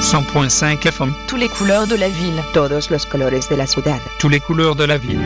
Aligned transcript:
100.5 0.00 0.86
FM. 0.86 1.14
Tous 1.28 1.36
les 1.36 1.48
couleurs 1.48 1.86
de 1.86 1.96
la 1.96 2.08
ville. 2.08 2.42
Todos 2.52 2.90
los 2.90 3.06
colores 3.06 3.48
de 3.48 3.56
la 3.56 3.66
ciudad. 3.66 4.00
Tous 4.18 4.28
les 4.28 4.40
couleurs 4.40 4.74
de 4.74 4.86
la 4.86 4.98
ville. 4.98 5.20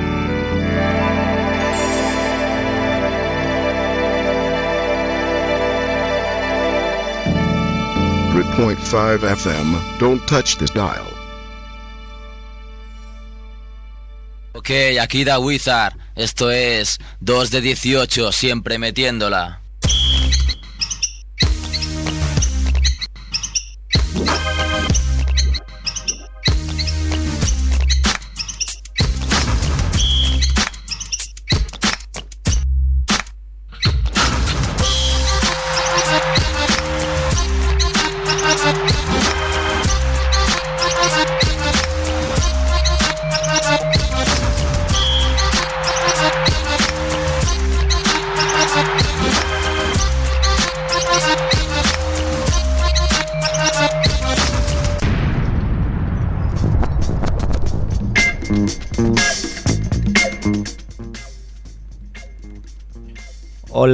Point 8.56 8.78
five 8.78 9.24
FM. 9.24 9.76
Don't 9.98 10.24
touch 10.28 10.58
this 10.58 10.70
dial. 10.70 11.04
Ok, 14.54 14.70
aquí 15.00 15.24
da 15.24 15.40
Wizard. 15.40 15.96
Esto 16.14 16.52
es 16.52 17.00
2 17.18 17.50
de 17.50 17.60
18, 17.60 18.30
siempre 18.30 18.78
metiéndola. 18.78 19.63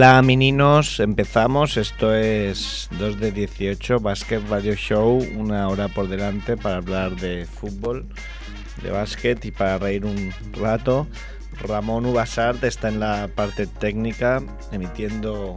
Hola 0.00 0.22
meninos, 0.22 0.98
empezamos. 0.98 1.76
Esto 1.76 2.14
es 2.14 2.88
2 2.98 3.20
de 3.20 3.32
18 3.32 4.00
Basket 4.00 4.40
Radio 4.48 4.74
Show, 4.74 5.18
una 5.36 5.68
hora 5.68 5.88
por 5.88 6.08
delante 6.08 6.56
para 6.56 6.76
hablar 6.76 7.16
de 7.16 7.44
fútbol, 7.44 8.06
de 8.82 8.90
básquet 8.92 9.44
y 9.44 9.50
para 9.50 9.76
reír 9.76 10.06
un 10.06 10.32
rato. 10.54 11.06
Ramón 11.60 12.06
Ubasart 12.06 12.64
está 12.64 12.88
en 12.88 12.98
la 12.98 13.28
parte 13.34 13.66
técnica, 13.66 14.42
emitiendo 14.72 15.56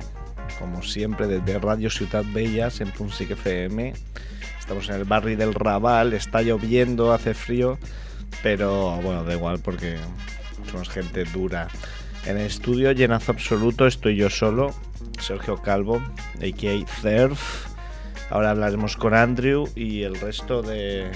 como 0.60 0.84
siempre 0.84 1.28
desde 1.28 1.58
Radio 1.58 1.90
Ciudad 1.90 2.26
Bellas 2.34 2.82
en 2.82 2.92
Punsic 2.92 3.32
FM. 3.32 3.94
Estamos 4.60 4.90
en 4.90 4.96
el 4.96 5.06
barrio 5.06 5.38
del 5.38 5.54
Raval, 5.54 6.12
está 6.12 6.42
lloviendo, 6.42 7.14
hace 7.14 7.34
frío, 7.34 7.80
pero 8.42 8.98
bueno, 8.98 9.24
da 9.24 9.36
igual 9.36 9.60
porque 9.60 9.96
somos 10.70 10.90
gente 10.90 11.24
dura. 11.24 11.70
En 12.26 12.38
el 12.38 12.46
estudio, 12.46 12.92
llenazo 12.94 13.34
absoluto, 13.34 13.86
estoy 13.86 14.16
yo 14.16 14.30
solo, 14.30 14.74
Sergio 15.20 15.58
Calvo, 15.58 16.02
a.k.a. 16.38 16.88
Cerf. 17.02 17.68
Ahora 18.30 18.52
hablaremos 18.52 18.96
con 18.96 19.14
Andrew 19.14 19.68
y 19.76 20.04
el 20.04 20.16
resto 20.16 20.62
de, 20.62 21.12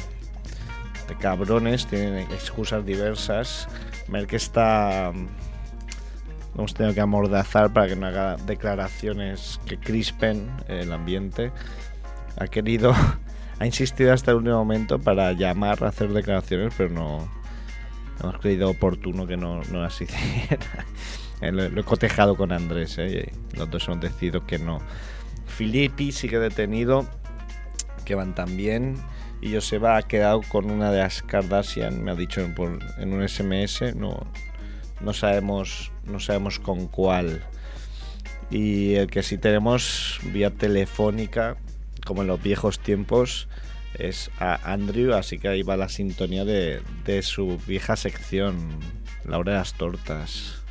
de 1.08 1.16
cabrones 1.18 1.88
tienen 1.88 2.20
excusas 2.32 2.86
diversas. 2.86 3.70
Merck 4.10 4.34
está... 4.34 5.14
Hemos 6.56 6.74
tenido 6.74 6.94
que 6.94 7.02
amordazar 7.02 7.72
para 7.72 7.88
que 7.88 7.96
no 7.96 8.08
haga 8.08 8.36
declaraciones 8.36 9.62
que 9.66 9.78
crispen 9.78 10.50
el 10.68 10.92
ambiente. 10.92 11.52
Ha 12.38 12.48
querido, 12.48 12.94
ha 13.60 13.66
insistido 13.66 14.12
hasta 14.12 14.32
el 14.32 14.38
último 14.38 14.58
momento 14.58 15.00
para 15.00 15.32
llamar 15.32 15.84
a 15.84 15.88
hacer 15.88 16.10
declaraciones, 16.10 16.74
pero 16.78 16.90
no, 16.90 17.37
hemos 18.22 18.38
creído 18.40 18.70
oportuno 18.70 19.28
que 19.28 19.38
no, 19.38 19.62
no 19.64 19.82
las. 19.82 20.00
Eh, 21.40 21.52
lo, 21.52 21.66
he 21.66 21.84
cotejado 21.84 22.36
con 22.36 22.52
Andrés, 22.52 22.98
¿eh? 22.98 23.32
los 23.54 23.70
dos 23.70 23.88
hemos 23.88 24.02
decidido 24.02 24.48
que 24.48 24.58
no. 24.58 24.80
Filippi 25.46 26.12
sigue 26.12 26.40
detenido, 26.40 27.08
que 28.06 28.16
van 28.16 28.34
también. 28.34 28.96
Y 29.40 29.54
Joseba 29.54 29.98
ha 29.98 30.02
quedado 30.02 30.42
con 30.42 30.72
una 30.72 30.92
de 30.92 30.98
las 30.98 31.22
Kardashian, 31.22 32.04
me 32.04 32.10
ha 32.10 32.16
dicho 32.16 32.42
en 32.42 33.14
un 33.14 33.28
SMS, 33.28 33.96
no, 33.96 34.26
no, 35.00 35.14
sabemos, 35.14 35.92
no 36.06 36.20
sabemos 36.20 36.58
con 36.58 36.88
cuál. 36.88 37.44
Y 38.50 38.96
el 38.96 39.08
que 39.08 39.22
sí 39.22 39.38
tenemos 39.38 40.20
vía 40.24 40.50
telefónica, 40.50 41.58
como 42.04 42.24
en 42.24 42.30
los 42.30 42.42
viejos 42.42 42.80
tiempos, 42.80 43.48
es 44.00 44.30
a 44.40 44.72
Andrew, 44.72 45.14
así 45.14 45.40
que 45.40 45.48
ahí 45.48 45.64
va 45.64 45.78
la 45.78 45.90
sintonía 45.90 46.46
de, 46.46 46.82
de 47.06 47.22
su 47.22 47.58
vieja 47.68 47.96
sección, 47.96 48.80
la 49.26 49.38
hora 49.38 49.54
de 49.54 49.58
las 49.60 49.74
tortas. 49.74 50.62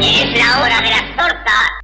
Es 0.00 0.38
la 0.38 0.62
hora 0.62 0.80
de 0.80 0.90
las 0.90 1.16
tortas. 1.16 1.83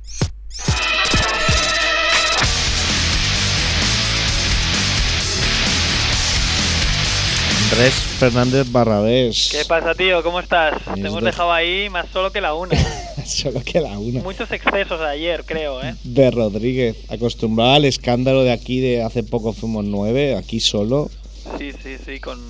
Andrés 7.72 7.94
Fernández 7.94 8.70
Barrabés. 8.72 9.48
¿Qué 9.52 9.64
pasa, 9.64 9.94
tío? 9.94 10.22
¿Cómo 10.22 10.40
estás? 10.40 10.74
Te 10.94 11.00
hemos 11.00 11.22
dejado 11.22 11.52
ahí 11.52 11.88
más 11.88 12.06
solo 12.12 12.32
que 12.32 12.40
la 12.40 12.54
una. 12.54 12.76
Solo 13.24 13.62
que 13.62 13.80
la 13.80 13.98
una. 13.98 14.22
Muchos 14.22 14.50
excesos 14.50 14.98
de 14.98 15.06
ayer, 15.06 15.44
creo, 15.46 15.82
¿eh? 15.82 15.94
De 16.04 16.30
Rodríguez, 16.30 16.96
acostumbrado 17.10 17.74
al 17.74 17.84
escándalo 17.84 18.42
de 18.42 18.50
aquí 18.50 18.80
de 18.80 19.02
hace 19.02 19.22
poco 19.22 19.52
fuimos 19.52 19.84
nueve, 19.84 20.36
aquí 20.36 20.58
solo. 20.58 21.10
Sí, 21.58 21.70
sí, 21.82 21.96
sí, 22.04 22.18
con, 22.18 22.40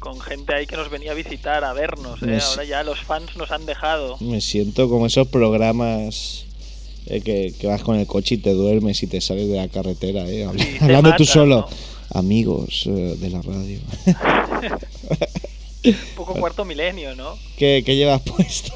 con 0.00 0.18
gente 0.20 0.54
ahí 0.54 0.66
que 0.66 0.76
nos 0.76 0.90
venía 0.90 1.12
a 1.12 1.14
visitar, 1.14 1.62
a 1.64 1.72
vernos, 1.74 2.20
¿eh? 2.22 2.38
Ahora 2.42 2.64
ya 2.64 2.82
los 2.82 3.00
fans 3.00 3.36
nos 3.36 3.50
han 3.52 3.66
dejado. 3.66 4.16
Me 4.20 4.40
siento 4.40 4.88
como 4.88 5.06
esos 5.06 5.28
programas 5.28 6.44
eh, 7.06 7.20
que, 7.20 7.54
que 7.60 7.66
vas 7.66 7.82
con 7.82 7.96
el 7.98 8.06
coche 8.06 8.36
y 8.36 8.38
te 8.38 8.52
duermes 8.52 9.02
y 9.02 9.06
te 9.06 9.20
sales 9.20 9.48
de 9.48 9.56
la 9.58 9.68
carretera, 9.68 10.28
eh, 10.28 10.44
habla- 10.44 10.64
Sí, 10.64 10.76
te 10.78 10.84
hablando 10.84 11.14
tú 11.16 11.24
solo. 11.24 11.56
¿no? 11.70 11.95
Amigos 12.12 12.84
eh, 12.86 13.16
de 13.18 13.30
la 13.30 13.42
radio. 13.42 13.78
Un 15.84 15.94
poco 16.16 16.34
cuarto 16.34 16.64
milenio, 16.64 17.14
¿no? 17.14 17.36
¿Qué, 17.56 17.82
qué 17.86 17.94
llevas 17.96 18.20
puesto? 18.22 18.72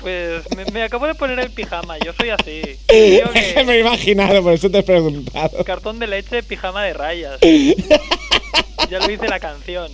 Pues 0.00 0.42
me, 0.56 0.64
me 0.66 0.82
acabo 0.84 1.06
de 1.06 1.14
poner 1.14 1.38
el 1.40 1.50
pijama, 1.50 1.98
yo 1.98 2.12
soy 2.12 2.30
así. 2.30 2.62
Que 2.88 3.64
me 3.66 3.74
he 3.76 3.80
imaginado, 3.80 4.42
por 4.42 4.52
eso 4.52 4.70
te 4.70 4.78
he 4.78 4.82
preguntado. 4.84 5.64
cartón 5.64 5.98
de 5.98 6.06
leche, 6.06 6.42
pijama 6.42 6.84
de 6.84 6.92
rayas. 6.92 7.38
Ya 8.90 9.00
lo 9.00 9.10
hice 9.10 9.26
la 9.26 9.40
canción. 9.40 9.90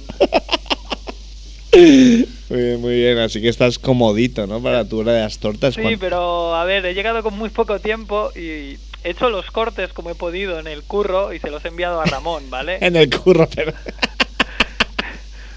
Muy 1.72 2.26
bien, 2.60 2.80
muy 2.80 2.94
bien, 2.96 3.18
así 3.18 3.40
que 3.40 3.48
estás 3.48 3.78
comodito, 3.78 4.46
¿no? 4.46 4.60
Para 4.62 4.84
tu 4.86 4.98
hora 4.98 5.12
de 5.14 5.20
las 5.22 5.38
tortas. 5.38 5.74
Sí, 5.74 5.80
¿Cuán- 5.80 5.98
pero 5.98 6.54
a 6.54 6.64
ver, 6.64 6.84
he 6.84 6.92
llegado 6.92 7.22
con 7.22 7.38
muy 7.38 7.48
poco 7.48 7.78
tiempo 7.78 8.30
y 8.36 8.76
he 9.04 9.10
hecho 9.10 9.30
los 9.30 9.50
cortes 9.50 9.92
como 9.92 10.10
he 10.10 10.14
podido 10.14 10.58
en 10.58 10.66
el 10.66 10.82
curro 10.82 11.32
y 11.32 11.38
se 11.38 11.50
los 11.50 11.64
he 11.64 11.68
enviado 11.68 12.00
a 12.00 12.04
Ramón, 12.06 12.48
¿vale? 12.50 12.78
En 12.80 12.96
el 12.96 13.08
curro, 13.10 13.48
pero... 13.54 13.72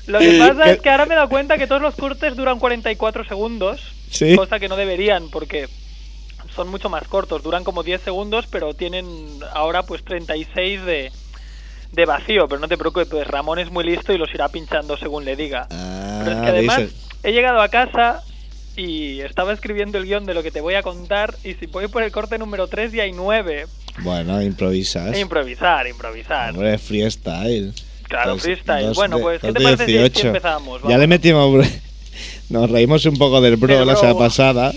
Lo 0.08 0.20
que 0.20 0.38
pasa 0.38 0.66
¿Qué? 0.66 0.72
es 0.72 0.82
que 0.82 0.90
ahora 0.92 1.06
me 1.08 1.14
he 1.14 1.18
dado 1.18 1.30
cuenta 1.30 1.58
que 1.58 1.66
todos 1.66 1.82
los 1.82 1.96
cortes 1.96 2.36
duran 2.36 2.60
44 2.60 3.26
segundos, 3.26 3.82
Sí. 4.12 4.36
cosa 4.36 4.60
que 4.60 4.70
no 4.70 4.76
deberían 4.76 5.30
porque 5.30 5.68
son 6.56 6.68
mucho 6.70 6.90
más 6.90 7.08
cortos, 7.08 7.42
duran 7.42 7.64
como 7.64 7.82
10 7.84 8.02
segundos, 8.02 8.46
pero 8.50 8.74
tienen 8.76 9.06
ahora 9.52 9.84
pues 9.84 10.04
36 10.06 10.86
de, 10.86 11.12
de 11.92 12.06
vacío, 12.06 12.48
pero 12.48 12.62
no 12.62 12.68
te 12.68 12.78
preocupes, 12.78 13.08
pues 13.10 13.28
Ramón 13.28 13.58
es 13.60 13.72
muy 13.72 13.84
listo 13.84 14.14
y 14.14 14.18
los 14.20 14.32
irá 14.34 14.48
pinchando 14.50 14.96
según 14.96 15.26
le 15.26 15.36
diga. 15.36 15.68
Pero 15.70 16.32
es 16.32 16.42
que 16.42 16.48
Ah, 16.48 16.50
además 16.50 16.78
dices- 16.78 16.96
he 17.24 17.32
llegado 17.34 17.60
a 17.62 17.70
casa 17.70 18.24
y 18.76 19.22
estaba 19.22 19.54
escribiendo 19.54 19.98
el 19.98 20.06
guion 20.06 20.26
de 20.26 20.34
lo 20.34 20.44
que 20.44 20.52
te 20.52 20.62
voy 20.62 20.76
a 20.76 20.84
contar 20.84 21.36
y 21.44 21.54
si 21.54 21.66
voy 21.68 21.88
por 21.88 22.04
el 22.04 22.12
corte 22.12 22.38
número 22.38 22.68
3 22.68 22.92
ya 22.92 23.04
hay 23.04 23.12
9. 23.14 23.68
Bueno, 24.00 24.42
improvisas. 24.42 25.18
Improvisar, 25.20 25.88
improvisar. 25.88 26.52
Hombre, 26.52 26.78
freestyle. 26.78 27.74
Claro, 28.08 28.34
Dos- 28.34 28.42
freestyle. 28.44 28.88
dos 28.88 28.96
Bueno, 28.98 29.20
pues, 29.20 29.40
¿qué 29.42 29.54
te 29.54 29.62
parece 29.62 29.86
si- 29.86 29.92
si 29.94 29.98
18. 29.98 30.28
empezamos? 30.28 30.82
Ya 30.82 30.88
Vamos. 30.90 31.00
le 31.00 31.08
metimos... 31.08 31.54
bro- 31.54 31.66
Nos 32.50 32.70
reímos 32.70 33.06
un 33.06 33.18
poco 33.18 33.42
del 33.42 33.56
bro 33.56 33.76
Del 33.78 33.88
la 33.88 33.94
bro. 33.94 34.02
semana 34.02 34.20
pasada. 34.20 34.74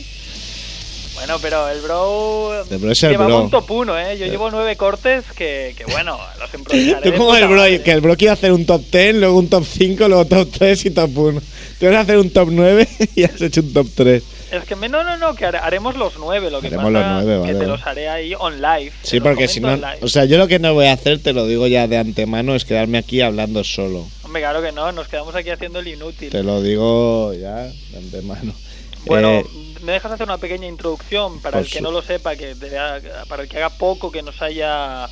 Bueno, 1.15 1.37
pero 1.43 1.69
el 1.69 1.81
bro, 1.81 2.55
El 2.71 2.79
bro 2.79 2.93
es 2.93 3.03
el 3.03 3.11
llevaba 3.11 3.29
bro. 3.35 3.43
un 3.43 3.51
top 3.51 3.71
1, 3.71 3.99
¿eh? 3.99 4.19
Yo 4.19 4.27
llevo 4.27 4.51
nueve 4.51 4.77
cortes 4.77 5.25
que, 5.37 5.75
que 5.77 5.85
bueno, 5.87 6.17
los 6.39 6.51
Tú 6.51 6.59
improvisaré. 6.59 7.11
de 7.11 7.17
como 7.19 7.35
el 7.35 7.47
bro, 7.49 7.63
que 7.85 7.91
el 7.93 8.01
bro 8.01 8.17
quiere 8.17 8.33
hacer 8.33 8.53
un 8.53 8.65
top 8.65 8.83
10, 8.91 9.17
luego 9.17 9.39
un 9.39 9.49
top 9.49 9.65
5, 9.67 10.09
luego 10.09 10.25
top 10.27 10.49
3 10.57 10.87
y 10.87 10.91
top 10.91 11.19
1. 11.19 11.43
Tú 11.79 11.87
vas 11.87 11.95
a 11.97 12.01
hacer 12.01 12.19
un 12.19 12.31
top 12.31 12.49
9 12.51 12.89
y 13.15 13.25
has 13.25 13.41
hecho 13.41 13.61
un 13.61 13.73
top 13.73 13.87
3. 13.95 14.23
Es 14.51 14.65
que 14.65 14.75
me, 14.77 14.89
no, 14.89 15.05
no, 15.05 15.17
no, 15.19 15.35
que 15.35 15.45
har- 15.45 15.57
haremos 15.57 15.95
los 15.97 16.15
nueve, 16.19 16.51
lo 16.51 16.61
que 16.61 16.69
Haremos 16.69 16.91
pasa 16.93 17.15
los 17.15 17.25
nueve, 17.25 17.47
que 17.47 17.53
vale. 17.53 17.59
te 17.65 17.67
los 17.71 17.87
haré 17.87 18.09
ahí 18.09 18.35
on 18.39 18.61
live. 18.63 18.93
Sí, 19.03 19.19
te 19.19 19.21
porque 19.21 19.47
si 19.47 19.61
no... 19.61 19.79
O 20.01 20.09
sea, 20.09 20.25
yo 20.25 20.39
lo 20.39 20.49
que 20.49 20.59
no 20.59 20.73
voy 20.75 20.87
a 20.87 20.95
hacer, 20.95 21.23
te 21.23 21.33
lo 21.35 21.47
digo 21.47 21.67
ya 21.67 21.87
de 21.87 21.99
antemano, 21.99 22.55
es 22.55 22.65
quedarme 22.65 22.97
aquí 22.99 23.21
hablando 23.21 23.63
solo. 23.63 24.07
Hombre, 24.25 24.41
claro 24.43 24.63
que 24.63 24.73
no, 24.73 24.91
nos 24.93 25.07
quedamos 25.09 25.35
aquí 25.35 25.51
haciendo 25.51 25.81
el 25.81 25.89
inútil. 25.89 26.31
Te 26.31 26.43
lo 26.43 26.63
digo 26.63 27.35
ya 27.35 27.57
de 27.65 27.97
antemano. 27.99 28.55
Bueno, 29.05 29.31
Eh, 29.41 29.45
me 29.83 29.93
dejas 29.93 30.13
hacer 30.13 30.25
una 30.27 30.39
pequeña 30.39 30.67
introducción 30.67 31.41
para 31.43 31.61
el 31.61 31.67
que 31.69 31.79
su- 31.79 31.85
no 31.85 31.91
lo 31.93 32.03
sepa, 32.03 32.35
que 32.35 32.57
para 33.29 33.43
el 33.43 33.49
que 33.49 33.57
haga 33.59 33.71
poco 33.71 34.11
que 34.11 34.23
nos 34.23 34.41
haya 34.43 35.09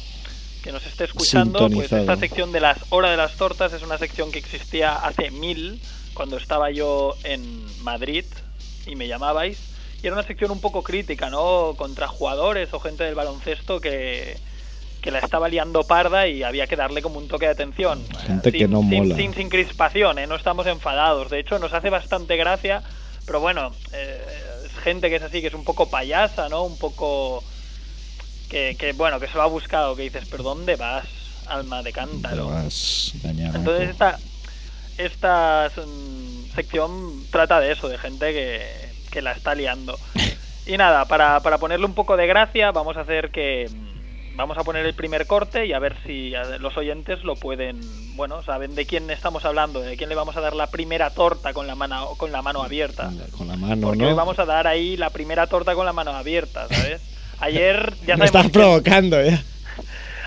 que 0.62 0.72
nos 0.72 0.84
esté 0.84 1.04
escuchando, 1.04 1.70
pues 1.70 1.92
esta 1.92 2.16
sección 2.16 2.50
de 2.50 2.58
las 2.60 2.78
hora 2.88 3.08
de 3.10 3.16
las 3.16 3.36
tortas 3.36 3.72
es 3.72 3.82
una 3.82 3.98
sección 3.98 4.32
que 4.32 4.40
existía 4.40 4.94
hace 4.96 5.30
mil 5.30 5.80
cuando 6.16 6.38
estaba 6.38 6.70
yo 6.70 7.14
en 7.22 7.64
Madrid 7.84 8.24
y 8.86 8.96
me 8.96 9.06
llamabais 9.06 9.58
y 10.02 10.06
era 10.06 10.16
una 10.16 10.24
sección 10.26 10.50
un 10.50 10.60
poco 10.60 10.82
crítica, 10.82 11.30
¿no? 11.30 11.74
Contra 11.76 12.08
jugadores 12.08 12.72
o 12.72 12.80
gente 12.80 13.04
del 13.04 13.14
baloncesto 13.14 13.80
que 13.80 14.36
que 15.02 15.12
la 15.12 15.20
estaba 15.20 15.48
liando 15.48 15.84
parda 15.84 16.26
y 16.26 16.42
había 16.42 16.66
que 16.66 16.74
darle 16.74 17.00
como 17.00 17.18
un 17.18 17.28
toque 17.28 17.46
de 17.46 17.52
atención. 17.52 18.04
Gente 18.26 18.50
Sin- 18.50 18.58
que 18.58 18.66
no 18.66 18.80
sin- 18.80 18.88
mola. 18.90 19.14
sin, 19.14 19.34
sin 19.34 19.48
crispación, 19.48 20.18
¿eh? 20.18 20.26
no 20.26 20.34
estamos 20.34 20.66
enfadados. 20.66 21.30
De 21.30 21.38
hecho, 21.38 21.60
nos 21.60 21.72
hace 21.72 21.90
bastante 21.90 22.36
gracia, 22.36 22.82
pero 23.24 23.38
bueno, 23.38 23.70
eh, 23.92 24.20
es 24.64 24.72
gente 24.82 25.08
que 25.08 25.16
es 25.16 25.22
así, 25.22 25.40
que 25.40 25.46
es 25.46 25.54
un 25.54 25.62
poco 25.62 25.88
payasa, 25.90 26.48
¿no? 26.48 26.64
Un 26.64 26.76
poco 26.76 27.44
que, 28.48 28.74
que, 28.76 28.94
bueno, 28.94 29.20
que 29.20 29.28
se 29.28 29.34
lo 29.34 29.42
ha 29.42 29.46
buscado, 29.46 29.94
que 29.94 30.02
dices, 30.02 30.24
pero 30.28 30.42
¿dónde 30.42 30.74
vas, 30.74 31.06
alma 31.46 31.84
de 31.84 31.92
cántaro? 31.92 32.48
vas. 32.48 33.12
Entonces 33.54 33.90
esta, 33.90 34.18
esta 34.98 35.70
sección 36.54 37.24
trata 37.30 37.60
de 37.60 37.72
eso, 37.72 37.88
de 37.88 37.98
gente 37.98 38.32
que, 38.32 38.62
que 39.10 39.22
la 39.22 39.32
está 39.32 39.54
liando. 39.54 39.98
Y 40.66 40.76
nada, 40.76 41.04
para, 41.04 41.38
para 41.40 41.58
ponerle 41.58 41.86
un 41.86 41.94
poco 41.94 42.16
de 42.16 42.26
gracia, 42.26 42.72
vamos 42.72 42.96
a 42.96 43.02
hacer 43.02 43.30
que... 43.30 43.70
Vamos 44.34 44.58
a 44.58 44.64
poner 44.64 44.84
el 44.84 44.94
primer 44.94 45.26
corte 45.26 45.64
y 45.64 45.72
a 45.72 45.78
ver 45.78 45.96
si 46.04 46.32
los 46.58 46.76
oyentes 46.76 47.22
lo 47.24 47.36
pueden, 47.36 47.80
bueno, 48.16 48.42
saben 48.42 48.74
de 48.74 48.84
quién 48.84 49.08
estamos 49.10 49.46
hablando, 49.46 49.80
de 49.80 49.96
quién 49.96 50.10
le 50.10 50.14
vamos 50.14 50.36
a 50.36 50.42
dar 50.42 50.54
la 50.54 50.66
primera 50.66 51.08
torta 51.08 51.54
con 51.54 51.66
la 51.66 51.74
mano 51.74 52.10
con 52.18 52.32
la 52.32 52.42
mano 52.42 52.62
abierta. 52.62 53.10
Con 53.38 53.48
la 53.48 53.56
mano, 53.56 53.80
Porque 53.86 54.02
¿no? 54.02 54.08
hoy 54.08 54.14
vamos 54.14 54.38
a 54.38 54.44
dar 54.44 54.66
ahí 54.66 54.98
la 54.98 55.08
primera 55.08 55.46
torta 55.46 55.74
con 55.74 55.86
la 55.86 55.94
mano 55.94 56.10
abierta, 56.10 56.66
¿sabes? 56.68 57.00
Ayer 57.38 57.94
ya 58.06 58.18
Me 58.18 58.26
estás 58.26 58.50
provocando 58.50 59.22
ya. 59.24 59.42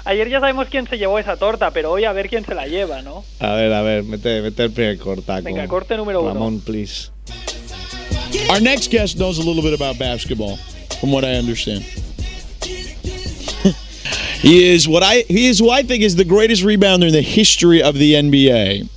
Ayer 0.10 0.28
ya 0.28 0.40
sabemos 0.40 0.68
quién 0.70 0.88
se 0.88 0.98
llevó 0.98 1.20
esa 1.20 1.38
torta, 1.38 1.70
pero 1.72 1.92
hoy 1.92 2.04
a 2.04 2.12
ver 2.14 2.30
quién 2.30 2.44
se 2.44 2.56
la 2.56 2.66
lleva, 2.68 3.04
¿no? 3.04 3.24
A 3.40 3.54
ver, 3.54 3.72
a 3.72 3.84
ver, 3.84 4.04
mete, 4.04 4.42
mete 4.42 4.64
el 4.64 4.72
primer 4.72 4.98
cortaco. 4.98 5.44
Venga, 5.44 5.68
corte 5.68 5.96
número 5.96 6.22
uno. 6.22 6.34
Ramón, 6.34 6.62
please. 6.62 7.12
Our 8.50 8.60
next 8.62 8.92
guest 8.92 9.18
knows 9.18 9.38
a 9.38 9.44
little 9.44 9.62
bit 9.62 9.80
about 9.80 10.00
basketball, 10.00 10.58
from 11.00 11.12
what 11.12 11.24
I 11.24 11.36
understand. 11.38 11.84
he 14.42 14.74
is 14.74 14.88
what 14.88 15.04
I 15.04 15.26
he 15.28 15.48
is 15.48 15.60
who 15.60 15.70
I 15.70 15.84
think 15.84 16.04
is 16.04 16.16
the 16.16 16.26
greatest 16.26 16.64
rebounder 16.64 17.06
in 17.08 17.14
the 17.14 17.22
history 17.22 17.84
of 17.84 17.94
the 17.96 18.16
NBA. 18.16 18.90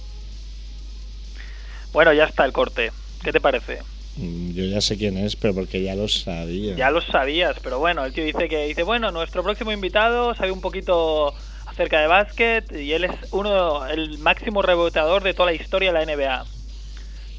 Bueno, 1.93 2.15
ya 2.15 2.25
está 2.25 2.47
el 2.47 2.53
corte. 2.53 2.91
¿Qué 3.23 3.33
te 3.33 3.41
parece? 3.41 3.81
Mm, 4.17 4.53
Yo 4.53 4.65
ya 4.67 4.81
sé 4.81 4.97
quién 4.97 5.17
es, 5.17 5.37
pero 5.37 5.55
porque 5.55 5.83
ya 5.83 5.95
lo 5.95 6.07
sabía. 6.09 6.75
Ya 6.77 6.91
lo 6.91 7.01
sabías, 7.01 7.57
pero 7.63 7.79
bueno, 7.79 8.05
el 8.05 8.13
tío 8.13 8.25
dice 8.25 8.49
que 8.49 8.67
dice, 8.67 8.83
bueno, 8.83 9.11
nuestro 9.11 9.43
próximo 9.43 9.73
invitado 9.73 10.35
sabe 10.35 10.51
un 10.53 10.61
poquito 10.61 11.35
acerca 11.67 12.01
de 12.01 12.07
básquet 12.07 12.71
y 12.77 12.93
él 12.93 13.05
es 13.05 13.13
uno 13.31 13.87
el 13.87 14.19
máximo 14.19 14.61
reboteador 14.61 15.23
de 15.23 15.33
toda 15.33 15.47
la 15.53 15.55
historia 15.55 15.93
de 15.93 16.05
la 16.05 16.15
NBA. 16.15 16.45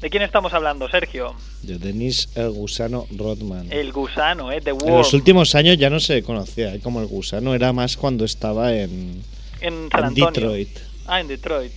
¿De 0.00 0.10
quién 0.10 0.22
estamos 0.24 0.52
hablando, 0.52 0.88
Sergio? 0.90 1.34
De 1.62 1.78
Denis 1.78 2.28
el 2.34 2.50
Gusano 2.50 3.06
Rodman. 3.16 3.68
El 3.72 3.92
gusano, 3.92 4.50
¿eh? 4.52 4.60
The 4.60 4.70
En 4.70 4.76
Worm. 4.82 4.96
los 4.98 5.14
últimos 5.14 5.54
años 5.54 5.78
ya 5.78 5.88
no 5.88 5.98
se 6.00 6.22
conocía 6.22 6.74
¿eh? 6.74 6.80
como 6.80 7.00
el 7.00 7.06
Gusano, 7.06 7.54
era 7.54 7.72
más 7.72 7.96
cuando 7.96 8.24
estaba 8.26 8.74
en, 8.74 9.22
en 9.60 9.88
San 9.90 10.06
en. 10.08 10.14
Detroit. 10.14 10.68
Ah, 11.06 11.20
en 11.20 11.28
Detroit. 11.28 11.72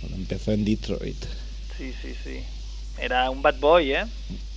Cuando 0.00 0.16
empezó 0.18 0.52
en 0.52 0.64
Detroit. 0.64 1.16
Sí, 1.76 1.92
sí, 2.02 2.14
sí. 2.22 2.40
Era 3.02 3.28
un 3.30 3.42
bad 3.42 3.56
boy, 3.58 3.92
¿eh? 3.92 4.04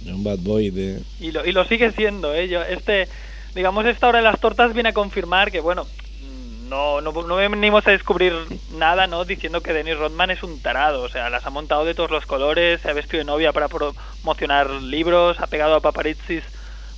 Un 0.06 0.24
bad 0.24 0.38
boy 0.38 0.69
de... 0.69 1.01
Y 1.19 1.31
lo, 1.31 1.44
y 1.44 1.51
lo 1.51 1.65
sigue 1.65 1.92
siendo, 1.92 2.31
¿eh? 2.36 2.47
Yo, 2.47 2.62
este, 2.62 3.07
digamos, 3.56 3.88
esta 3.88 4.07
hora 4.07 4.19
de 4.19 4.24
las 4.24 4.39
tortas 4.39 4.71
viene 4.75 4.89
a 4.89 4.94
confirmar 4.94 5.51
que, 5.51 5.62
bueno, 5.62 5.86
mm, 5.86 6.69
no, 6.69 7.01
no, 7.01 7.12
no 7.12 7.36
venimos 7.38 7.88
a 7.88 7.92
descubrir 7.92 8.33
nada, 8.74 9.07
¿no? 9.07 9.25
Diciendo 9.25 9.62
que 9.62 9.74
Dennis 9.74 9.97
Rodman 9.97 10.30
es 10.30 10.44
un 10.44 10.59
tarado, 10.62 11.01
o 11.01 11.09
sea, 11.09 11.31
las 11.31 11.44
ha 11.47 11.50
montado 11.50 11.86
de 11.86 11.95
todos 11.95 12.12
los 12.12 12.27
colores, 12.27 12.81
se 12.81 12.89
ha 12.92 12.94
vestido 12.94 13.18
de 13.18 13.25
novia 13.25 13.51
para 13.51 13.68
promocionar 13.68 14.69
libros, 14.69 15.39
ha 15.39 15.47
pegado 15.47 15.74
a 15.74 15.80
paparazzis 15.81 16.44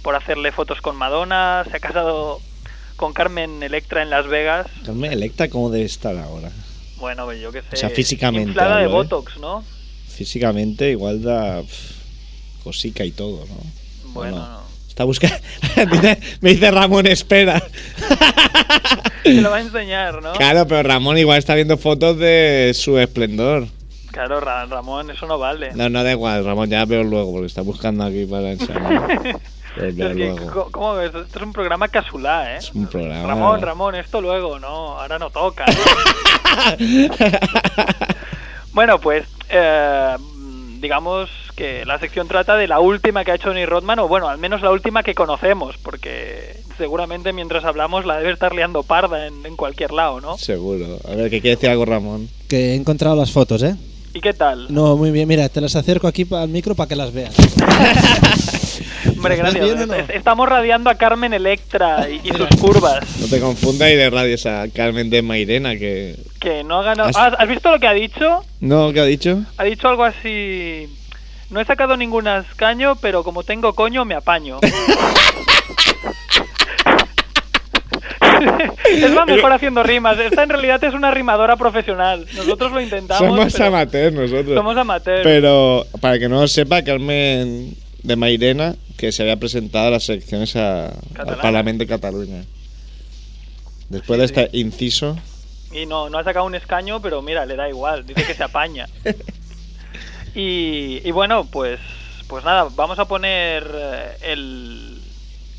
por 0.02 0.16
hacerle 0.16 0.52
fotos 0.52 0.82
con 0.82 0.98
Madonna, 0.98 1.64
se 1.72 1.78
ha 1.78 1.80
casado 1.80 2.42
con 2.98 3.14
Carmen 3.14 3.64
Electra 3.64 4.02
en 4.02 4.10
Las 4.10 4.28
Vegas. 4.28 4.68
Carmen 4.86 5.14
Electra, 5.14 5.50
¿cómo 5.50 5.70
debe 5.70 5.86
estar 5.86 6.18
ahora? 6.18 6.52
Bueno, 6.98 7.24
pues 7.24 7.40
yo 7.40 7.54
qué 7.54 7.62
sé. 7.62 7.70
O 7.72 7.78
sea, 7.78 7.90
físicamente 7.90 8.50
Inflada 8.50 8.80
de 8.80 8.86
¿eh? 8.86 8.88
Botox, 8.88 9.38
¿no? 9.38 9.64
Físicamente 10.18 10.90
igual 10.90 11.22
da 11.22 11.62
pf, 11.62 11.94
cosica 12.64 13.06
y 13.06 13.12
todo, 13.12 13.46
¿no? 13.46 14.12
Bueno, 14.14 14.38
no? 14.38 14.48
no. 14.48 14.62
Está 14.90 15.04
buscando... 15.04 15.38
Me 16.42 16.50
dice 16.50 16.72
Ramón, 16.72 17.06
espera. 17.06 17.62
Se 19.24 19.42
lo 19.42 19.52
va 19.52 19.58
a 19.58 19.62
enseñar, 19.62 20.24
¿no? 20.24 20.34
Claro, 20.34 20.66
pero 20.68 20.82
Ramón 20.82 21.20
igual 21.20 21.38
está 21.38 21.54
viendo 21.54 21.78
fotos 21.78 22.18
de 22.18 22.72
su 22.74 22.98
esplendor. 22.98 23.68
Claro, 24.12 24.40
Ra- 24.40 24.66
Ramón, 24.66 25.12
eso 25.12 25.28
no 25.28 25.38
vale. 25.38 25.70
No, 25.76 25.88
no 25.88 26.04
da 26.04 26.14
igual, 26.14 26.44
Ramón, 26.44 26.72
ya 26.72 26.84
veo 26.86 27.04
luego, 27.04 27.34
porque 27.34 27.46
está 27.46 27.62
buscando 27.62 28.04
aquí 28.04 28.26
para 28.26 28.54
enseñar. 28.54 29.40
Es 29.78 29.94
que, 29.94 30.36
¿Cómo 30.72 30.96
ves? 30.96 31.14
Esto 31.14 31.38
es 31.38 31.44
un 31.44 31.54
programa 31.54 31.88
casulá, 31.88 32.56
¿eh? 32.56 32.58
Es 32.58 32.74
un 32.74 32.88
programa. 32.88 33.28
Ramón, 33.28 33.62
Ramón, 33.62 33.94
esto 33.94 34.20
luego, 34.22 34.58
no, 34.58 35.00
ahora 35.00 35.20
no 35.20 35.30
toca. 35.30 35.66
bueno, 38.74 39.00
pues, 39.00 39.28
eh, 39.50 40.16
digamos 40.80 41.30
que 41.56 41.86
la 41.86 42.00
sección 42.00 42.28
trata 42.28 42.56
de 42.56 42.68
la 42.68 42.80
última 42.80 43.26
que 43.26 43.32
ha 43.32 43.36
hecho 43.36 43.50
Tony 43.50 43.66
Rodman, 43.66 44.00
o 44.00 44.08
bueno, 44.08 44.30
al 44.30 44.38
menos 44.38 44.62
la 44.62 44.72
última 44.72 45.04
que 45.04 45.16
conocemos, 45.16 45.76
porque 45.78 46.56
seguramente 46.78 47.34
mientras 47.34 47.66
hablamos 47.66 48.06
la 48.06 48.18
debe 48.18 48.32
estar 48.32 48.54
liando 48.54 48.84
parda 48.84 49.28
en, 49.28 49.46
en 49.46 49.56
cualquier 49.56 49.92
lado, 49.92 50.22
¿no? 50.22 50.38
Seguro. 50.38 51.00
A 51.08 51.16
ver, 51.16 51.30
¿qué 51.30 51.42
quiere 51.42 51.56
decir 51.56 51.70
algo 51.70 51.86
Ramón? 51.86 52.30
Que 52.48 52.72
he 52.72 52.76
encontrado 52.76 53.16
las 53.16 53.32
fotos, 53.32 53.64
¿eh? 53.64 53.76
¿Y 54.18 54.22
qué 54.22 54.34
tal? 54.34 54.66
No, 54.74 54.98
muy 54.98 55.12
bien. 55.12 55.28
Mira, 55.28 55.48
te 55.48 55.62
las 55.62 55.76
acerco 55.76 56.08
aquí 56.08 56.26
al 56.32 56.50
micro 56.50 56.74
para 56.74 56.90
que 56.90 56.96
las 56.96 57.14
veas. 57.14 57.36
Hombre, 59.16 59.36
¿Estás 59.36 59.54
gracias. 59.54 59.88
no? 59.88 59.94
Estamos 59.94 60.50
radiando 60.50 60.90
a 60.90 60.96
Carmen 60.96 61.34
Electra 61.34 62.10
y, 62.10 62.22
y 62.28 62.32
sus 62.32 62.48
curvas. 62.60 63.06
No 63.20 63.28
te 63.28 63.40
confundas 63.40 63.92
y 63.92 63.96
de 63.96 64.10
radios 64.10 64.48
a 64.48 64.66
Carmen 64.74 65.12
de 65.12 65.22
Mairena, 65.22 65.76
que... 65.76 66.16
Que 66.40 66.64
no 66.64 66.80
ha 66.80 66.84
ganado... 66.84 67.10
¿Has- 67.10 67.16
Ah, 67.16 67.36
¿Has 67.38 67.48
visto 67.48 67.70
lo 67.70 67.80
que 67.80 67.86
ha 67.88 67.94
dicho? 67.94 68.44
¿No? 68.60 68.92
¿Qué 68.92 69.02
ha 69.02 69.06
dicho? 69.06 69.44
Ha 69.58 69.64
dicho 69.66 69.88
algo 69.88 70.04
así. 70.04 70.88
No 71.52 71.60
he 71.62 71.66
sacado 71.66 71.96
ningún 71.96 72.28
escaño, 72.28 72.96
pero 72.96 73.24
como 73.24 73.44
tengo 73.44 73.74
coño, 73.74 74.04
me 74.04 74.16
apaño. 74.16 74.58
es 78.92 79.12
la 79.12 79.26
mejor 79.26 79.52
haciendo 79.54 79.84
rimas. 79.84 80.18
Esta 80.20 80.44
en 80.44 80.50
realidad 80.50 80.84
es 80.84 80.94
una 80.94 81.12
rimadora 81.12 81.56
profesional. 81.56 82.26
Nosotros 82.36 82.72
lo 82.72 82.82
intentamos. 82.82 83.28
Somos 83.28 83.60
amateurs 83.60 84.14
nosotros. 84.14 84.56
Somos 84.56 84.78
amateurs. 84.78 85.22
Pero 85.24 85.86
para 86.02 86.20
que 86.20 86.30
no 86.30 86.42
lo 86.42 86.48
sepa, 86.48 86.82
Carmen 86.84 87.76
de 88.04 88.16
Mairena, 88.16 88.76
que 88.98 89.12
se 89.12 89.24
había 89.24 89.38
presentado 89.38 89.88
a 89.88 89.92
las 89.92 90.08
elecciones 90.10 90.56
a- 90.56 90.88
al. 90.88 91.38
Parlamento 91.42 91.84
de 91.84 91.88
Cataluña. 91.88 92.44
Después 93.90 94.20
de 94.20 94.26
este 94.26 94.50
inciso, 94.54 95.18
Y 95.72 95.86
no, 95.86 96.10
no 96.10 96.18
ha 96.18 96.24
sacado 96.24 96.46
un 96.46 96.56
escaño, 96.56 97.02
pero 97.02 97.22
mira, 97.22 97.46
le 97.46 97.56
da 97.56 97.68
igual. 97.70 98.06
Dice 98.06 98.24
que 98.26 98.34
se 98.34 98.44
apaña. 98.44 98.88
y, 100.36 101.02
y 101.04 101.12
bueno, 101.12 101.46
pues, 101.46 101.80
pues 102.28 102.44
nada, 102.44 102.68
vamos 102.76 103.00
a 103.00 103.06
poner 103.06 103.70
eh, 103.74 104.18
el, 104.34 104.97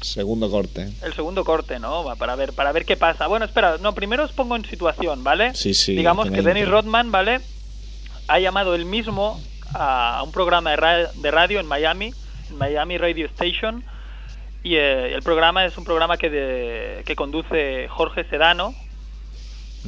segundo 0.01 0.51
corte. 0.51 0.93
el 1.03 1.13
segundo 1.15 1.45
corte, 1.45 1.79
¿no? 1.79 2.05
Para 2.19 2.35
ver, 2.37 2.53
para 2.53 2.73
ver 2.73 2.85
qué 2.85 2.97
pasa. 2.97 3.27
Bueno, 3.27 3.45
espera, 3.45 3.77
no, 3.81 3.95
primero 3.95 4.25
os 4.25 4.33
pongo 4.33 4.57
en 4.57 4.65
situación, 4.65 5.25
¿vale? 5.25 5.55
Sí, 5.55 5.75
sí. 5.75 5.95
Digamos 5.97 6.31
que 6.31 6.43
Dennis. 6.43 6.69
Rodman, 6.69 7.11
¿vale? 7.11 7.41
Ha 8.29 8.39
llamado 8.39 8.75
él 8.75 8.85
mismo 8.85 9.41
a, 9.75 10.23
un 10.25 10.33
programa 10.33 10.71
de, 10.71 10.77
ra- 10.77 11.13
de 11.13 11.31
radio 11.31 11.61
en 11.61 11.67
Miami, 11.67 12.13
en 12.51 12.59
Miami 12.59 12.99
Radio 12.99 13.27
Station, 13.27 13.85
y 14.63 14.75
eh, 14.77 15.15
el 15.15 15.23
programa 15.23 15.65
es 15.65 15.77
un 15.79 15.85
programa 15.85 16.17
que, 16.17 16.31
de- 16.31 17.03
que 17.05 17.17
conduce 17.17 17.89
Jorge 17.89 18.25
Sedano, 18.25 18.75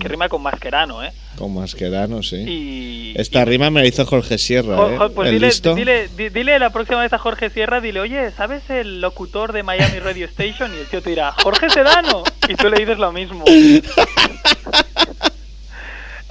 que 0.01 0.07
Mm. 0.09 0.11
rima 0.11 0.29
con 0.29 0.43
Mascherano, 0.43 1.03
¿eh? 1.03 1.13
Con 1.37 1.55
Mascherano, 1.55 2.23
sí. 2.23 2.37
Y, 2.37 3.15
Esta 3.19 3.45
rima 3.45 3.71
me 3.71 3.81
la 3.81 3.87
hizo 3.87 4.05
Jorge 4.05 4.37
Sierra, 4.37 4.77
Jo- 4.77 5.07
¿eh? 5.07 5.11
pues 5.15 5.29
¿El 5.29 5.35
dile, 5.37 5.47
listo? 5.47 5.75
dile, 5.75 6.09
di- 6.09 6.29
dile 6.29 6.59
la 6.59 6.71
próxima 6.71 7.01
vez 7.01 7.13
a 7.15 7.19
Jorge 7.19 7.49
Sierra, 7.51 7.81
dile, 7.81 8.01
oye, 8.01 8.31
¿sabes 8.33 8.69
el 8.69 9.01
locutor 9.01 9.53
de 9.53 9.63
Miami 9.63 9.99
Radio 10.01 10.27
Station? 10.27 10.75
Y 10.75 10.79
el 10.79 10.87
tío 10.87 11.01
te 11.03 11.11
dirá, 11.11 11.33
Jorge 11.33 11.71
Sedano. 11.71 12.25
Y 12.49 12.55
tú 12.57 12.69
le 12.69 12.79
dices 12.79 12.99
lo 12.99 13.11
mismo. 13.13 13.45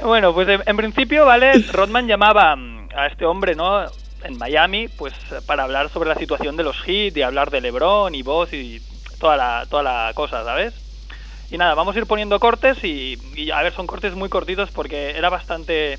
bueno, 0.03 0.33
pues 0.33 0.47
en, 0.47 0.61
en 0.65 0.77
principio, 0.77 1.25
¿vale? 1.25 1.53
Rodman 1.71 2.07
llamaba 2.07 2.55
mm, 2.55 2.89
a 2.95 3.07
este 3.07 3.25
hombre, 3.25 3.55
¿no? 3.55 3.83
En 4.23 4.37
Miami, 4.37 4.87
pues 4.89 5.13
para 5.45 5.63
hablar 5.63 5.89
sobre 5.89 6.09
la 6.09 6.15
situación 6.15 6.55
de 6.57 6.63
los 6.63 6.75
hits 6.87 7.15
y 7.17 7.21
hablar 7.21 7.51
de 7.51 7.61
LeBron 7.61 8.13
y 8.15 8.21
vos 8.21 8.51
y 8.53 8.81
toda 9.19 9.37
la, 9.37 9.65
toda 9.69 9.83
la 9.83 10.11
cosa, 10.13 10.43
¿sabes? 10.43 10.73
Y 11.51 11.57
nada, 11.57 11.73
vamos 11.73 11.95
a 11.95 11.99
ir 11.99 12.05
poniendo 12.05 12.39
cortes 12.39 12.83
y, 12.83 13.17
y, 13.35 13.51
a 13.51 13.61
ver, 13.61 13.73
son 13.73 13.87
cortes 13.87 14.13
muy 14.13 14.29
cortitos 14.29 14.69
porque 14.71 15.11
era 15.11 15.29
bastante 15.29 15.97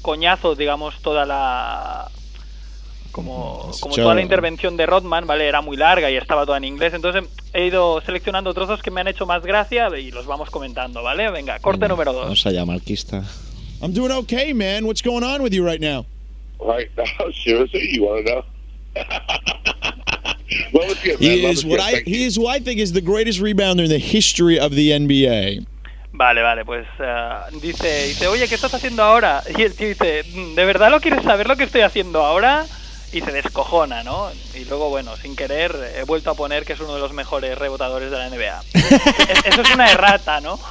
coñazo, 0.00 0.54
digamos, 0.54 1.00
toda 1.02 1.26
la 1.26 2.08
como, 3.12 3.70
toda 3.94 4.14
la 4.14 4.22
intervención 4.22 4.76
de 4.76 4.86
Rodman, 4.86 5.26
¿vale? 5.26 5.46
Era 5.46 5.60
muy 5.60 5.76
larga 5.76 6.10
y 6.10 6.16
estaba 6.16 6.46
toda 6.46 6.56
en 6.56 6.64
inglés, 6.64 6.94
entonces 6.94 7.24
he 7.52 7.66
ido 7.66 8.00
seleccionando 8.00 8.54
trozos 8.54 8.80
que 8.82 8.90
me 8.90 9.02
han 9.02 9.08
hecho 9.08 9.26
más 9.26 9.42
gracia 9.42 9.88
y 9.98 10.10
los 10.10 10.26
vamos 10.26 10.50
comentando, 10.50 11.02
¿vale? 11.02 11.30
Venga, 11.30 11.58
corte 11.60 11.86
número 11.88 12.12
dos. 12.12 12.22
Vamos 12.24 12.46
allá, 12.46 12.64
marquista. 12.64 13.22
I'm 13.82 13.92
doing 13.92 14.12
okay, 14.12 14.54
man. 14.54 14.84
What's 14.84 15.02
going 15.02 15.24
on 15.24 15.42
with 15.42 15.52
you 15.52 15.64
right 15.64 15.80
now? 15.80 16.06
Right 16.60 16.90
now, 16.96 17.30
seriously, 17.44 17.94
you 17.94 18.04
want 18.04 18.24
to 18.24 18.32
know? 18.32 18.44
well. 20.72 20.94
He 20.94 21.42
Love 21.42 21.52
is 21.52 21.64
what 21.64 21.80
good. 21.80 21.80
I 21.80 22.02
he 22.04 22.24
is 22.24 22.36
who 22.36 22.46
I 22.46 22.58
think 22.58 22.78
is 22.78 22.92
the 22.92 23.00
greatest 23.00 23.40
rebounder 23.40 23.84
in 23.84 23.90
the 23.90 23.98
history 23.98 24.58
of 24.58 24.74
the 24.74 24.90
NBA. 24.90 25.66
Vale, 26.14 26.42
vale, 26.42 26.64
pues 26.64 26.86
eh, 27.00 27.30
dice, 27.62 28.06
dice, 28.08 28.26
oye, 28.26 28.46
¿qué 28.46 28.54
estás 28.54 28.74
haciendo 28.74 29.02
ahora? 29.02 29.42
Y 29.56 29.62
el 29.62 29.74
tío 29.74 29.88
dice, 29.88 30.24
"Mm, 30.34 30.54
¿de 30.54 30.64
verdad 30.66 30.90
lo 30.90 31.00
quieres 31.00 31.22
saber 31.22 31.48
lo 31.48 31.56
que 31.56 31.64
estoy 31.64 31.80
haciendo 31.80 32.22
ahora? 32.22 32.66
Y 33.12 33.20
se 33.20 33.30
descojona, 33.30 34.02
¿no? 34.02 34.30
Y 34.54 34.64
luego, 34.64 34.88
bueno, 34.88 35.16
sin 35.18 35.36
querer, 35.36 35.76
he 35.96 36.02
vuelto 36.04 36.30
a 36.30 36.34
poner 36.34 36.64
que 36.64 36.72
es 36.72 36.80
uno 36.80 36.94
de 36.94 37.00
los 37.00 37.12
mejores 37.12 37.58
rebotadores 37.58 38.10
de 38.10 38.16
la 38.18 38.28
NBA. 38.30 38.62
Es- 38.74 39.44
Eso 39.46 39.60
es 39.62 39.74
una 39.74 39.90
errata, 39.90 40.40
¿no? 40.40 40.58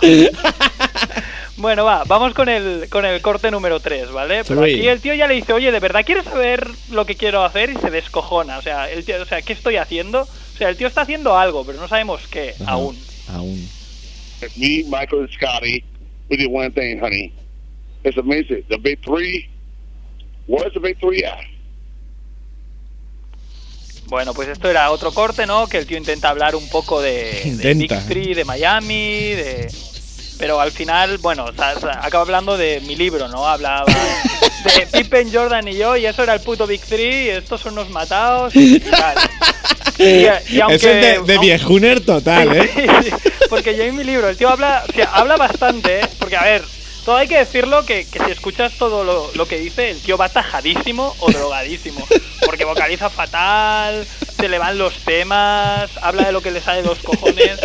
Bueno, 1.57 1.86
va, 1.86 2.03
vamos 2.05 2.33
con 2.33 2.50
el, 2.50 2.88
con 2.89 3.05
el 3.05 3.21
corte 3.21 3.51
número 3.51 3.79
3, 3.79 4.12
¿vale? 4.12 4.43
Pero 4.45 4.63
aquí 4.63 4.88
el 4.88 5.00
tío 5.00 5.13
ya 5.13 5.27
le 5.27 5.36
dice, 5.36 5.53
oye, 5.53 5.71
¿de 5.71 5.79
verdad 5.79 6.03
quieres 6.03 6.24
saber 6.24 6.67
lo 6.89 7.05
que 7.05 7.15
quiero 7.15 7.43
hacer? 7.43 7.69
Y 7.69 7.75
se 7.75 7.91
descojona, 7.91 8.57
o 8.57 8.62
sea, 8.63 8.89
el 8.89 9.05
tío, 9.05 9.21
o 9.21 9.25
sea, 9.25 9.41
¿qué 9.43 9.53
estoy 9.53 9.75
haciendo? 9.75 10.21
O 10.21 10.57
sea, 10.57 10.69
el 10.69 10.77
tío 10.77 10.88
está 10.88 11.01
haciendo 11.01 11.38
algo, 11.38 11.63
pero 11.63 11.79
no 11.79 11.88
sabemos 11.88 12.25
qué, 12.29 12.55
Ajá. 12.62 12.71
aún. 12.71 12.98
Aún. 13.29 13.69
Me, 14.57 14.83
Michael, 14.88 15.19
and 15.21 15.29
Scotty. 15.33 15.83
We 16.31 16.38
did 16.38 16.48
one 16.50 16.71
thing, 16.71 17.00
honey. 17.00 17.31
It's 18.03 18.17
amazing. 18.17 18.63
The 18.69 18.77
big 18.77 19.00
three. 19.03 19.48
Where's 20.48 20.74
the 20.74 20.79
big 20.79 20.98
three 21.00 21.24
at? 21.24 21.38
Bueno, 24.12 24.34
pues 24.34 24.50
esto 24.50 24.70
era 24.70 24.91
otro 24.91 25.13
corte, 25.13 25.46
¿no? 25.46 25.68
Que 25.68 25.77
el 25.77 25.86
tío 25.88 25.96
intenta 25.98 26.27
hablar 26.27 26.53
un 26.53 26.68
poco 26.68 27.01
de, 27.01 27.44
de 27.56 27.74
Big. 27.74 27.89
Three, 28.10 28.34
de 28.34 28.44
Miami, 28.44 29.30
de... 29.36 29.72
Pero 30.38 30.60
al 30.60 30.72
final, 30.74 31.18
bueno, 31.20 31.46
o 31.46 31.53
sea, 31.53 32.00
acaba 32.03 32.24
hablando 32.24 32.58
de 32.58 32.82
mi 32.82 32.98
libro, 32.98 33.30
¿no? 33.30 33.48
Hablaba 33.48 33.86
de 34.75 34.86
Pippen, 34.88 35.32
Jordan 35.34 35.65
y 35.70 35.77
yo, 35.77 35.96
y 35.96 36.06
eso 36.08 36.24
era 36.24 36.34
el 36.34 36.41
puto 36.41 36.68
Big 36.68 36.82
Three, 36.82 37.27
y 37.27 37.30
estos 37.30 37.62
son 37.62 37.72
unos 37.72 37.89
matados 37.89 38.53
y 38.53 38.80
tal. 38.82 39.15
Y, 39.98 40.25
y 40.56 40.60
aunque, 40.60 40.75
Ese 40.75 41.00
es 41.00 41.06
de, 41.22 41.34
de 41.34 41.38
aun- 41.38 41.41
viejuner 41.41 42.01
total, 42.03 42.53
¿eh? 42.58 42.70
Porque 43.50 43.77
yo 43.77 43.84
en 43.84 43.96
mi 43.96 44.03
libro, 44.03 44.27
el 44.27 44.36
tío 44.36 44.50
habla, 44.50 44.84
o 44.89 44.91
sea, 44.91 45.06
habla 45.13 45.38
bastante, 45.38 46.01
¿eh? 46.01 46.08
Porque, 46.20 46.36
a 46.36 46.44
ver, 46.44 46.63
todo 47.05 47.17
hay 47.17 47.27
que 47.27 47.38
decirlo 47.38 47.86
que, 47.86 48.05
que 48.05 48.20
si 48.24 48.31
escuchas 48.31 48.74
todo 48.77 49.03
lo, 49.03 49.31
lo 49.34 49.48
que 49.48 49.58
dice, 49.60 49.89
el 49.91 50.00
tío 50.01 50.17
va 50.17 50.29
tajadísimo 50.29 51.15
o 51.20 51.31
drogadísimo. 51.31 52.05
Porque 52.46 52.65
vocaliza 52.65 53.10
fatal, 53.10 54.05
se 54.39 54.48
le 54.50 54.58
van 54.60 54.77
los 54.77 54.93
temas, 55.05 55.89
habla 56.01 56.25
de 56.25 56.31
lo 56.31 56.41
que 56.41 56.51
le 56.51 56.62
sale 56.62 56.81
de 56.81 56.88
los 56.88 57.00
cojones. 57.00 57.60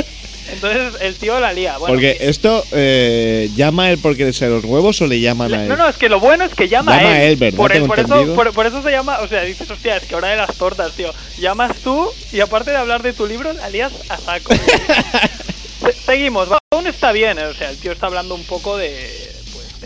Entonces 0.48 0.94
el 1.00 1.16
tío 1.16 1.40
la 1.40 1.52
lía. 1.52 1.76
Bueno, 1.76 1.92
Porque 1.94 2.18
esto, 2.20 2.64
eh, 2.70 3.50
¿llama 3.56 3.90
él 3.90 3.98
porque 4.00 4.24
le 4.24 4.48
los 4.48 4.64
huevos 4.64 5.00
o 5.02 5.06
le 5.08 5.18
llaman 5.18 5.52
a 5.52 5.62
él? 5.64 5.68
no, 5.68 5.76
no, 5.76 5.88
es 5.88 5.96
que 5.96 6.08
lo 6.08 6.20
bueno 6.20 6.44
es 6.44 6.54
que 6.54 6.68
llama, 6.68 6.96
Llama 6.96 7.08
a 7.08 7.12
a 7.14 7.22
él. 7.24 7.30
él, 7.32 7.36
¿verdad? 7.36 7.56
Por, 7.56 7.86
por 7.88 7.98
eso, 7.98 8.14
entendido. 8.14 8.34
por, 8.36 8.52
por 8.52 8.66
eso 8.66 8.80
se 8.80 8.92
llama, 8.92 9.18
o 9.22 9.26
sea, 9.28 9.42
dices, 9.42 9.68
hostia, 9.68 9.96
es 9.96 10.04
que 10.04 10.14
hora 10.14 10.28
de 10.28 10.36
las 10.36 10.54
tortas, 10.56 10.92
tío. 10.92 11.12
Llamas 11.38 11.76
tú 11.82 12.08
y 12.32 12.38
aparte 12.40 12.70
de 12.70 12.76
hablar 12.76 13.02
de 13.02 13.12
tu 13.12 13.26
libro, 13.26 13.52
la 13.54 13.68
lías 13.70 13.92
a 14.08 14.18
saco. 14.18 14.54
Se- 15.80 15.92
Seguimos, 15.92 16.48
aún 16.72 16.86
está 16.86 17.10
bien, 17.10 17.38
o 17.40 17.52
sea, 17.52 17.70
el 17.70 17.76
tío 17.78 17.90
está 17.90 18.06
hablando 18.06 18.34
un 18.36 18.44
poco 18.44 18.76
de 18.76 19.25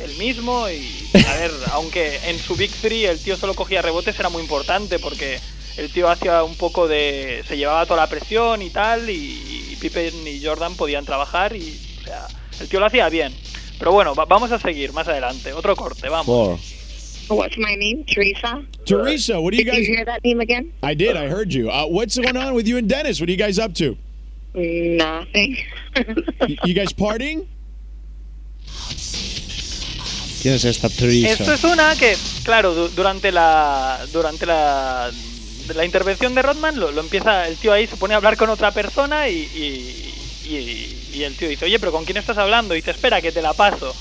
del 0.01 0.17
mismo 0.19 0.69
y 0.69 1.09
a 1.27 1.35
ver, 1.37 1.51
aunque 1.73 2.19
en 2.27 2.39
su 2.39 2.57
Big 2.57 2.71
Three 2.71 3.05
el 3.07 3.19
tío 3.21 3.37
solo 3.37 3.55
cogía 3.55 3.83
rebotes 3.83 4.19
era 4.19 4.29
muy 4.29 4.43
importante 4.43 4.99
porque 4.99 5.39
el 5.77 5.91
tío 5.91 6.09
hacía 6.09 6.43
un 6.45 6.57
poco 6.57 6.89
de 6.89 7.43
se 7.47 7.57
llevaba 7.57 7.87
toda 7.87 8.01
la 8.01 8.07
presión 8.09 8.63
y 8.63 8.71
tal 8.71 9.09
y, 9.11 9.69
y 9.73 9.77
Pippen 9.81 10.27
y 10.27 10.45
Jordan 10.45 10.75
podían 10.77 11.05
trabajar 11.05 11.55
y 11.57 11.79
o 12.01 12.05
sea, 12.05 12.27
el 12.61 12.69
tío 12.69 12.81
lo 12.81 12.87
hacía 12.87 13.09
bien. 13.09 13.33
Pero 13.79 13.93
bueno, 13.93 14.15
va- 14.15 14.27
vamos 14.27 14.53
a 14.53 14.59
seguir 14.59 14.93
más 14.93 15.09
adelante, 15.09 15.53
otro 15.53 15.75
corte, 15.77 16.09
vamos. 16.09 16.27
Four. 16.27 16.59
What's 17.39 17.57
my 17.59 17.77
name? 17.77 18.05
Teresa. 18.13 18.61
Teresa, 18.85 19.39
what 19.39 19.53
do 19.53 19.59
you 19.59 19.65
Did 19.65 19.73
you 19.73 19.79
guys? 19.79 19.87
hear 19.87 20.05
that 20.05 20.21
name 20.25 20.41
again? 20.41 20.73
I 20.83 20.95
did. 20.95 21.17
I 21.17 21.29
heard 21.29 21.53
you. 21.55 21.71
Uh, 21.71 21.87
what's 21.87 22.19
going 22.19 22.37
on 22.37 22.55
with 22.55 22.67
you 22.67 22.77
and 22.77 22.89
Dennis? 22.89 23.21
What 23.21 23.29
are 23.29 23.33
you 23.33 23.39
guys 23.39 23.59
up 23.59 23.73
to? 23.75 23.97
Nothing. 24.55 25.57
You 26.65 26.75
guys 26.75 26.93
partying? 26.93 27.47
¿Quién 30.41 30.55
es 30.55 30.65
esta 30.65 30.89
Teresa? 30.89 31.29
Esto 31.33 31.53
es 31.53 31.65
una 31.65 31.95
que, 31.97 32.17
claro, 32.45 32.75
du- 32.75 32.89
durante 32.89 33.31
la 33.33 33.99
durante 34.13 34.47
la, 34.47 35.11
la 35.75 35.85
intervención 35.85 36.35
de 36.35 36.43
Rodman 36.43 36.79
lo, 36.81 36.91
lo 36.93 37.01
empieza 37.01 37.47
el 37.47 37.57
tío 37.57 37.73
ahí 37.73 37.87
se 37.87 37.97
pone 37.97 38.15
a 38.15 38.17
hablar 38.17 38.37
con 38.37 38.49
otra 38.51 38.71
persona 38.73 39.29
y, 39.29 39.37
y, 39.39 41.23
el 41.23 41.35
tío 41.37 41.49
dice, 41.49 41.67
oye, 41.67 41.79
pero 41.79 41.93
¿con 41.93 42.05
quién 42.07 42.17
estás 42.17 42.39
hablando? 42.39 42.75
Y 42.75 42.79
dice, 42.79 42.93
espera, 42.93 43.21
que 43.21 43.31
te 43.33 43.43
la 43.43 43.53
paso. 43.53 43.95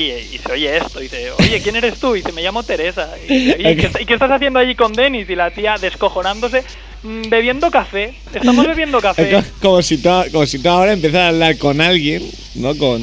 Y, 0.00 0.34
y 0.34 0.38
se 0.38 0.52
oye 0.52 0.76
esto, 0.76 1.00
y 1.00 1.04
dice, 1.04 1.30
oye, 1.38 1.60
¿quién 1.62 1.76
eres 1.76 1.98
tú? 1.98 2.14
Y 2.14 2.20
dice, 2.20 2.32
me 2.32 2.42
llamo 2.42 2.62
Teresa. 2.62 3.10
Y 3.28 3.34
dice, 3.38 3.56
"Oye, 3.58 3.76
¿qué, 4.06 4.14
estás 4.14 4.30
haciendo 4.30 4.58
allí 4.58 4.74
con 4.74 4.92
Denis? 4.92 5.28
Y 5.28 5.34
la 5.36 5.50
tía 5.50 5.76
descojonándose, 5.80 6.64
"Mm, 7.02 7.28
bebiendo 7.28 7.70
café. 7.70 8.14
Estamos 8.34 8.66
bebiendo 8.66 9.00
café. 9.02 9.42
Como 9.60 9.82
si, 9.82 9.98
tú, 9.98 10.08
como 10.32 10.46
si 10.46 10.58
tú 10.58 10.68
ahora 10.68 10.92
empiezas 10.92 11.20
a 11.20 11.28
hablar 11.28 11.58
con 11.58 11.80
alguien, 11.80 12.22
¿no? 12.54 12.76
Con, 12.76 13.00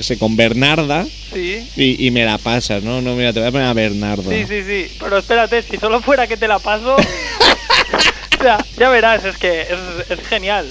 sé, 0.00 0.18
con 0.18 0.36
Bernarda 0.36 1.04
Sí. 1.32 1.68
y, 1.76 2.06
y 2.06 2.10
me 2.10 2.24
la 2.24 2.38
pasas, 2.38 2.82
¿no? 2.82 3.02
No, 3.02 3.14
mira, 3.14 3.32
te 3.32 3.40
voy 3.40 3.48
a 3.48 3.52
poner 3.52 3.66
a 3.66 3.72
Bernardo. 3.74 4.30
Sí, 4.30 4.44
sí, 4.48 4.62
sí. 4.62 4.96
Pero 5.00 5.18
espérate, 5.18 5.62
si 5.62 5.76
solo 5.76 6.00
fuera 6.00 6.26
que 6.26 6.36
te 6.36 6.48
la 6.48 6.58
paso. 6.58 6.96
o 8.38 8.42
sea, 8.42 8.58
ya 8.78 8.88
verás, 8.88 9.24
es 9.24 9.36
que 9.36 9.62
es, 9.62 10.10
es 10.10 10.26
genial. 10.28 10.66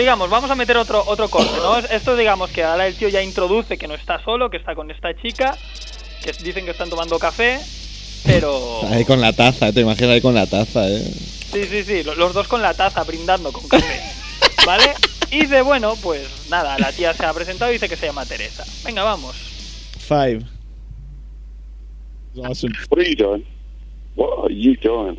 Sigamos, 0.00 0.30
vamos 0.30 0.50
a 0.50 0.54
meter 0.54 0.78
otro 0.78 1.04
otro 1.06 1.28
corte, 1.28 1.52
¿no? 1.58 1.76
Esto, 1.76 2.16
digamos 2.16 2.48
que 2.48 2.64
ahora 2.64 2.86
el 2.86 2.94
tío 2.94 3.10
ya 3.10 3.20
introduce 3.22 3.76
que 3.76 3.86
no 3.86 3.92
está 3.92 4.18
solo, 4.24 4.48
que 4.48 4.56
está 4.56 4.74
con 4.74 4.90
esta 4.90 5.14
chica, 5.20 5.54
que 6.24 6.32
dicen 6.42 6.64
que 6.64 6.70
están 6.70 6.88
tomando 6.88 7.18
café, 7.18 7.60
pero. 8.24 8.80
Ahí 8.88 9.04
con 9.04 9.20
la 9.20 9.34
taza, 9.34 9.70
te 9.74 9.80
imaginas 9.82 10.12
ahí 10.12 10.22
con 10.22 10.34
la 10.34 10.46
taza, 10.46 10.88
¿eh? 10.88 11.02
Sí, 11.52 11.64
sí, 11.64 11.84
sí, 11.84 12.02
lo- 12.02 12.14
los 12.14 12.32
dos 12.32 12.48
con 12.48 12.62
la 12.62 12.72
taza 12.72 13.04
brindando 13.04 13.52
con 13.52 13.68
café. 13.68 14.00
¿Vale? 14.64 14.94
Y 15.30 15.44
de 15.44 15.60
bueno, 15.60 15.94
pues 16.02 16.46
nada, 16.48 16.78
la 16.78 16.92
tía 16.92 17.12
se 17.12 17.26
ha 17.26 17.34
presentado 17.34 17.70
y 17.70 17.74
dice 17.74 17.86
que 17.90 17.96
se 17.96 18.06
llama 18.06 18.24
Teresa. 18.24 18.64
Venga, 18.82 19.02
vamos. 19.02 19.36
Five. 19.98 20.46
Awesome. 22.42 22.72
What 22.88 23.00
are 23.00 23.10
you 23.10 23.16
doing? 23.16 23.44
What 24.16 24.44
are 24.46 24.54
you 24.54 24.76
doing? 24.76 25.18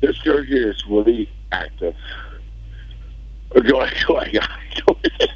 This 0.00 0.16
girl 0.22 0.44
here 0.46 0.70
is 0.70 0.84
really 0.88 1.28
active. 1.50 1.96
Go 3.52 3.80
ahead, 3.80 4.06
go 4.06 4.16
ahead, 4.18 4.38
go 4.86 4.96
ahead. 5.04 5.34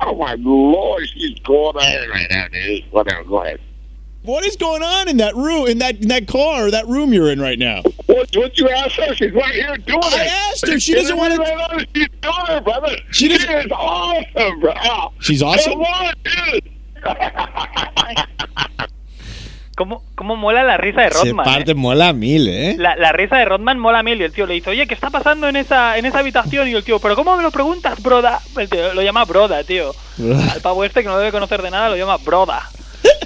oh 0.00 0.14
my 0.16 0.34
lord, 0.38 1.06
she's 1.08 1.38
going 1.40 1.76
at 1.76 2.02
it 2.02 2.10
right 2.10 2.26
now, 2.30 2.48
dude. 2.48 2.84
Whatever, 2.90 3.24
go 3.24 3.42
ahead. 3.42 3.60
What 4.22 4.44
is 4.46 4.56
going 4.56 4.82
on 4.82 5.08
in 5.08 5.16
that 5.18 5.34
room, 5.34 5.66
in 5.66 5.78
that 5.78 6.00
in 6.00 6.08
that 6.08 6.28
car, 6.28 6.66
or 6.66 6.70
that 6.70 6.86
room 6.86 7.12
you're 7.12 7.30
in 7.30 7.40
right 7.40 7.58
now? 7.58 7.82
What, 8.06 8.34
what 8.36 8.56
you 8.56 8.68
asked 8.68 8.94
her? 8.96 9.14
She's 9.14 9.32
right 9.32 9.52
here 9.52 9.76
doing 9.78 9.98
it. 10.00 10.14
I 10.14 10.24
asked 10.50 10.66
her. 10.68 10.78
She 10.78 10.94
doesn't 10.94 11.16
want 11.16 11.34
to. 11.34 11.38
to. 11.38 11.86
She's 11.94 12.08
doing 12.20 12.34
it, 12.48 12.64
brother. 12.64 12.96
She 13.10 13.36
She, 13.36 13.52
is 13.52 13.72
awesome, 13.72 14.60
bro. 14.60 14.74
She's 15.20 15.42
awesome? 15.42 15.72
Come 15.72 15.82
on, 15.82 16.14
dude. 16.24 16.70
¿Cómo, 19.76 20.02
cómo 20.14 20.36
mola 20.36 20.62
la 20.64 20.76
risa 20.76 21.00
de 21.02 21.10
Se 21.10 21.24
Rodman? 21.30 21.44
parte 21.46 21.70
eh? 21.72 21.74
mola 21.74 22.08
a 22.08 22.12
mil, 22.12 22.46
¿eh? 22.48 22.74
La, 22.78 22.94
la 22.96 23.10
risa 23.12 23.36
de 23.38 23.46
Rodman 23.46 23.78
mola 23.78 24.02
mil 24.02 24.20
y 24.20 24.24
el 24.24 24.32
tío 24.32 24.46
le 24.46 24.54
dice, 24.54 24.68
oye, 24.70 24.86
¿qué 24.86 24.92
está 24.94 25.08
pasando 25.10 25.48
en 25.48 25.56
esa, 25.56 25.96
en 25.96 26.04
esa 26.04 26.18
habitación? 26.18 26.68
Y 26.68 26.72
el 26.74 26.84
tío, 26.84 26.98
¿pero 26.98 27.16
cómo 27.16 27.34
me 27.36 27.42
lo 27.42 27.50
preguntas, 27.50 28.02
broda? 28.02 28.40
El 28.58 28.68
tío 28.68 28.92
lo 28.92 29.00
llama 29.02 29.24
broda, 29.24 29.64
tío. 29.64 29.94
Al 30.52 30.60
pavo 30.60 30.84
este 30.84 31.02
que 31.02 31.08
no 31.08 31.18
debe 31.18 31.32
conocer 31.32 31.62
de 31.62 31.70
nada 31.70 31.88
lo 31.88 31.96
llama 31.96 32.18
broda. 32.18 32.68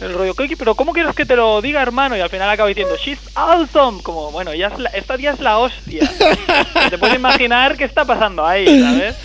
El 0.00 0.12
rollo, 0.14 0.34
"¿Qué- 0.34 0.56
¿pero 0.56 0.74
cómo 0.74 0.92
quieres 0.92 1.14
que 1.14 1.26
te 1.26 1.36
lo 1.36 1.60
diga, 1.60 1.82
hermano? 1.82 2.16
Y 2.16 2.20
al 2.20 2.28
final 2.30 2.48
acaba 2.48 2.68
diciendo, 2.68 2.94
she's 2.96 3.18
awesome. 3.34 4.02
Como, 4.02 4.30
bueno, 4.30 4.52
ella 4.52 4.68
es 4.68 4.78
la- 4.78 4.90
esta 4.90 5.16
tía 5.18 5.32
es 5.32 5.40
la 5.40 5.58
hostia. 5.58 6.08
Te 6.90 6.96
puedes 6.98 7.16
imaginar 7.16 7.76
qué 7.76 7.84
está 7.84 8.04
pasando 8.04 8.46
ahí, 8.46 8.80
¿sabes? 8.80 9.16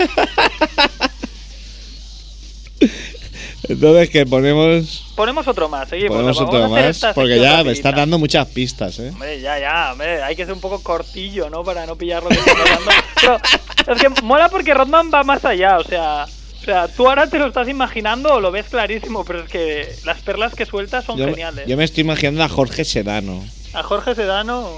Entonces, 3.68 4.10
que 4.10 4.26
ponemos, 4.26 5.14
Ponemos 5.16 5.48
otro 5.48 5.70
más, 5.70 5.88
seguimos. 5.90 6.16
ponemos 6.16 6.40
otro 6.42 6.68
más, 6.70 7.06
porque 7.14 7.40
ya 7.40 7.64
me 7.64 7.72
estás 7.72 7.96
dando 7.96 8.18
muchas 8.18 8.48
pistas, 8.48 8.98
¿eh? 9.00 9.10
Hombre, 9.10 9.40
ya, 9.40 9.60
ya, 9.60 9.92
hombre, 9.92 10.22
hay 10.24 10.36
que 10.36 10.46
ser 10.46 10.54
un 10.54 10.60
poco 10.62 10.82
cortillo, 10.82 11.50
¿no? 11.50 11.64
Para 11.64 11.86
no 11.86 11.96
pillar 11.96 12.24
lo 12.24 12.30
que. 12.30 12.38
Pero 13.86 13.96
es 13.96 14.02
que 14.02 14.10
mola 14.24 14.50
porque 14.50 14.74
Rodman 14.74 15.12
va 15.14 15.24
más 15.24 15.46
allá, 15.46 15.78
o 15.78 15.84
sea, 15.84 16.26
o 16.26 16.64
sea, 16.64 16.88
tú 16.88 17.08
ahora 17.08 17.28
te 17.28 17.38
lo 17.40 17.48
estás 17.48 17.68
imaginando 17.68 18.34
o 18.34 18.40
lo 18.40 18.52
ves 18.52 18.68
clarísimo, 18.68 19.24
pero 19.26 19.44
es 19.44 19.50
que 19.50 19.88
las 20.06 20.22
perlas 20.22 20.54
que 20.56 20.66
sueltas 20.66 21.06
son 21.06 21.18
Yo, 21.18 21.26
geniales. 21.28 21.68
yo 21.68 21.78
me 21.78 21.84
estoy 21.84 22.02
imaginando 22.02 22.44
a 22.44 22.50
Jorge 22.50 22.84
Sedano. 22.86 23.44
A 23.74 23.84
Jorge 23.84 24.16
Sedano... 24.16 24.70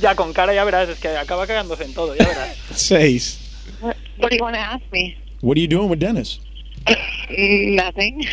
Ya, 0.00 0.14
con 0.14 0.32
cara 0.32 0.54
ya 0.54 0.62
verás, 0.62 0.88
es 0.88 0.98
que 1.00 1.08
acaba 1.08 1.44
cagándose 1.48 1.82
en 1.82 1.92
todo, 1.92 2.14
ya 2.14 2.24
verás. 2.24 2.56
Seis. 2.74 3.38
What, 3.80 3.96
what 4.18 4.30
do 4.30 4.36
you 4.36 4.44
want 4.44 4.54
to 4.54 4.60
ask 4.62 4.82
me? 4.92 5.16
What 5.42 5.56
are 5.56 5.60
you 5.60 5.66
doing 5.68 5.88
with 5.90 5.98
Dennis? 5.98 6.38
Nothing. 7.30 8.24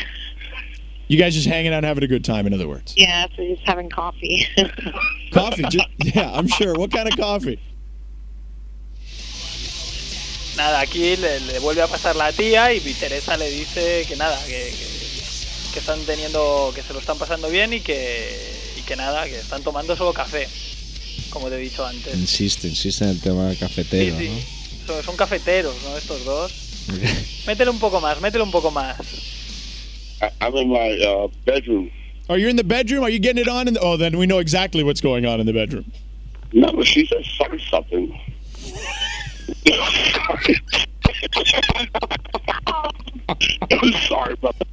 You 1.07 1.17
guys 1.19 1.35
just 1.35 1.47
hanging 1.47 1.71
out 1.71 1.77
and 1.77 1.85
having 1.85 2.03
a 2.03 2.07
good 2.07 2.23
time, 2.25 2.47
in 2.47 2.53
other 2.53 2.67
words. 2.67 2.93
Yeah, 2.97 3.27
so 3.35 3.43
just 3.45 3.61
having 3.65 3.89
coffee. 3.89 4.47
Coffee, 5.31 5.63
just, 5.69 5.87
yeah, 5.99 6.31
I'm 6.33 6.47
sure. 6.47 6.73
What 6.75 6.91
kind 6.91 7.07
of 7.07 7.15
coffee? 7.17 7.59
Nada, 10.55 10.79
aquí 10.79 11.17
le, 11.17 11.39
le 11.41 11.59
vuelve 11.59 11.81
a 11.81 11.87
pasar 11.87 12.15
la 12.15 12.31
tía 12.31 12.71
y 12.73 12.79
Teresa 12.79 13.35
le 13.37 13.49
dice 13.49 14.05
que 14.07 14.15
nada, 14.15 14.39
que, 14.45 14.53
que- 14.71 14.95
que 15.73 15.79
están 15.79 15.99
teniendo, 16.05 16.71
que 16.73 16.81
se 16.81 16.93
lo 16.93 16.99
están 16.99 17.17
pasando 17.17 17.49
bien 17.49 17.73
y 17.73 17.81
que, 17.81 18.31
y 18.77 18.81
que 18.83 18.95
nada, 18.95 19.25
que 19.25 19.35
están 19.37 19.61
tomando 19.61 19.93
solo 19.97 20.13
café, 20.13 20.47
como 21.31 21.49
te 21.49 21.55
he 21.55 21.59
dicho 21.59 21.85
antes. 21.85 22.15
Insiste, 22.15 22.69
insiste 22.69 23.03
en 23.03 23.09
el 23.09 23.19
tema 23.19 23.51
Sí, 23.51 23.57
cafetero, 23.57 24.17
sí, 24.17 24.31
son, 24.87 25.03
son 25.03 25.17
cafeteros, 25.17 25.75
¿no? 25.83 25.97
Estos 25.97 26.23
dos. 26.23 26.53
Métele 27.47 27.69
un 27.69 27.79
poco 27.79 27.99
más, 27.99 28.19
métele 28.21 28.43
un 28.43 28.51
poco 28.51 28.71
más. 28.71 28.97
I'm 30.41 30.55
in 30.55 30.69
my 30.69 30.97
uh, 30.99 31.27
bedroom. 31.45 31.91
Are 32.29 32.37
you 32.37 32.47
in 32.47 32.55
the 32.55 32.63
bedroom? 32.63 33.03
Are 33.03 33.09
you 33.09 33.19
getting 33.19 33.41
it 33.41 33.47
on? 33.47 33.67
In 33.67 33.73
the, 33.75 33.79
oh, 33.79 33.97
then 33.97 34.17
we 34.17 34.25
know 34.25 34.39
exactly 34.39 34.83
what's 34.83 35.01
going 35.01 35.25
on 35.25 35.39
in 35.39 35.45
the 35.45 35.53
bedroom. 35.53 35.91
No, 36.53 36.71
but 36.71 36.87
she 36.87 37.05
said 37.05 37.23
say 37.23 37.57
something. 37.69 38.19
I'm 43.71 43.93
sorry, 44.07 44.35
brother. 44.35 44.65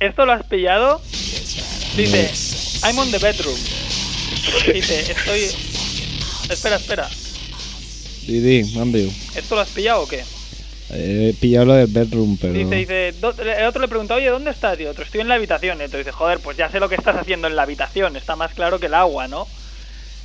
¿Esto 0.00 0.26
lo 0.26 0.32
has 0.32 0.46
pillado? 0.46 1.00
Dice, 1.96 2.82
I'm 2.84 2.98
on 2.98 3.10
the 3.10 3.18
bedroom. 3.18 3.56
Dice, 4.74 5.10
estoy... 5.10 5.48
Espera, 6.50 6.76
espera. 6.76 7.08
Didi. 8.26 8.60
¿Esto 9.34 9.54
lo 9.54 9.60
has 9.62 9.70
pillado 9.70 10.02
o 10.02 10.06
qué? 10.06 10.22
He 10.90 11.34
pillado 11.40 11.66
lo 11.66 11.74
del 11.74 11.88
bedroom, 11.88 12.38
pero... 12.40 12.52
Dice, 12.52 12.76
dice, 12.76 13.08
el 13.08 13.66
otro 13.66 13.80
le 13.80 13.88
pregunta, 13.88 14.14
oye, 14.14 14.28
¿dónde 14.28 14.52
estás? 14.52 14.78
Y 14.78 14.86
otro, 14.86 15.04
estoy 15.04 15.20
en 15.20 15.28
la 15.28 15.34
habitación. 15.34 15.80
Y 15.80 15.84
otro 15.84 15.98
dice, 15.98 16.12
joder, 16.12 16.38
pues 16.38 16.56
ya 16.56 16.70
sé 16.70 16.78
lo 16.78 16.88
que 16.88 16.94
estás 16.94 17.16
haciendo 17.16 17.48
en 17.48 17.56
la 17.56 17.62
habitación, 17.62 18.16
está 18.16 18.36
más 18.36 18.54
claro 18.54 18.78
que 18.78 18.86
el 18.86 18.94
agua, 18.94 19.26
¿no? 19.26 19.48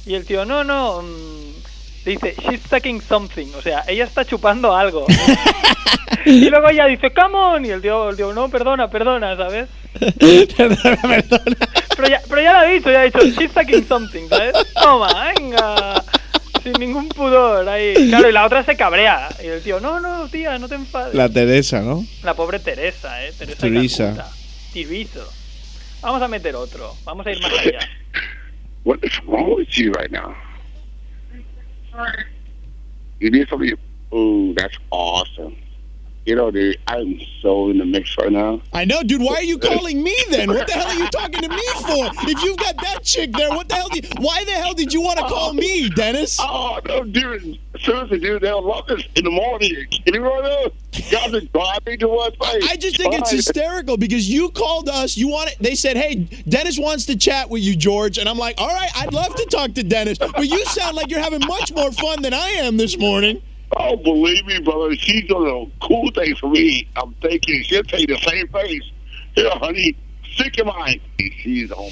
Y 0.05 0.13
el 0.13 0.25
tío, 0.25 0.45
no, 0.45 0.63
no, 0.63 1.01
mm", 1.01 2.05
dice, 2.05 2.35
she's 2.47 2.61
sucking 2.69 3.01
something, 3.01 3.47
o 3.57 3.61
sea, 3.61 3.83
ella 3.87 4.03
está 4.03 4.23
chupando 4.23 4.75
algo. 4.75 5.05
y 6.25 6.49
luego 6.49 6.69
ella 6.69 6.85
dice, 6.85 7.11
come 7.11 7.35
on, 7.35 7.65
y 7.65 7.69
el 7.69 7.81
tío, 7.81 8.09
el 8.09 8.15
tío 8.15 8.31
no, 8.33 8.49
perdona, 8.49 8.87
perdona, 8.87 9.35
¿sabes? 9.35 9.67
perdona, 10.57 11.01
perdona. 11.01 11.57
Pero 11.95 12.07
ya, 12.07 12.21
pero 12.29 12.41
ya 12.41 12.53
lo 12.53 12.59
ha 12.59 12.63
dicho, 12.65 12.91
ya 12.91 13.01
ha 13.01 13.03
dicho, 13.03 13.23
she's 13.23 13.51
sucking 13.51 13.87
something, 13.87 14.27
¿sabes? 14.29 14.53
Toma, 14.79 15.33
venga. 15.35 16.03
Sin 16.63 16.73
ningún 16.73 17.09
pudor 17.09 17.67
ahí. 17.67 17.93
Claro, 18.09 18.29
y 18.29 18.31
la 18.31 18.45
otra 18.45 18.63
se 18.63 18.75
cabrea. 18.75 19.29
Y 19.43 19.47
el 19.47 19.61
tío, 19.61 19.79
no, 19.79 19.99
no, 19.99 20.27
tía, 20.27 20.57
no 20.59 20.67
te 20.67 20.75
enfades. 20.75 21.13
La 21.15 21.29
Teresa, 21.29 21.81
¿no? 21.81 22.05
La 22.23 22.33
pobre 22.35 22.59
Teresa, 22.59 23.25
¿eh? 23.25 23.33
Teresa 23.37 23.59
Teresa. 23.59 24.31
Tirizo. 24.73 25.27
Vamos 26.01 26.21
a 26.21 26.27
meter 26.27 26.55
otro. 26.55 26.95
Vamos 27.03 27.25
a 27.25 27.31
ir 27.31 27.41
más 27.41 27.51
allá. 27.51 27.79
What 28.83 28.99
is 29.03 29.11
wrong 29.27 29.55
with 29.57 29.69
you 29.77 29.91
right 29.93 30.11
now? 30.11 30.35
You 33.19 33.29
need 33.29 33.47
something. 33.49 33.75
Ooh, 34.13 34.53
that's 34.55 34.75
awesome. 34.89 35.55
You 36.25 36.35
know, 36.35 36.51
dude, 36.51 36.77
I'm 36.85 37.19
so 37.41 37.71
in 37.71 37.79
the 37.79 37.85
mix 37.85 38.15
right 38.17 38.31
now. 38.31 38.61
I 38.73 38.85
know, 38.85 39.01
dude. 39.01 39.21
Why 39.21 39.35
are 39.35 39.43
you 39.43 39.57
calling 39.57 40.03
me 40.03 40.15
then? 40.29 40.49
What 40.49 40.67
the 40.67 40.73
hell 40.73 40.87
are 40.87 40.93
you 40.93 41.07
talking 41.09 41.41
to 41.41 41.49
me 41.49 41.67
for? 41.81 42.11
If 42.29 42.43
you've 42.43 42.57
got 42.57 42.77
that 42.77 43.03
chick 43.03 43.31
there, 43.31 43.49
what 43.49 43.67
the 43.67 43.75
hell? 43.75 43.89
Did, 43.89 44.07
why 44.19 44.43
the 44.45 44.51
hell 44.51 44.75
did 44.75 44.93
you 44.93 45.01
want 45.01 45.17
to 45.17 45.25
call 45.25 45.53
me, 45.53 45.89
Dennis? 45.89 46.37
Oh, 46.39 46.79
no, 46.87 47.03
dude. 47.05 47.57
Seriously, 47.79 48.19
dude, 48.19 48.43
they'll 48.43 48.61
love 48.61 48.85
this 48.85 49.03
in 49.15 49.23
the 49.23 49.31
morning. 49.31 49.87
Can 50.05 50.13
you 50.13 50.21
run 50.21 50.45
out? 50.45 50.73
Guys 51.09 51.33
are 51.33 51.41
driving 51.41 51.99
to 51.99 52.07
one 52.07 52.31
place. 52.33 52.67
I 52.69 52.75
just 52.75 52.97
think 52.97 53.15
it's 53.15 53.31
hysterical 53.31 53.97
because 53.97 54.29
you 54.29 54.49
called 54.51 54.89
us. 54.89 55.17
You 55.17 55.29
want 55.29 55.49
it? 55.49 55.57
They 55.59 55.73
said, 55.73 55.97
"Hey, 55.97 56.15
Dennis 56.47 56.77
wants 56.77 57.05
to 57.05 57.15
chat 57.15 57.49
with 57.49 57.63
you, 57.63 57.75
George," 57.75 58.17
and 58.17 58.27
I'm 58.27 58.37
like, 58.37 58.55
"All 58.59 58.67
right, 58.67 58.91
I'd 58.95 59.13
love 59.13 59.33
to 59.35 59.45
talk 59.45 59.73
to 59.75 59.83
Dennis." 59.83 60.17
But 60.17 60.47
you 60.47 60.63
sound 60.65 60.97
like 60.97 61.09
you're 61.09 61.21
having 61.21 61.39
much 61.47 61.73
more 61.73 61.91
fun 61.93 62.21
than 62.21 62.33
I 62.33 62.49
am 62.49 62.75
this 62.77 62.97
morning. 62.97 63.41
Oh, 63.77 63.95
believe 63.95 64.45
me, 64.45 64.59
brother, 64.59 64.95
she's 64.95 65.27
doing 65.27 65.47
a 65.49 65.85
cool 65.85 66.11
thing 66.11 66.35
for 66.35 66.49
me. 66.49 66.87
I'm 66.97 67.13
thinking 67.21 67.63
she'll 67.63 67.83
tell 67.83 67.99
you 67.99 68.07
the 68.07 68.17
same 68.17 68.47
face. 68.49 68.83
Here, 69.35 69.49
honey, 69.53 69.95
sick 70.35 70.59
of 70.59 70.67
mine. 70.67 70.99
She's 71.19 71.71
home. 71.71 71.91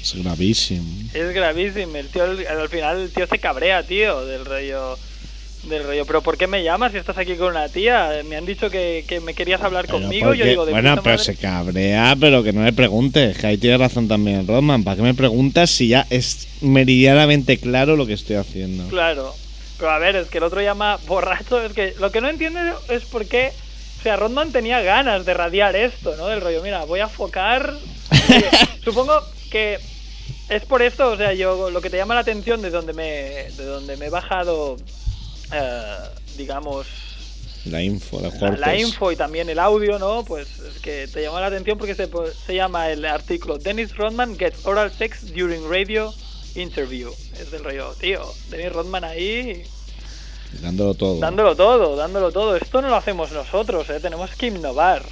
Es 0.00 0.14
gravísimo. 0.14 1.10
Es 1.14 1.34
gravísimo. 1.34 1.96
El 1.96 2.08
tío, 2.08 2.24
al 2.24 2.46
al 2.46 2.68
final, 2.68 3.00
el 3.00 3.10
tío 3.10 3.26
se 3.26 3.38
cabrea, 3.38 3.82
tío, 3.82 4.24
del 4.26 4.44
rollo. 4.44 4.98
Del 5.68 5.82
rollo, 5.84 6.04
pero 6.04 6.20
¿por 6.20 6.36
qué 6.36 6.46
me 6.46 6.62
llamas 6.62 6.92
si 6.92 6.98
estás 6.98 7.16
aquí 7.16 7.36
con 7.36 7.48
una 7.52 7.68
tía? 7.70 8.10
Me 8.28 8.36
han 8.36 8.44
dicho 8.44 8.68
que, 8.68 9.04
que 9.08 9.20
me 9.20 9.32
querías 9.32 9.62
hablar 9.62 9.86
Pero 9.86 10.00
conmigo. 10.00 10.26
Yo 10.34 10.40
porque- 10.40 10.50
digo, 10.50 10.66
de 10.66 10.72
bueno, 10.72 10.90
pero 11.02 11.16
madre. 11.16 11.24
se 11.24 11.36
cabrea, 11.36 12.14
pero 12.20 12.42
que 12.42 12.52
no 12.52 12.62
le 12.64 12.72
preguntes. 12.74 13.38
Que 13.38 13.46
ahí 13.46 13.56
tiene 13.58 13.78
razón 13.78 14.06
también 14.06 14.46
Rodman. 14.46 14.84
¿Para 14.84 14.96
qué 14.96 15.02
me 15.02 15.14
preguntas 15.14 15.70
si 15.70 15.88
ya 15.88 16.06
es 16.10 16.48
meridianamente 16.60 17.56
claro 17.58 17.96
lo 17.96 18.06
que 18.06 18.12
estoy 18.12 18.36
haciendo? 18.36 18.86
Claro. 18.88 19.34
Pero 19.78 19.90
a 19.90 19.98
ver, 19.98 20.16
es 20.16 20.28
que 20.28 20.38
el 20.38 20.44
otro 20.44 20.60
llama 20.60 20.98
borracho. 21.06 21.60
Es 21.64 21.72
que 21.72 21.94
lo 21.98 22.12
que 22.12 22.20
no 22.20 22.28
entiendo 22.28 22.60
es 22.90 23.04
por 23.04 23.24
qué. 23.26 23.52
O 24.00 24.02
sea, 24.02 24.16
Rodman 24.16 24.52
tenía 24.52 24.82
ganas 24.82 25.24
de 25.24 25.32
radiar 25.32 25.74
esto, 25.76 26.14
¿no? 26.16 26.26
Del 26.26 26.42
rollo, 26.42 26.62
mira, 26.62 26.84
voy 26.84 27.00
a 27.00 27.08
focar. 27.08 27.72
Supongo 28.84 29.14
que 29.50 29.78
es 30.50 30.62
por 30.66 30.82
esto, 30.82 31.12
o 31.12 31.16
sea, 31.16 31.32
yo 31.32 31.70
lo 31.70 31.80
que 31.80 31.88
te 31.88 31.96
llama 31.96 32.14
la 32.14 32.20
atención 32.20 32.60
de 32.60 32.68
donde 32.70 32.92
me, 32.92 33.02
de 33.56 33.64
donde 33.64 33.96
me 33.96 34.06
he 34.06 34.10
bajado, 34.10 34.76
digamos, 36.36 36.86
La 37.64 37.82
info, 37.82 38.20
la, 38.20 38.30
la, 38.30 38.56
la 38.56 38.76
info 38.76 39.10
y 39.12 39.16
también 39.16 39.48
el 39.48 39.58
audio, 39.58 39.98
¿no? 39.98 40.24
Pues 40.24 40.48
es 40.60 40.80
que 40.80 41.08
te 41.08 41.22
llama 41.22 41.40
la 41.40 41.46
atención 41.46 41.78
porque 41.78 41.94
se, 41.94 42.08
se 42.46 42.54
llama 42.54 42.90
el 42.90 43.04
artículo 43.04 43.58
Dennis 43.58 43.96
Rodman 43.96 44.36
gets 44.38 44.66
oral 44.66 44.90
sex 44.92 45.32
during 45.34 45.68
radio 45.70 46.12
interview. 46.54 47.10
Es 47.40 47.50
del 47.50 47.64
rollo, 47.64 47.94
tío, 48.00 48.22
Dennis 48.50 48.72
Rodman 48.72 49.04
ahí 49.04 49.64
Dándolo 50.62 50.94
todo. 50.94 51.18
dándolo 51.18 51.56
todo, 51.56 51.96
dándolo 51.96 52.30
todo. 52.30 52.56
Esto 52.56 52.80
no 52.80 52.88
lo 52.88 52.96
hacemos 52.96 53.32
nosotros, 53.32 53.90
¿eh? 53.90 53.98
Tenemos 54.00 54.30
que 54.36 54.46
innovar. 54.48 55.02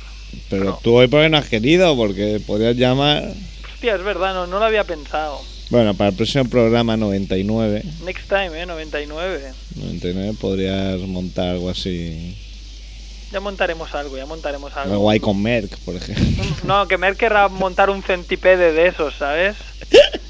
Pero 0.48 0.78
tú 0.82 0.94
hoy 0.96 1.08
por 1.08 1.20
qué 1.20 1.28
no 1.28 1.36
has 1.38 1.48
querido, 1.48 1.96
porque 1.96 2.40
podrías 2.46 2.76
llamar. 2.76 3.32
Hostia, 3.74 3.96
es 3.96 4.02
verdad, 4.04 4.34
no, 4.34 4.46
no 4.46 4.58
lo 4.60 4.64
había 4.64 4.84
pensado. 4.84 5.40
Bueno, 5.72 5.94
para 5.94 6.10
el 6.10 6.16
próximo 6.16 6.44
programa 6.44 6.98
99, 6.98 7.82
Next 8.04 8.28
time, 8.28 8.60
¿eh? 8.60 8.66
99. 8.66 9.52
99 9.76 10.34
podrías 10.38 11.00
montar 11.00 11.48
algo 11.48 11.70
así. 11.70 12.36
Ya 13.32 13.40
montaremos 13.40 13.94
algo, 13.94 14.18
ya 14.18 14.26
montaremos 14.26 14.76
algo. 14.76 15.08
Ahí 15.08 15.18
con 15.18 15.40
Merck, 15.40 15.78
por 15.78 15.96
ejemplo. 15.96 16.44
No, 16.64 16.86
que 16.86 16.98
Mer 16.98 17.16
querrá 17.16 17.48
montar 17.48 17.88
un 17.88 18.02
centipede 18.02 18.72
de 18.74 18.88
esos, 18.88 19.14
¿sabes? 19.14 19.56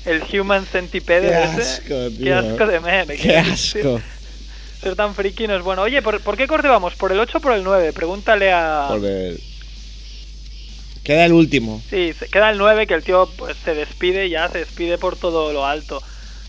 El 0.04 0.22
human 0.40 0.64
centipede 0.64 1.28
Qué 1.28 1.42
ese. 1.42 1.62
asco, 1.72 1.88
Qué 1.88 2.10
tío. 2.22 2.38
asco 2.38 2.66
de 2.68 2.78
Mer. 2.78 3.06
Qué 3.20 3.36
asco. 3.38 4.00
Ser 4.80 4.94
tan 4.94 5.12
friki 5.16 5.48
no 5.48 5.56
es 5.56 5.62
bueno. 5.64 5.82
Oye, 5.82 6.02
¿por, 6.02 6.20
por 6.20 6.36
qué 6.36 6.46
corte 6.46 6.68
vamos? 6.68 6.94
¿Por 6.94 7.10
el 7.10 7.18
8 7.18 7.38
o 7.38 7.40
por 7.40 7.52
el 7.54 7.64
9? 7.64 7.92
Pregúntale 7.92 8.52
a... 8.52 8.86
Por 8.88 9.04
el- 9.04 9.40
Queda 11.04 11.24
el 11.26 11.32
último. 11.32 11.82
Sí, 11.90 12.12
queda 12.30 12.50
el 12.50 12.58
9 12.58 12.86
que 12.86 12.94
el 12.94 13.02
tío 13.02 13.28
pues 13.36 13.56
se 13.64 13.74
despide 13.74 14.28
ya, 14.28 14.48
se 14.48 14.58
despide 14.58 14.98
por 14.98 15.16
todo 15.16 15.52
lo 15.52 15.66
alto. 15.66 16.00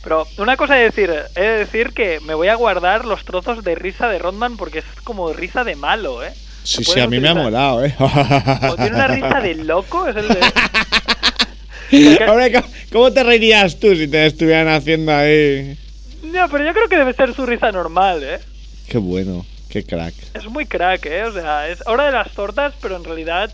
Pero 0.04 0.28
una 0.38 0.58
cosa 0.58 0.80
es 0.82 0.94
decir, 0.94 1.12
he 1.36 1.42
de 1.42 1.58
decir 1.60 1.92
que 1.94 2.20
me 2.20 2.34
voy 2.34 2.50
a 2.50 2.56
guardar 2.56 3.06
los 3.06 3.24
trozos 3.26 3.64
de 3.64 3.74
risa 3.76 4.10
de 4.10 4.20
Rodman 4.20 4.58
porque 4.58 4.80
es 4.80 4.86
como 5.04 5.32
risa 5.34 5.64
de 5.64 5.76
malo, 5.76 6.24
¿eh? 6.24 6.34
Sí, 6.64 6.84
sí, 6.84 7.00
a 7.00 7.08
mí 7.08 7.20
me 7.20 7.30
ha 7.30 7.34
molado, 7.36 7.84
¿eh? 7.86 7.96
O 8.00 8.76
tiene 8.76 8.96
una 8.96 9.08
risa 9.08 9.42
de 9.42 9.56
loco, 9.56 10.08
es 10.08 10.16
el 10.16 10.28
de... 10.28 10.40
Hombre, 12.30 12.52
¿cómo- 12.52 12.68
¿cómo 12.92 13.12
te 13.14 13.24
reirías 13.24 13.80
tú 13.80 13.96
si 13.96 14.08
te 14.08 14.26
estuvieran 14.26 14.68
haciendo 14.68 15.14
ahí? 15.14 15.78
No, 16.24 16.50
pero 16.50 16.66
yo 16.66 16.74
creo 16.74 16.88
que 16.90 16.98
debe 16.98 17.14
ser 17.14 17.34
su 17.36 17.46
risa 17.46 17.72
normal, 17.72 18.24
¿eh? 18.24 18.40
Qué 18.88 18.98
bueno, 18.98 19.46
qué 19.70 19.84
crack. 19.84 20.14
Es 20.34 20.46
muy 20.48 20.66
crack, 20.66 21.06
¿eh? 21.06 21.24
O 21.26 21.34
sea, 21.34 21.68
es 21.70 21.80
hora 21.86 22.06
de 22.06 22.12
las 22.14 22.32
tortas, 22.32 22.74
pero 22.82 22.96
en 22.96 23.04
realidad 23.04 23.54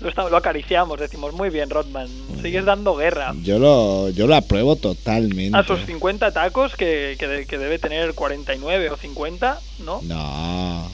lo, 0.00 0.36
acariciamos, 0.36 0.98
decimos, 0.98 1.32
muy 1.34 1.50
bien, 1.50 1.70
Rodman, 1.70 2.08
sigues 2.42 2.64
dando 2.64 2.96
guerra. 2.96 3.34
Yo 3.42 3.58
lo, 3.58 4.08
yo 4.10 4.26
lo 4.26 4.34
apruebo 4.34 4.76
totalmente. 4.76 5.56
A 5.56 5.64
sus 5.64 5.80
50 5.86 6.32
tacos, 6.32 6.74
que, 6.74 7.16
que, 7.18 7.46
que 7.46 7.58
debe 7.58 7.78
tener 7.78 8.14
49 8.14 8.90
o 8.90 8.96
50, 8.96 9.60
¿no? 9.84 10.00
No, 10.02 10.90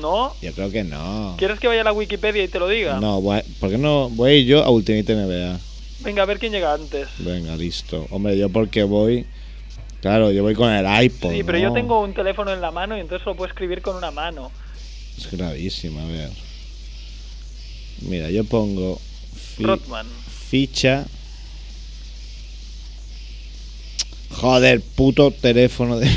¿No? 0.00 0.34
yo 0.42 0.52
creo 0.52 0.70
que 0.70 0.84
no. 0.84 1.34
¿Quieres 1.38 1.58
que 1.60 1.68
vaya 1.68 1.80
a 1.82 1.84
la 1.84 1.92
Wikipedia 1.92 2.42
y 2.44 2.48
te 2.48 2.58
lo 2.58 2.68
diga? 2.68 2.98
No, 3.00 3.20
voy, 3.20 3.42
¿por 3.60 3.70
qué 3.70 3.78
no 3.78 4.08
voy 4.10 4.44
yo 4.44 4.62
a 4.64 4.70
Ultimate 4.70 5.14
NBA? 5.14 5.58
Venga, 6.00 6.22
a 6.22 6.26
ver 6.26 6.38
quién 6.38 6.52
llega 6.52 6.74
antes. 6.74 7.08
Venga, 7.18 7.56
listo. 7.56 8.06
Hombre, 8.10 8.36
yo 8.36 8.48
porque 8.50 8.82
voy... 8.82 9.26
Claro, 10.02 10.30
yo 10.30 10.42
voy 10.42 10.54
con 10.54 10.70
el 10.70 11.04
iPod, 11.04 11.32
Sí, 11.32 11.42
pero 11.42 11.58
¿no? 11.58 11.64
yo 11.64 11.72
tengo 11.72 12.00
un 12.02 12.12
teléfono 12.12 12.52
en 12.52 12.60
la 12.60 12.70
mano 12.70 12.96
y 12.96 13.00
entonces 13.00 13.26
lo 13.26 13.34
puedo 13.34 13.48
escribir 13.48 13.80
con 13.80 13.96
una 13.96 14.10
mano. 14.10 14.52
Es 15.16 15.30
gravísimo, 15.30 16.00
a 16.00 16.04
ver. 16.06 16.30
Mira, 18.02 18.30
yo 18.30 18.44
pongo... 18.44 19.00
fi- 19.56 19.64
Rodman. 19.64 20.06
Ficha... 20.48 21.06
Joder, 24.30 24.80
puto 24.82 25.30
teléfono 25.30 25.98
de... 25.98 26.08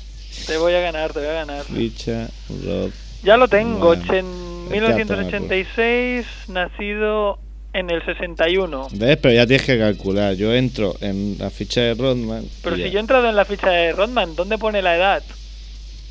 Te 0.46 0.56
voy 0.56 0.72
a 0.74 0.80
ganar, 0.80 1.12
te 1.12 1.18
voy 1.18 1.28
a 1.28 1.32
ganar. 1.32 1.64
Ficha, 1.64 2.28
Rod. 2.64 2.90
Ya 3.24 3.36
lo 3.36 3.48
tengo, 3.48 3.94
por- 3.94 4.22
1986, 4.70 6.24
nacido 6.48 7.38
en 7.72 7.90
el 7.90 8.02
61. 8.04 8.88
¿Ves? 8.92 9.16
Pero 9.18 9.34
ya 9.34 9.46
tienes 9.46 9.66
que 9.66 9.78
calcular. 9.78 10.34
Yo 10.34 10.54
entro 10.54 10.96
en 11.00 11.36
la 11.38 11.50
ficha 11.50 11.80
de 11.80 11.94
Rodman. 11.94 12.44
Pero 12.62 12.76
si 12.76 12.82
ya. 12.82 12.88
yo 12.88 12.98
he 12.98 13.00
entrado 13.00 13.28
en 13.28 13.34
la 13.36 13.44
ficha 13.44 13.70
de 13.70 13.92
Rodman, 13.92 14.36
¿dónde 14.36 14.56
pone 14.56 14.80
la 14.82 14.96
edad? 14.96 15.22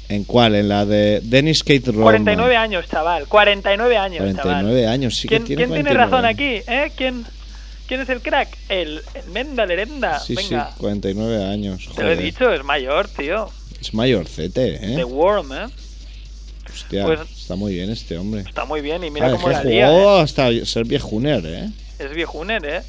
¿En 0.10 0.24
cuál? 0.24 0.56
En 0.56 0.70
la 0.70 0.86
de 0.86 1.20
Dennis 1.24 1.64
Kate 1.64 1.82
Rodman. 1.88 2.04
49 2.04 2.56
años, 2.56 2.86
chaval. 2.90 3.28
49 3.28 3.98
años, 3.98 4.18
49 4.20 4.82
chaval. 4.82 4.94
años, 4.94 5.16
sí 5.18 5.28
¿Quién, 5.28 5.42
que 5.44 5.48
tiene 5.48 5.64
quién 5.66 5.74
tiene 5.84 5.90
49 5.90 6.06
razón 6.12 6.26
años. 6.26 6.36
aquí? 6.36 6.72
¿Eh? 6.72 6.92
¿Quién, 6.96 7.26
¿Quién 7.88 8.02
es 8.02 8.10
el 8.10 8.22
crack? 8.22 8.50
El, 8.70 9.02
el 9.16 9.26
Menda 9.32 9.66
Lerenda. 9.66 10.20
Sí, 10.20 10.36
Venga, 10.36 10.70
sí, 10.72 10.80
49 10.80 11.44
años. 11.44 11.90
te 11.96 12.02
lo 12.04 12.12
he 12.12 12.16
Joder. 12.16 12.24
dicho, 12.24 12.54
es 12.54 12.64
mayor, 12.64 13.08
tío. 13.08 13.50
Es 13.82 13.94
mayorcete, 13.94 14.76
¿eh? 14.76 14.96
The 14.96 15.04
Worm, 15.04 15.54
¿eh? 15.54 15.66
Hostia, 16.72 17.06
pues- 17.06 17.20
está 17.38 17.56
muy 17.56 17.74
bien 17.74 17.90
este 17.90 18.18
hombre. 18.18 18.42
Está 18.42 18.66
muy 18.66 18.82
bien 18.82 19.04
y 19.04 19.10
mira 19.12 19.28
Ah, 19.28 19.32
cómo 19.32 19.50
la 19.50 19.64
lía. 19.64 19.88
jugó 19.90 20.18
¿eh? 20.20 20.22
hasta 20.22 20.50
ser 20.66 20.86
viejuner, 20.86 21.44
¿eh? 21.46 21.70
Es 22.00 22.12
viejuner, 22.14 22.66
¿eh? 22.66 22.82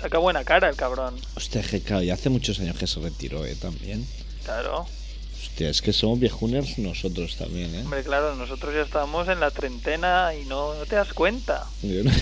Saca 0.00 0.18
buena 0.18 0.44
cara 0.44 0.68
el 0.68 0.76
cabrón. 0.76 1.14
Hostia, 1.34 1.62
que 1.62 1.80
claro, 1.80 2.02
ya 2.02 2.14
hace 2.14 2.28
muchos 2.30 2.58
años 2.60 2.76
que 2.76 2.86
se 2.86 3.00
retiró, 3.00 3.44
¿eh? 3.46 3.54
También. 3.60 4.06
Claro. 4.44 4.86
Hostia, 5.58 5.70
es 5.70 5.82
que 5.82 5.92
somos 5.92 6.20
viejuners 6.20 6.78
nosotros 6.78 7.34
también, 7.36 7.74
¿eh? 7.74 7.80
Hombre, 7.80 8.04
claro, 8.04 8.36
nosotros 8.36 8.72
ya 8.72 8.82
estamos 8.82 9.26
en 9.26 9.40
la 9.40 9.50
treintena 9.50 10.30
y 10.40 10.44
no, 10.44 10.72
no 10.74 10.86
te 10.86 10.94
das 10.94 11.12
cuenta. 11.12 11.66
Yo 11.82 12.04
no, 12.04 12.12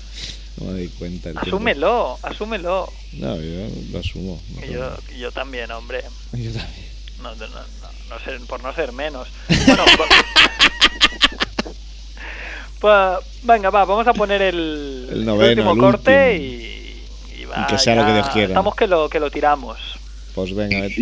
no 0.58 0.70
me 0.70 0.78
di 0.82 0.86
cuenta. 0.90 1.30
el 1.30 1.34
tiempo. 1.34 1.48
Asúmelo, 1.56 2.16
asúmelo. 2.22 2.92
No, 3.14 3.40
yo 3.40 3.66
lo 3.90 3.98
asumo. 3.98 4.40
no 4.54 4.60
tengo- 4.60 4.72
yo, 4.72 4.96
yo 5.18 5.32
también, 5.32 5.68
hombre. 5.72 6.02
yo 6.30 6.52
también. 6.52 6.86
No, 7.20 7.34
no, 7.34 7.48
no, 7.48 7.54
no, 7.58 7.88
no 8.10 8.20
ser- 8.24 8.40
por 8.42 8.62
no 8.62 8.72
ser 8.72 8.92
menos. 8.92 9.26
Bueno, 9.48 9.82
va- 10.00 10.06
pues, 12.78 13.24
venga, 13.42 13.70
va, 13.70 13.84
vamos 13.84 14.06
a 14.06 14.14
poner 14.14 14.42
el, 14.42 15.08
El 15.10 15.24
noveno, 15.24 15.50
último 15.50 15.72
el 15.72 15.78
corte 15.80 16.34
último. 16.34 16.52
y, 17.36 17.40
y 17.42 17.44
va. 17.46 17.62
Y 17.64 17.66
que 17.66 17.78
sea 17.80 17.96
lo 17.96 18.06
que 18.06 18.12
Dios 18.12 18.28
quiera. 18.28 18.48
Estamos 18.50 18.76
que 18.76 18.86
lo, 18.86 19.08
que 19.08 19.18
lo 19.18 19.28
tiramos. 19.32 19.76
Pues 20.36 20.54
venga, 20.54 20.78
a 20.78 20.80
ver. 20.82 20.92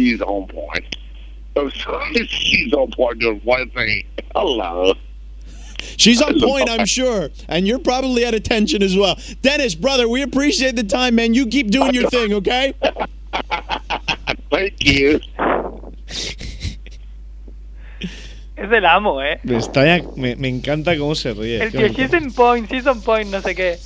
She's 1.56 1.86
on 1.86 2.00
point. 2.00 2.28
She's 2.30 2.72
on 2.72 2.90
point 2.90 3.18
doing 3.20 3.40
one 3.44 3.70
thing. 3.70 4.04
Hello. 4.34 4.94
She's 5.96 6.20
on 6.22 6.40
point, 6.40 6.68
I'm 6.70 6.86
sure. 6.86 7.28
And 7.48 7.66
you're 7.68 7.78
probably 7.78 8.24
at 8.24 8.34
attention 8.34 8.82
as 8.82 8.96
well. 8.96 9.16
Dennis, 9.42 9.74
brother, 9.74 10.08
we 10.08 10.22
appreciate 10.22 10.76
the 10.76 10.82
time, 10.82 11.14
man. 11.16 11.34
You 11.34 11.46
keep 11.46 11.70
doing 11.70 11.94
your 11.94 12.08
thing, 12.10 12.32
okay? 12.34 12.72
Thank 14.50 14.82
you. 14.84 15.20
Es 18.56 18.70
del 18.70 18.84
amo, 18.86 19.18
¿eh? 19.20 19.38
Me, 19.44 19.56
extraña- 19.56 20.16
me, 20.16 20.36
me 20.36 20.48
encanta 20.48 20.96
cómo 20.96 21.14
se 21.16 21.34
ríe. 21.34 21.60
El 21.60 21.70
que 21.72 21.88
tío, 21.90 21.96
she's 21.96 22.14
on 22.14 22.30
point, 22.32 22.70
she's 22.70 22.86
on 22.86 23.00
point, 23.02 23.28
no 23.30 23.40
sé 23.40 23.54
qué. 23.54 23.78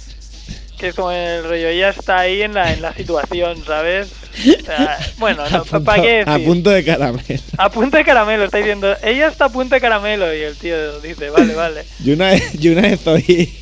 Que 0.79 0.89
es 0.89 0.95
como 0.95 1.11
el 1.11 1.43
rollo, 1.45 1.69
ella 1.69 1.91
está 1.91 2.21
ahí 2.21 2.43
en 2.43 2.55
la, 2.55 2.73
en 2.73 2.81
la 2.83 2.95
situación, 2.95 3.63
¿sabes? 3.67 4.09
O 4.39 4.65
sea, 4.65 4.99
bueno, 5.19 5.43
no, 5.51 5.57
A 5.59 5.65
punto- 5.65 5.85
¿para 5.85 6.03
qué 6.03 6.09
decir? 6.25 6.29
A 6.29 6.39
punto 6.39 6.71
de 6.71 6.85
caramelo. 6.85 7.43
A 7.59 7.71
punto 7.71 7.97
de 7.97 8.05
caramelo, 8.05 8.45
está 8.45 8.59
diciendo. 8.59 8.97
Ella 9.03 9.27
está 9.29 9.47
a 9.47 9.49
punto 9.49 9.75
de 9.75 9.81
caramelo. 9.81 10.33
Y 10.35 10.41
el 10.43 10.57
tío 10.57 11.01
dice, 11.01 11.31
vale, 11.31 11.55
vale. 11.57 11.85
Yo 12.05 12.15
una 12.15 12.29
vez, 12.31 12.53
yo 12.55 12.73
una 12.73 12.83
vez 12.83 13.07
oí 13.07 13.53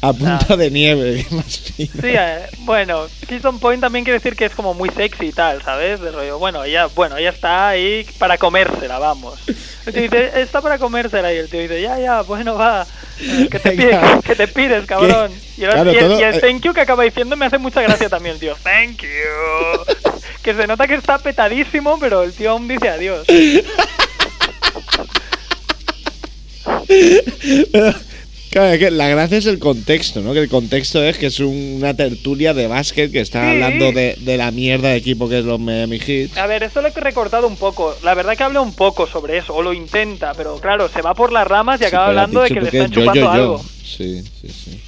a 0.00 0.12
punto 0.12 0.56
de 0.56 0.70
nieve, 0.70 1.26
más 1.30 1.58
fino. 1.58 1.90
Sí, 2.00 2.08
eh, 2.16 2.38
bueno, 2.60 3.06
Kiss 3.28 3.44
on 3.44 3.58
Point 3.58 3.80
también 3.80 4.04
quiere 4.04 4.18
decir 4.20 4.36
que 4.36 4.44
es 4.44 4.54
como 4.54 4.72
muy 4.74 4.90
sexy 4.90 5.26
y 5.26 5.32
tal, 5.32 5.60
¿sabes? 5.62 6.00
De 6.00 6.12
rollo, 6.12 6.38
bueno, 6.38 6.62
ella, 6.62 6.86
bueno, 6.86 7.16
ella 7.16 7.30
está 7.30 7.68
ahí 7.70 8.06
para 8.18 8.38
comérsela, 8.38 8.98
vamos. 9.00 9.40
El 9.86 9.92
tío 9.92 10.02
dice, 10.02 10.30
está 10.40 10.60
para 10.60 10.78
comérsela. 10.78 11.32
Y 11.34 11.38
el 11.38 11.48
tío 11.48 11.60
dice, 11.60 11.80
ya, 11.82 11.98
ya, 11.98 12.20
bueno, 12.22 12.54
va. 12.54 12.86
Que 13.50 13.58
te, 13.58 13.72
pide, 13.72 13.98
que 14.24 14.36
te 14.36 14.48
pides, 14.48 14.86
cabrón. 14.86 15.32
Y 15.56 15.64
el, 15.64 15.70
Claro, 15.70 15.92
y 15.92 15.96
el- 15.96 16.00
todo- 16.08 16.20
y 16.20 16.22
el 16.22 16.34
eh. 16.36 16.40
thank 16.40 16.60
you 16.62 16.72
que 16.72 16.82
acaba 16.82 17.02
diciendo 17.02 17.36
me 17.36 17.46
hace 17.46 17.58
mucha 17.58 17.82
gracia 17.82 18.08
también, 18.08 18.34
el 18.34 18.40
tío. 18.40 18.56
Thank 18.62 19.02
you. 19.02 19.08
Que 20.42 20.54
se 20.54 20.66
nota 20.66 20.86
que 20.86 20.94
está 20.94 21.18
petadísimo, 21.18 21.98
pero 21.98 22.22
el 22.22 22.32
tío 22.32 22.52
aún 22.52 22.68
dice 22.68 22.88
adiós. 22.88 23.26
Claro, 28.50 28.72
es 28.72 28.78
que 28.78 28.90
la 28.90 29.08
gracia 29.08 29.36
es 29.38 29.46
el 29.46 29.58
contexto, 29.58 30.20
¿no? 30.20 30.32
Que 30.32 30.38
el 30.40 30.48
contexto 30.48 31.02
es 31.04 31.18
que 31.18 31.26
es 31.26 31.38
un- 31.40 31.74
una 31.76 31.94
tertulia 31.94 32.54
de 32.54 32.66
básquet 32.66 33.12
que 33.12 33.20
están 33.20 33.44
Sí. 33.44 33.50
hablando 33.50 33.92
de, 33.92 34.16
de 34.18 34.36
la 34.38 34.50
mierda 34.50 34.88
de 34.88 34.96
equipo 34.96 35.28
que 35.28 35.40
es 35.40 35.44
los 35.44 35.60
Miami 35.60 35.98
Heat. 35.98 36.36
A 36.38 36.46
ver, 36.46 36.62
esto 36.62 36.80
lo 36.80 36.88
he 36.88 36.92
recortado 36.92 37.46
un 37.46 37.56
poco. 37.56 37.94
La 38.02 38.14
verdad 38.14 38.36
que 38.36 38.44
habla 38.44 38.60
un 38.62 38.74
poco 38.74 39.06
sobre 39.06 39.36
eso, 39.36 39.54
o 39.54 39.62
lo 39.62 39.74
intenta, 39.74 40.32
pero 40.34 40.58
claro, 40.60 40.88
se 40.88 41.02
va 41.02 41.14
por 41.14 41.30
las 41.30 41.46
ramas 41.46 41.78
y 41.80 41.84
Sí, 41.84 41.88
acaba 41.88 42.04
has 42.04 42.08
hablando 42.10 42.40
de 42.40 42.48
que 42.48 42.60
le 42.62 42.66
están 42.68 42.90
yo, 42.90 43.00
chupando 43.02 43.14
yo, 43.20 43.26
yo. 43.26 43.30
algo. 43.30 43.64
Sí, 43.84 44.22
sí, 44.40 44.48
sí. 44.48 44.80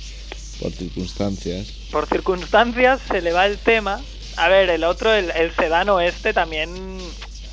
Por 0.61 0.73
circunstancias. 0.73 1.67
Por 1.91 2.07
circunstancias 2.07 3.01
se 3.11 3.21
le 3.21 3.33
va 3.33 3.47
el 3.47 3.59
tema. 3.59 4.01
A 4.37 4.49
ver, 4.49 4.71
el 4.71 4.85
otro, 4.85 5.13
el, 5.15 5.31
el 5.33 5.55
sedano 5.55 6.01
este, 6.01 6.33
también 6.33 6.71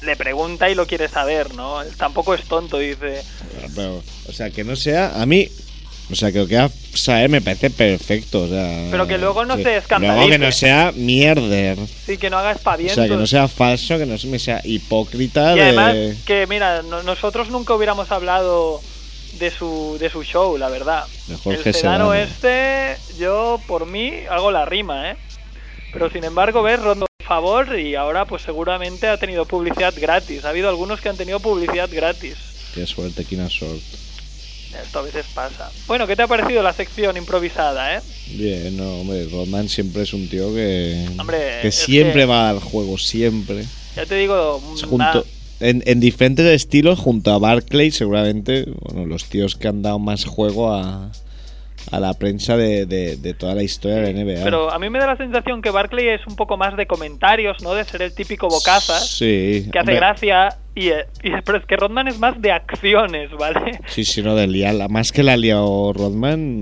le 0.04 0.16
pregunta 0.16 0.70
y 0.70 0.76
lo 0.76 0.86
quiere 0.88 1.10
saber, 1.10 1.54
¿no? 1.56 1.82
Él 1.82 1.90
tampoco 1.98 2.34
es 2.34 2.44
tonto, 2.44 2.78
dice. 2.80 3.24
Pero, 3.76 4.04
o 4.28 4.32
sea, 4.32 4.50
que 4.52 4.64
no 4.64 4.76
sea. 4.78 5.22
A 5.22 5.26
mí. 5.26 5.50
O 6.10 6.16
sea, 6.16 6.32
que 6.32 6.40
lo 6.40 6.48
que 6.48 6.58
haga 6.58 6.72
saber 6.94 7.30
me 7.30 7.42
parece 7.42 7.70
perfecto. 7.70 8.44
O 8.44 8.48
sea, 8.48 8.88
Pero 8.90 9.08
que 9.08 9.18
luego 9.18 9.44
no 9.46 9.56
sí. 9.58 9.64
se 9.64 9.70
Luego 9.70 9.82
escandalice. 9.82 10.30
que 10.30 10.38
no 10.40 10.52
sea 10.52 10.92
mierder. 10.96 11.78
Sí, 12.06 12.18
que 12.18 12.30
no 12.30 12.38
haga 12.38 12.50
O 12.50 12.56
espavientos. 12.56 12.96
sea, 12.96 13.08
que 13.08 13.16
no 13.18 13.28
sea 13.28 13.48
falso, 13.48 13.98
que 13.98 14.06
no 14.06 14.18
se- 14.18 14.28
me 14.28 14.40
sea 14.40 14.62
hipócrita. 14.64 15.52
Y 15.54 15.56
de... 15.58 15.62
además, 15.64 15.96
que 16.26 16.48
mira, 16.48 16.82
no- 16.84 17.04
nosotros 17.04 17.50
nunca 17.50 17.74
hubiéramos 17.74 18.10
hablado 18.12 18.82
de 19.40 19.52
su, 19.52 19.98
de 20.00 20.10
su 20.10 20.24
show, 20.24 20.58
la 20.58 20.70
verdad. 20.70 21.04
De 21.28 21.36
Jorge 21.36 21.70
el 21.70 21.76
sedano 21.76 22.14
este, 22.14 22.96
yo 23.20 23.60
por 23.68 23.86
mí 23.86 24.12
hago 24.30 24.50
la 24.52 24.64
rima, 24.66 25.12
¿eh? 25.12 25.18
Pero 25.92 26.10
sin 26.10 26.24
embargo, 26.24 26.64
ves, 26.64 26.80
rondo 26.82 27.06
favor 27.26 27.78
y 27.78 27.96
ahora 27.96 28.24
pues 28.24 28.44
seguramente 28.44 29.08
ha 29.10 29.18
tenido 29.18 29.44
publicidad 29.46 29.94
gratis. 30.00 30.46
Ha 30.46 30.50
habido 30.50 30.70
algunos 30.70 31.02
que 31.02 31.10
han 31.10 31.18
tenido 31.18 31.42
publicidad 31.42 31.90
gratis. 31.92 32.36
Qué 32.74 32.88
suerte, 32.88 33.26
Kina 33.26 33.50
Sort. 33.50 33.82
Esto 34.84 35.00
a 35.00 35.02
veces 35.04 35.26
pasa. 35.34 35.72
Bueno, 35.88 36.06
¿qué 36.08 36.16
te 36.16 36.24
ha 36.24 36.28
parecido 36.28 36.62
la 36.62 36.74
sección 36.74 37.18
improvisada, 37.18 37.98
eh? 37.98 38.02
Bien, 38.32 38.76
no, 38.78 39.00
hombre, 39.02 39.28
Rodman 39.32 39.70
siempre 39.70 40.04
es 40.04 40.14
un 40.14 40.28
tío 40.28 40.54
que. 40.54 41.06
Hombre, 41.20 41.60
que 41.62 41.72
siempre 41.72 42.22
que- 42.22 42.26
va 42.26 42.50
al 42.50 42.60
juego, 42.60 42.98
siempre. 42.98 43.66
Ya 43.96 44.06
te 44.06 44.16
digo, 44.16 44.62
Junto, 44.88 45.26
en, 45.60 45.82
en 45.88 46.00
diferentes 46.00 46.46
estilos, 46.46 47.00
junto 47.00 47.32
a 47.34 47.40
Barclay, 47.40 47.90
seguramente, 47.92 48.66
bueno, 48.82 49.06
los 49.08 49.26
tíos 49.26 49.56
que 49.56 49.68
han 49.68 49.82
dado 49.82 49.98
más 49.98 50.26
juego 50.26 50.72
a, 50.74 51.12
a 51.92 52.00
la 52.00 52.14
prensa 52.14 52.58
de, 52.58 52.86
de- 52.86 53.16
de 53.18 53.34
toda 53.34 53.56
la 53.56 53.64
historia 53.64 53.98
de 53.98 54.14
la 54.14 54.24
NBA. 54.24 54.44
pero 54.44 54.72
a 54.72 54.78
mí 54.80 54.90
me 54.90 55.00
da 55.00 55.08
la 55.08 55.18
sensación 55.18 55.62
que 55.62 55.70
Barclay 55.72 56.10
es 56.10 56.26
un 56.28 56.36
poco 56.36 56.58
más 56.58 56.76
de 56.78 56.86
comentarios, 56.88 57.62
¿no? 57.64 57.74
De 57.74 57.84
ser 57.86 58.02
el 58.02 58.14
típico 58.14 58.48
bocazas. 58.50 59.08
Sí, 59.10 59.68
que 59.72 59.80
hace 59.80 59.92
hombre, 59.92 59.96
gracia 59.96 60.50
y, 60.76 60.90
eh, 60.90 61.06
y- 61.24 61.32
pero 61.46 61.58
es 61.58 61.66
que 61.66 61.76
Rodman 61.78 62.08
es 62.08 62.20
más 62.20 62.42
de 62.42 62.52
acciones, 62.52 63.32
¿vale? 63.32 63.80
Sí, 63.88 64.04
sí, 64.04 64.22
no, 64.22 64.36
de 64.36 64.48
liarla. 64.48 64.88
Más 64.90 65.12
que 65.12 65.24
la 65.24 65.34
ha 65.34 65.38
liado 65.38 65.94
Rodman, 65.94 66.60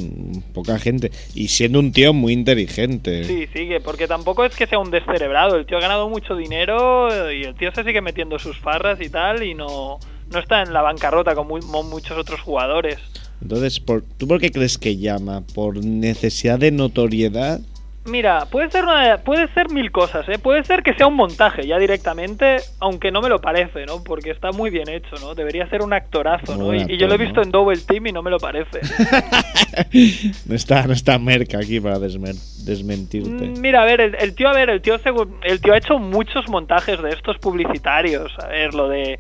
poca 0.54 0.78
gente. 0.80 1.12
Y 1.34 1.48
siendo 1.50 1.80
un 1.80 1.92
tío 1.92 2.14
muy 2.14 2.34
inteligente. 2.34 3.24
Sí, 3.24 3.48
sigue, 3.54 3.80
porque 3.82 4.08
tampoco 4.08 4.46
es 4.46 4.56
que 4.56 4.68
sea 4.68 4.80
un 4.80 4.92
descerebrado, 4.92 5.56
el 5.56 5.66
tío 5.66 5.78
ha 5.78 5.82
ganado 5.82 6.08
mucho 6.10 6.36
dinero 6.36 7.10
y 7.32 7.44
el 7.44 7.56
tío 7.56 7.72
se 7.74 7.84
sigue 7.84 8.02
metiendo 8.02 8.38
sus 8.40 8.58
farras 8.60 9.00
y 9.02 9.10
tal 9.10 9.44
y 9.44 9.54
no, 9.54 10.00
no 10.32 10.40
está 10.40 10.62
en 10.62 10.72
la 10.74 10.82
bancarrota 10.82 11.36
como 11.36 11.58
muchos 11.84 12.18
otros 12.18 12.42
jugadores. 12.42 12.98
Entonces, 13.42 13.80
por, 13.80 14.04
¿tú 14.18 14.28
por 14.28 14.40
qué 14.40 14.52
crees 14.52 14.78
que 14.78 14.98
llama? 14.98 15.42
¿Por 15.54 15.84
necesidad 15.84 16.58
de 16.60 16.72
notoriedad? 16.72 17.60
Mira, 18.08 18.46
puede 18.52 18.70
ser 18.70 18.84
una- 18.84 19.18
puede 19.18 19.52
ser 19.56 19.72
mil 19.72 19.92
cosas, 19.92 20.30
¿eh? 20.30 20.38
Puede 20.38 20.64
ser 20.64 20.84
que 20.84 20.94
sea 20.94 21.08
un 21.08 21.16
montaje 21.16 21.66
ya 21.66 21.80
directamente, 21.80 22.58
aunque 22.80 23.10
no 23.12 23.20
me 23.20 23.30
lo 23.30 23.42
parece, 23.42 23.88
¿no? 23.88 24.04
Porque 24.04 24.30
está 24.30 24.52
muy 24.52 24.70
bien 24.70 24.88
hecho, 24.90 25.16
¿no? 25.22 25.34
Debería 25.34 25.68
ser 25.70 25.82
un 25.82 25.92
actorazo, 25.92 26.56
¿no? 26.56 26.72
Y, 26.76 26.98
yo 26.98 27.08
lo 27.08 27.16
he 27.16 27.18
visto 27.18 27.38
¿no? 27.38 27.42
en 27.44 27.50
Double 27.52 27.78
Team 27.80 28.06
y 28.06 28.12
no 28.12 28.22
me 28.22 28.30
lo 28.30 28.38
parece. 28.38 28.80
No 30.46 30.56
está, 30.56 30.86
no 30.88 30.94
está 30.94 31.18
Merck 31.20 31.56
aquí 31.56 31.80
para 31.80 31.98
desmer- 31.98 32.40
desmentirte. 32.66 33.30
Mm, 33.48 33.60
Mira, 33.60 33.82
a 33.82 33.86
ver, 33.86 34.02
el, 34.02 34.16
el 34.16 34.36
tío, 34.36 34.48
a 34.50 34.54
ver, 34.54 34.70
el 34.70 34.82
tío, 34.82 34.96
el 35.44 35.62
tío 35.62 35.74
ha 35.74 35.78
hecho 35.78 35.98
muchos 36.00 36.48
montajes 36.50 37.02
de 37.02 37.10
estos 37.10 37.38
publicitarios. 37.40 38.32
A 38.44 38.48
ver, 38.48 38.74
lo 38.74 38.88
de 38.90 39.20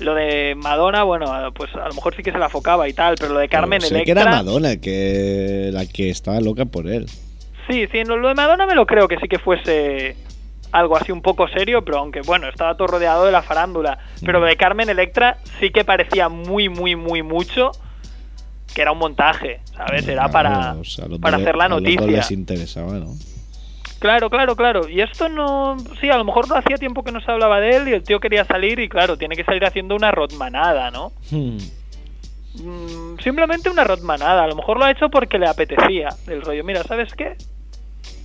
lo 0.00 0.14
de 0.14 0.54
Madonna, 0.56 1.02
bueno, 1.04 1.26
pues 1.54 1.74
a 1.74 1.88
lo 1.88 1.94
mejor 1.94 2.14
sí 2.16 2.22
que 2.22 2.32
se 2.32 2.38
la 2.38 2.48
focaba 2.48 2.88
y 2.88 2.92
tal, 2.92 3.14
pero 3.18 3.32
lo 3.34 3.38
de 3.40 3.48
Carmen 3.48 3.80
Sé 3.80 3.88
que 3.88 3.94
Electra, 3.94 4.22
era 4.22 4.30
Madonna 4.30 4.76
que, 4.78 5.70
la 5.72 5.86
que 5.86 6.10
estaba 6.10 6.40
loca 6.40 6.64
por 6.64 6.88
él. 6.88 7.06
sí, 7.68 7.86
sí, 7.92 8.04
lo 8.04 8.28
de 8.28 8.34
Madonna 8.34 8.66
me 8.66 8.74
lo 8.74 8.86
creo 8.86 9.08
que 9.08 9.16
sí 9.18 9.28
que 9.28 9.38
fuese 9.38 10.16
algo 10.72 10.96
así 10.96 11.12
un 11.12 11.20
poco 11.22 11.46
serio, 11.48 11.84
pero 11.84 11.98
aunque 11.98 12.22
bueno, 12.22 12.48
estaba 12.48 12.76
todo 12.76 12.88
rodeado 12.88 13.26
de 13.26 13.32
la 13.32 13.42
farándula, 13.42 13.98
pero 14.24 14.40
lo 14.40 14.46
de 14.46 14.56
Carmen 14.56 14.88
Electra 14.88 15.36
sí 15.60 15.70
que 15.70 15.84
parecía 15.84 16.28
muy, 16.28 16.68
muy, 16.68 16.96
muy 16.96 17.22
mucho 17.22 17.72
que 18.74 18.80
era 18.80 18.92
un 18.92 18.98
montaje, 18.98 19.60
¿sabes? 19.76 20.08
Era 20.08 20.28
para, 20.28 20.50
Claro, 20.50 20.80
o 20.80 20.84
sea, 20.84 21.04
a 21.04 21.08
los 21.08 21.18
para 21.18 21.36
hacer 21.36 21.56
la 21.56 21.68
noticia. 21.68 22.06
les 22.06 22.30
interesaba, 22.30 22.94
¿no? 22.94 23.14
Claro, 24.02 24.28
claro, 24.30 24.56
claro. 24.56 24.88
Y 24.88 25.00
esto 25.00 25.28
no... 25.28 25.76
Sí, 26.00 26.10
a 26.10 26.16
lo 26.18 26.24
mejor 26.24 26.48
no 26.48 26.56
hacía 26.56 26.76
tiempo 26.76 27.04
que 27.04 27.12
no 27.12 27.20
se 27.20 27.30
hablaba 27.30 27.60
de 27.60 27.76
él 27.76 27.86
y 27.88 27.92
el 27.92 28.02
tío 28.02 28.18
quería 28.18 28.44
salir 28.44 28.80
y 28.80 28.88
claro, 28.88 29.16
tiene 29.16 29.36
que 29.36 29.44
salir 29.44 29.64
haciendo 29.64 29.94
una 29.94 30.10
rodmanada, 30.10 30.90
¿no? 30.90 31.12
Hmm. 31.30 31.56
Mm, 32.56 33.18
simplemente 33.22 33.70
una 33.70 33.84
rodmanada. 33.84 34.42
A 34.42 34.46
lo 34.48 34.56
mejor 34.56 34.76
lo 34.78 34.84
ha 34.86 34.90
hecho 34.90 35.08
porque 35.08 35.38
le 35.38 35.46
apetecía. 35.46 36.08
El 36.26 36.42
rollo, 36.42 36.64
mira, 36.64 36.82
¿sabes 36.82 37.14
qué? 37.14 37.36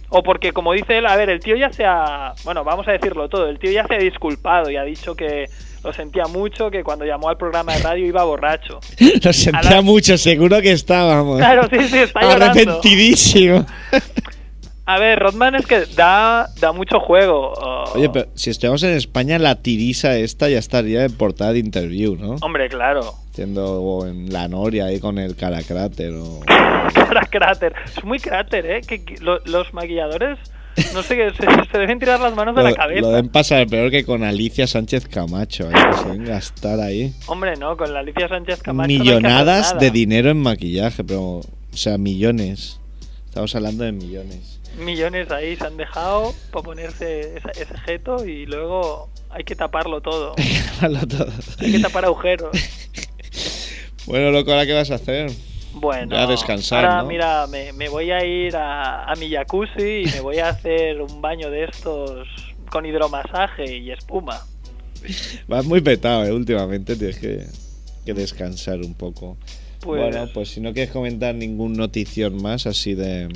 O 0.09 0.23
porque, 0.23 0.51
como 0.51 0.73
dice 0.73 0.97
él, 0.97 1.05
a 1.05 1.15
ver, 1.15 1.29
el 1.29 1.41
tío 1.41 1.55
ya 1.55 1.71
se 1.71 1.85
ha... 1.85 2.33
Bueno, 2.43 2.63
vamos 2.63 2.87
a 2.87 2.93
decirlo 2.93 3.29
todo. 3.29 3.47
El 3.47 3.59
tío 3.59 3.69
ya 3.71 3.85
se 3.85 3.95
ha 3.95 3.99
disculpado 3.99 4.71
y 4.71 4.77
ha 4.77 4.83
dicho 4.83 5.15
que 5.15 5.45
lo 5.83 5.93
sentía 5.93 6.25
mucho, 6.25 6.71
que 6.71 6.83
cuando 6.83 7.05
llamó 7.05 7.29
al 7.29 7.37
programa 7.37 7.73
de 7.75 7.83
radio 7.83 8.05
iba 8.07 8.23
borracho. 8.23 8.79
Lo 9.23 9.31
sentía 9.31 9.69
la- 9.69 9.81
mucho, 9.83 10.17
seguro 10.17 10.59
que 10.59 10.71
estábamos. 10.71 11.37
Claro, 11.37 11.67
sí, 11.69 11.87
sí, 11.87 11.99
está 11.99 12.21
llorando. 12.23 12.45
Arrepentidísimo. 12.45 13.63
A 14.89 14.97
ver, 14.99 15.19
Rodman 15.19 15.55
es 15.55 15.65
que 15.67 15.85
da, 15.95 16.47
da 16.61 16.71
mucho 16.71 16.99
juego. 17.01 17.51
Oye, 17.93 18.09
pero 18.09 18.27
si 18.35 18.49
estuviéramos 18.49 18.81
en 18.83 18.91
España, 18.93 19.37
la 19.37 19.55
tirisa 19.55 20.15
esta 20.17 20.47
ya 20.49 20.59
estaría 20.59 21.03
en 21.03 21.11
portada 21.11 21.51
de 21.51 21.59
interview, 21.59 22.15
¿no? 22.15 22.35
Hombre, 22.41 22.69
claro. 22.69 23.01
Siendo 23.33 24.05
en 24.07 24.31
la 24.31 24.47
Noria 24.47 24.85
ahí 24.85 24.99
con 25.01 25.17
el 25.19 25.35
caracráter 25.35 26.13
o... 26.13 26.39
Cara 26.47 27.27
cráter. 27.29 27.73
Es 27.85 28.01
muy 28.05 28.17
cráter, 28.19 28.65
¿eh? 28.65 28.81
Que, 28.87 29.03
que 29.03 29.15
lo- 29.19 29.39
los 29.45 29.73
maquilladores, 29.73 30.39
no 30.93 31.03
sé, 31.03 31.17
qué, 31.17 31.31
se, 31.31 31.45
se 31.71 31.77
deben 31.77 31.99
tirar 31.99 32.19
las 32.21 32.33
manos 32.33 32.55
de 32.55 32.63
la 32.63 32.73
cabeza. 32.73 33.01
lo 33.01 33.09
deben 33.09 33.27
pasar 33.29 33.67
peor 33.67 33.91
que 33.91 34.05
con 34.05 34.23
Alicia 34.23 34.67
Sánchez 34.67 35.07
Camacho, 35.07 35.67
ahí, 35.67 35.73
que 35.91 35.97
se 35.97 36.05
deben 36.05 36.23
gastar 36.25 36.79
ahí. 36.79 37.13
Hombre, 37.27 37.57
no, 37.57 37.75
con 37.75 37.93
la 37.93 37.99
Alicia 37.99 38.29
Sánchez 38.29 38.61
Camacho 38.63 38.87
Millonadas 38.87 39.73
nada. 39.73 39.79
de 39.79 39.91
dinero 39.91 40.29
en 40.29 40.37
maquillaje, 40.37 41.03
pero... 41.03 41.39
O 41.39 41.43
sea, 41.79 41.97
millones. 41.97 42.79
Estamos 43.27 43.53
hablando 43.53 43.83
de 43.83 43.91
millones. 43.91 44.56
Millones 44.77 45.31
ahí 45.31 45.55
se 45.55 45.65
han 45.65 45.77
dejado 45.77 46.33
para 46.51 46.63
ponerse 46.63 47.37
esa- 47.37 47.51
ese 47.51 47.77
jeto 47.85 48.25
y 48.25 48.45
luego 48.45 49.09
hay 49.29 49.43
que 49.43 49.55
taparlo 49.55 50.01
todo. 50.01 50.33
Malo 50.81 51.05
todo. 51.07 51.31
hay 51.59 51.71
que 51.73 51.79
tapar 51.79 52.05
agujeros. 52.05 52.51
Bueno, 54.05 54.31
loco, 54.31 54.51
¿ahora 54.51 54.65
qué 54.65 54.73
vas 54.73 54.89
a 54.91 54.95
hacer? 54.95 55.29
Bueno, 55.73 56.15
a 56.17 56.25
descansar, 56.27 56.85
ahora 56.85 57.01
¿no? 57.01 57.09
mira, 57.09 57.45
me, 57.47 57.73
me 57.73 57.89
voy 57.89 58.09
a 58.11 58.23
ir 58.25 58.55
a, 58.55 59.03
a 59.11 59.15
mi 59.15 59.29
jacuzzi 59.29 60.03
y 60.03 60.05
me 60.13 60.21
voy 60.21 60.37
a 60.39 60.47
hacer 60.49 61.01
un 61.01 61.21
baño 61.21 61.51
de 61.51 61.65
estos 61.65 62.25
con 62.71 62.85
hidromasaje 62.85 63.75
y 63.77 63.91
espuma. 63.91 64.41
Vas 65.47 65.65
muy 65.65 65.81
petado, 65.81 66.23
¿eh? 66.25 66.31
Últimamente 66.31 66.95
tienes 66.95 67.19
que, 67.19 67.45
que 68.05 68.13
descansar 68.13 68.79
un 68.79 68.93
poco. 68.95 69.37
Pues- 69.81 70.01
Bueno, 70.13 70.29
pues 70.33 70.49
si 70.51 70.61
no 70.61 70.71
quieres 70.73 70.91
comentar 70.91 71.35
ningún 71.35 71.73
notición 71.73 72.41
más 72.41 72.65
así 72.65 72.93
de... 72.95 73.27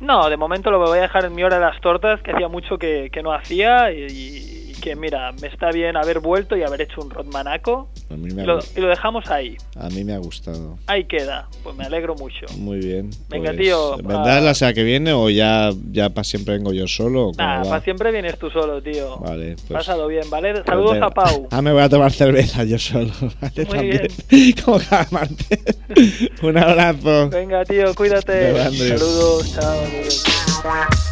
No, 0.00 0.30
de 0.30 0.36
momento 0.38 0.70
lo 0.70 0.78
voy 0.78 0.98
a 0.98 1.02
dejar 1.02 1.26
en 1.26 1.34
mi 1.34 1.42
hora 1.42 1.56
de 1.56 1.64
las 1.64 1.80
tortas, 1.80 2.22
que 2.22 2.32
hacía 2.32 2.48
mucho 2.48 2.78
que, 2.78 3.10
que 3.12 3.22
no 3.22 3.32
hacía 3.32 3.92
y, 3.92 4.69
que 4.80 4.96
mira, 4.96 5.32
me 5.40 5.48
está 5.48 5.70
bien 5.70 5.96
haber 5.96 6.20
vuelto 6.20 6.56
y 6.56 6.62
haber 6.62 6.82
hecho 6.82 7.00
un 7.00 7.10
rodmanaco 7.10 7.88
A 8.10 8.14
mí 8.16 8.28
y 8.30 8.34
me 8.34 8.44
lo, 8.44 8.60
gu- 8.60 8.66
y 8.76 8.80
lo 8.80 8.88
dejamos 8.88 9.30
ahí. 9.30 9.56
a 9.76 9.88
mí 9.90 10.02
me 10.04 10.14
ha 10.14 10.18
gustado. 10.18 10.78
Ahí 10.86 11.04
queda, 11.04 11.48
pues 11.62 11.76
me 11.76 11.84
alegro 11.84 12.14
mucho. 12.16 12.46
Muy 12.56 12.78
bien. 12.78 13.10
Venga, 13.28 13.50
pues, 13.50 13.60
tío, 13.60 13.96
¿Vendrás 13.98 14.42
la 14.42 14.54
semana 14.54 14.74
que 14.74 14.82
viene 14.82 15.12
o 15.12 15.28
ya, 15.30 15.70
ya 15.92 16.08
para 16.10 16.24
siempre 16.24 16.54
vengo 16.56 16.72
yo 16.72 16.88
solo? 16.88 17.32
va? 17.32 17.62
para 17.62 17.80
siempre 17.82 18.10
vienes 18.12 18.38
tú 18.38 18.50
solo, 18.50 18.82
tío. 18.82 19.18
Vale, 19.18 19.56
pues... 19.68 19.70
Pásalo 19.78 20.06
bien, 20.08 20.28
¿vale? 20.30 20.62
Saludos 20.64 20.98
Te- 20.98 21.04
a 21.04 21.10
Pau. 21.10 21.48
Ah, 21.52 21.62
me 21.62 21.72
voy 21.72 21.82
a 21.82 21.88
tomar 21.88 22.12
cerveza 22.12 22.64
yo 22.64 22.78
solo, 22.78 23.10
¿vale? 23.40 23.66
Muy 23.66 23.66
También. 23.66 24.08
Como 24.64 24.78
cada 24.78 25.06
martes. 25.10 25.60
Un 26.42 26.56
abrazo. 26.58 27.28
Venga, 27.30 27.64
tío, 27.64 27.94
cuídate. 27.94 28.54
Saludos, 28.88 29.52
chao. 29.54 31.09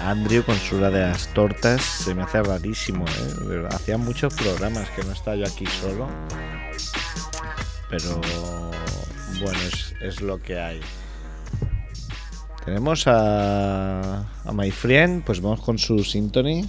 Andrew 0.00 0.44
con 0.44 0.56
su 0.56 0.76
hora 0.76 0.90
de 0.90 1.00
las 1.00 1.32
tortas. 1.34 1.82
Se 1.82 2.14
me 2.14 2.22
hace 2.22 2.42
rarísimo, 2.42 3.04
¿eh? 3.06 3.68
Hacía 3.70 3.98
muchos 3.98 4.34
programas 4.34 4.88
que 4.90 5.02
no 5.02 5.12
estaba 5.12 5.36
yo 5.36 5.46
aquí 5.46 5.66
solo. 5.66 6.08
Pero 7.90 8.20
bueno, 9.40 9.58
es, 9.72 9.94
es 10.00 10.20
lo 10.20 10.40
que 10.40 10.58
hay. 10.58 10.80
Tenemos 12.64 13.06
a, 13.06 14.20
a 14.44 14.52
My 14.52 14.70
Friend, 14.70 15.24
pues 15.24 15.40
vamos 15.40 15.60
con 15.60 15.78
su 15.78 16.04
Symphony. 16.04 16.68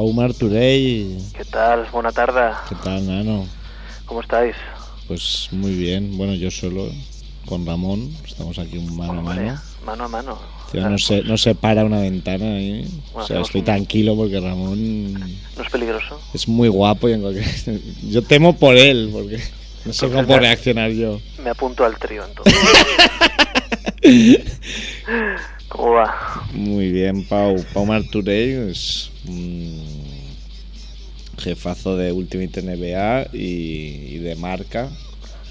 Pau 0.00 0.14
Marturey. 0.14 1.18
¿Qué 1.36 1.44
tal? 1.44 1.84
Buena 1.92 2.10
tarde. 2.10 2.40
¿Qué 2.70 2.74
tal, 2.82 3.06
Nano? 3.06 3.46
¿Cómo 4.06 4.22
estáis? 4.22 4.56
Pues 5.06 5.48
muy 5.50 5.74
bien. 5.74 6.16
Bueno, 6.16 6.32
yo 6.32 6.50
solo 6.50 6.88
con 7.44 7.66
Ramón. 7.66 8.10
Estamos 8.26 8.58
aquí 8.58 8.78
un 8.78 8.96
mano 8.96 9.18
a 9.18 9.22
mano. 9.22 9.60
mano 9.84 10.04
a 10.04 10.08
mano. 10.08 10.38
Tío, 10.72 10.88
no 10.88 10.96
se, 10.96 11.22
no 11.24 11.36
se 11.36 11.54
para 11.54 11.84
una 11.84 12.00
ventana 12.00 12.46
ahí. 12.54 12.88
Bueno, 13.12 13.24
o 13.24 13.26
sea, 13.26 13.40
estoy 13.42 13.58
un- 13.60 13.64
tranquilo 13.66 14.16
porque 14.16 14.40
Ramón 14.40 15.12
¿No 15.12 15.62
es 15.62 15.70
peligroso? 15.70 16.18
es 16.32 16.48
muy 16.48 16.68
guapo 16.68 17.06
y 17.10 17.12
en 17.12 17.20
cualquier... 17.20 17.44
Yo 18.08 18.22
temo 18.22 18.56
por 18.56 18.78
él 18.78 19.10
porque 19.12 19.36
no 19.84 19.92
sé 19.92 20.06
cómo 20.06 20.20
Entonces, 20.20 20.26
puedo 20.28 20.40
me- 20.40 20.46
reaccionar 20.46 20.90
yo. 20.92 21.20
Me 21.44 21.50
apunto 21.50 21.84
al 21.84 21.98
trío 21.98 22.24
entonces. 22.24 22.54
¿Cómo 25.68 25.90
va? 25.92 26.42
Muy 26.52 26.90
bien, 26.90 27.24
Pau. 27.26 27.54
Pau 27.72 27.86
Marturey 27.86 28.70
es 28.70 29.08
un 29.28 29.89
jefazo 31.40 31.96
de 31.96 32.12
Ultimate 32.12 32.62
NBA 32.62 33.28
y, 33.32 34.14
y 34.14 34.18
de 34.18 34.36
marca. 34.36 34.88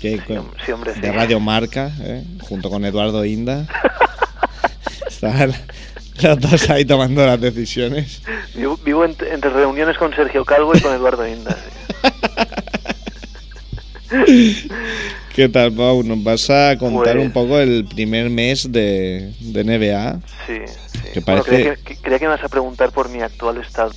Que- 0.02 0.21
sí, 0.65 0.71
hombre, 0.71 0.93
sí. 0.95 1.02
de 1.02 1.12
Radio 1.12 1.39
Marca, 1.41 1.91
¿eh? 2.02 2.23
junto 2.41 2.69
con 2.69 2.86
Eduardo 2.86 3.25
Inda. 3.25 3.67
Estaban 5.10 5.54
los 6.21 6.39
dos 6.39 6.69
ahí 6.69 6.86
tomando 6.86 7.25
las 7.25 7.41
decisiones. 7.41 8.21
Vivo, 8.56 8.78
vivo 8.86 9.06
ent- 9.06 9.28
entre 9.30 9.49
reuniones 9.49 9.97
con 9.97 10.13
Sergio 10.15 10.45
Calvo 10.45 10.71
y 10.73 10.80
con 10.80 10.93
Eduardo 10.93 11.28
Inda. 11.28 11.58
sí. 14.25 14.69
¿Qué 15.36 15.47
tal, 15.49 15.71
Pau? 15.73 16.04
¿Nos 16.04 16.21
vas 16.23 16.49
a 16.49 16.78
contar 16.78 17.15
Pues- 17.15 17.25
un 17.25 17.32
poco 17.32 17.60
el 17.60 17.86
primer 17.86 18.30
mes 18.30 18.69
de, 18.71 19.32
de 19.39 19.63
NBA? 19.63 20.19
Sí, 20.47 20.54
sí. 20.65 20.99
Que 21.13 21.19
Bueno, 21.21 21.43
parece... 21.43 21.49
creía, 21.49 21.75
que, 21.75 21.82
que- 21.84 21.97
creía 22.02 22.19
que 22.19 22.25
me 22.25 22.32
vas 22.36 22.43
a 22.43 22.49
preguntar 22.49 22.91
por 22.91 23.10
mi 23.10 23.21
actual 23.21 23.58
estado. 23.58 23.91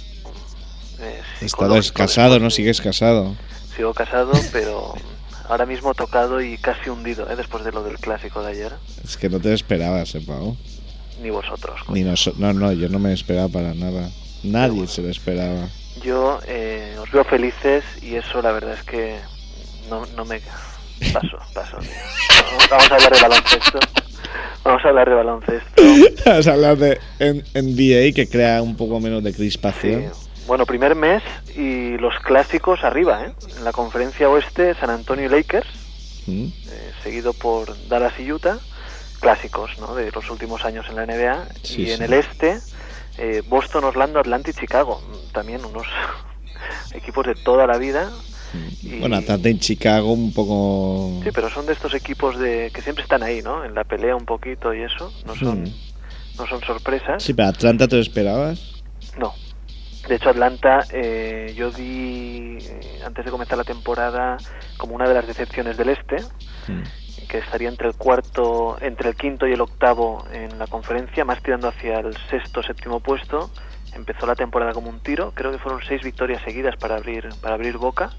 Eh, 1.03 1.21
Estás 1.35 1.51
psicológico 1.51 1.95
casado, 1.95 2.39
¿no? 2.39 2.51
Sigues 2.51 2.81
casado. 2.81 3.35
Sigo 3.77 3.93
casado, 3.95 4.33
pero 4.53 4.95
ahora 5.49 5.67
mismo 5.67 5.95
tocado 5.95 6.41
y 6.41 6.57
casi 6.59 6.91
hundido, 6.91 7.29
¿eh? 7.31 7.37
después 7.37 7.65
de 7.65 7.73
lo 7.73 7.83
del 7.83 7.99
clásico 7.99 8.43
de 8.43 8.53
ayer. 8.53 8.73
Es 9.05 9.17
que 9.17 9.29
no 9.29 9.41
te 9.41 9.53
esperabas, 9.53 10.15
¿eh, 10.15 10.21
Pau? 10.21 10.57
Ni 11.23 11.31
vosotros. 11.31 11.81
Ni 11.89 12.03
noso- 12.03 12.35
no, 12.37 12.53
no, 12.53 12.73
yo 12.73 12.89
no 12.89 12.99
me 12.99 13.13
esperaba 13.13 13.49
para 13.49 13.75
nada. 13.75 14.11
Nadie 14.43 14.87
se 14.89 15.03
lo 15.03 15.09
esperaba. 15.09 15.69
Yo 16.03 16.41
eh, 16.47 16.97
os 17.01 17.11
veo 17.13 17.23
felices 17.25 17.85
y 18.03 18.17
eso 18.17 18.43
la 18.43 18.51
verdad 18.53 18.75
es 18.75 18.83
que 18.85 19.19
no, 19.89 20.05
no 20.17 20.25
me... 20.25 20.41
Paso, 21.13 21.37
paso. 21.55 21.77
Vamos 22.71 22.91
a 22.91 22.95
hablar 22.95 23.13
de 23.15 23.21
baloncesto. 23.23 23.79
Vamos 24.65 24.85
a 24.85 24.89
hablar 24.89 25.09
de 25.09 25.15
baloncesto. 25.15 25.83
Vas 26.27 26.47
a 26.47 26.53
hablar 26.53 26.77
de 26.79 27.01
NBA 27.55 28.15
que 28.15 28.29
crea 28.31 28.63
un 28.63 28.77
poco 28.77 29.01
menos 29.01 29.23
de 29.23 29.33
crispación. 29.35 30.13
Bueno, 30.47 30.67
primer 30.67 30.95
mes 30.95 31.23
y 31.55 31.97
los 31.99 32.15
clásicos 32.25 32.83
arriba, 32.85 33.25
¿eh? 33.27 33.33
En 33.57 33.65
la 33.65 33.73
conferencia 33.73 34.29
oeste, 34.29 34.75
San 34.75 34.91
Antonio 34.91 35.27
y 35.27 35.29
Lakers, 35.29 35.69
¿Mm? 36.27 36.45
eh, 36.47 36.93
seguido 37.03 37.33
por 37.33 37.77
Dallas 37.89 38.13
y 38.19 38.31
Utah, 38.31 38.59
clásicos, 39.21 39.79
¿no? 39.79 39.95
De 39.95 40.11
los 40.11 40.29
últimos 40.31 40.65
años 40.65 40.87
en 40.89 40.97
la 40.97 41.07
NBA. 41.07 41.47
Sí, 41.63 41.83
y 41.83 41.91
en 41.93 42.03
el 42.03 42.13
este, 42.15 42.59
eh, 43.19 43.43
Boston, 43.49 43.85
Orlando, 43.85 44.19
Atlanta 44.19 44.51
y 44.51 44.55
Chicago. 44.55 45.01
También 45.33 45.65
unos 45.65 45.87
equipos 46.93 47.25
de 47.27 47.35
toda 47.37 47.67
la 47.67 47.79
vida. 47.79 48.11
Y- 48.83 48.99
Bueno, 48.99 49.17
Atlanta 49.17 49.49
en 49.49 49.61
Chicago 49.61 50.13
un 50.13 50.35
poco... 50.35 51.21
Sí, 51.23 51.31
pero 51.33 51.49
son 51.51 51.67
de 51.67 51.73
estos 51.73 51.95
equipos 51.95 52.37
de 52.39 52.71
que 52.75 52.83
siempre 52.83 53.05
están 53.05 53.23
ahí, 53.23 53.43
¿no? 53.43 53.65
En 53.65 53.75
la 53.75 53.85
pelea 53.85 54.17
un 54.17 54.27
poquito 54.27 54.75
y 54.75 54.83
eso. 54.83 55.13
No 55.25 55.37
son, 55.37 55.63
Mm. 55.63 55.73
no 56.39 56.47
son 56.49 56.61
sorpresas. 56.63 57.23
Sí, 57.23 57.33
pero 57.33 57.49
Atlanta 57.49 57.87
te 57.87 57.95
lo 57.97 58.03
esperabas. 58.03 58.83
No. 59.17 59.33
De 60.09 60.17
hecho, 60.17 60.31
Atlanta, 60.31 60.85
eh, 60.91 61.53
yo 61.57 61.71
di, 61.71 62.59
eh, 62.61 63.03
antes 63.07 63.25
de 63.25 63.31
comenzar 63.31 63.57
la 63.57 63.65
temporada, 63.65 64.37
como 64.77 64.95
una 64.95 65.09
de 65.09 65.15
las 65.15 65.27
decepciones 65.27 65.77
del 65.77 65.91
este, 65.91 66.17
Mm. 66.69 66.83
que 67.29 67.39
estaría 67.39 67.69
entre 67.69 67.89
el 67.89 67.95
cuarto, 67.95 68.77
entre 68.81 69.09
el 69.11 69.17
quinto 69.17 69.47
y 69.47 69.53
el 69.53 69.61
octavo 69.61 70.25
en 70.33 70.59
la 70.59 70.67
conferencia, 70.67 71.25
más 71.25 71.43
tirando 71.43 71.69
hacia 71.69 71.99
el 72.01 72.17
sexto, 72.31 72.63
séptimo 72.63 73.01
puesto. 73.01 73.51
Empezó 73.95 74.27
la 74.27 74.35
temporada 74.35 74.73
como 74.73 74.89
un 74.89 75.01
tiro, 75.01 75.33
creo 75.35 75.51
que 75.51 75.59
fueron 75.59 75.81
seis 75.87 76.03
victorias 76.03 76.43
seguidas 76.43 76.77
para 76.77 76.97
abrir, 76.97 77.29
para 77.41 77.55
abrir 77.55 77.77
boca. 77.79 78.11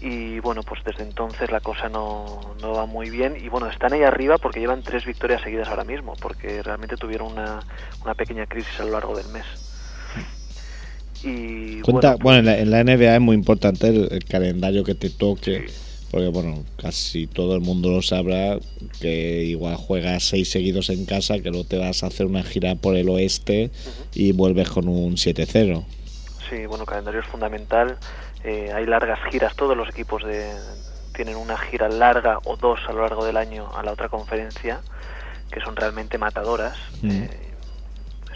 Y 0.00 0.38
bueno, 0.40 0.62
pues 0.62 0.82
desde 0.84 1.02
entonces 1.02 1.50
la 1.50 1.60
cosa 1.60 1.88
no, 1.88 2.54
no 2.60 2.72
va 2.72 2.86
muy 2.86 3.10
bien. 3.10 3.36
Y 3.36 3.48
bueno, 3.48 3.68
están 3.68 3.92
ahí 3.92 4.02
arriba 4.02 4.38
porque 4.38 4.60
llevan 4.60 4.82
tres 4.82 5.04
victorias 5.04 5.42
seguidas 5.42 5.68
ahora 5.68 5.84
mismo, 5.84 6.14
porque 6.20 6.62
realmente 6.62 6.96
tuvieron 6.96 7.32
una, 7.32 7.60
una 8.04 8.14
pequeña 8.14 8.46
crisis 8.46 8.78
a 8.80 8.84
lo 8.84 8.92
largo 8.92 9.16
del 9.16 9.28
mes. 9.28 9.44
Y 11.24 11.80
Cuenta, 11.80 12.16
bueno, 12.16 12.22
bueno, 12.22 12.38
en, 12.38 12.44
la, 12.46 12.58
en 12.58 12.70
la 12.70 12.96
NBA 12.96 13.14
es 13.14 13.20
muy 13.20 13.34
importante 13.34 13.88
el, 13.88 14.08
el 14.10 14.24
calendario 14.24 14.84
que 14.84 14.94
te 14.94 15.10
toque. 15.10 15.66
Porque, 16.10 16.28
bueno, 16.28 16.64
casi 16.80 17.26
todo 17.26 17.54
el 17.54 17.60
mundo 17.60 17.90
lo 17.90 18.00
sabrá 18.00 18.58
que 19.00 19.42
igual 19.44 19.76
juegas 19.76 20.24
seis 20.24 20.50
seguidos 20.50 20.88
en 20.88 21.04
casa, 21.04 21.38
que 21.40 21.50
luego 21.50 21.66
te 21.66 21.76
vas 21.76 22.02
a 22.02 22.06
hacer 22.06 22.24
una 22.24 22.42
gira 22.42 22.76
por 22.76 22.96
el 22.96 23.10
oeste 23.10 23.70
y 24.14 24.32
vuelves 24.32 24.70
con 24.70 24.88
un 24.88 25.16
7-0. 25.16 25.84
Sí, 26.48 26.64
bueno, 26.64 26.86
calendario 26.86 27.20
es 27.20 27.26
fundamental. 27.26 27.98
Eh, 28.42 28.70
hay 28.74 28.86
largas 28.86 29.18
giras, 29.30 29.54
todos 29.54 29.76
los 29.76 29.90
equipos 29.90 30.24
de, 30.24 30.50
tienen 31.14 31.36
una 31.36 31.58
gira 31.58 31.88
larga 31.88 32.38
o 32.44 32.56
dos 32.56 32.80
a 32.88 32.92
lo 32.92 33.02
largo 33.02 33.24
del 33.26 33.36
año 33.36 33.68
a 33.76 33.82
la 33.82 33.92
otra 33.92 34.08
conferencia, 34.08 34.80
que 35.50 35.60
son 35.60 35.76
realmente 35.76 36.16
matadoras. 36.16 36.78
Mm. 37.02 37.10
Eh, 37.10 37.47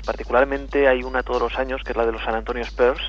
particularmente 0.05 0.89
hay 0.89 1.03
una 1.03 1.23
todos 1.23 1.41
los 1.43 1.59
años, 1.59 1.83
que 1.85 1.91
es 1.93 1.97
la 1.97 2.07
de 2.07 2.13
los 2.13 2.23
San 2.23 2.35
Antonio 2.35 2.63
Spurs, 2.63 3.01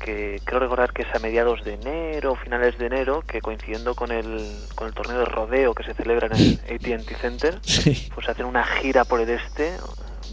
que 0.00 0.40
creo 0.44 0.58
recordar 0.60 0.92
que 0.92 1.02
es 1.02 1.14
a 1.14 1.18
mediados 1.18 1.64
de 1.64 1.74
enero, 1.74 2.34
finales 2.36 2.76
de 2.78 2.86
enero, 2.86 3.22
que 3.26 3.40
coincidiendo 3.40 3.94
con 3.94 4.12
el, 4.12 4.46
con 4.74 4.88
el 4.88 4.94
torneo 4.94 5.18
de 5.20 5.24
rodeo 5.24 5.74
que 5.74 5.84
se 5.84 5.94
celebra 5.94 6.26
en 6.26 6.34
el 6.34 6.60
AT&T 6.74 7.14
Center, 7.20 7.58
Sí. 7.62 8.08
pues 8.14 8.28
hacen 8.28 8.44
una 8.46 8.64
gira 8.64 9.04
por 9.04 9.20
el 9.20 9.30
este 9.30 9.72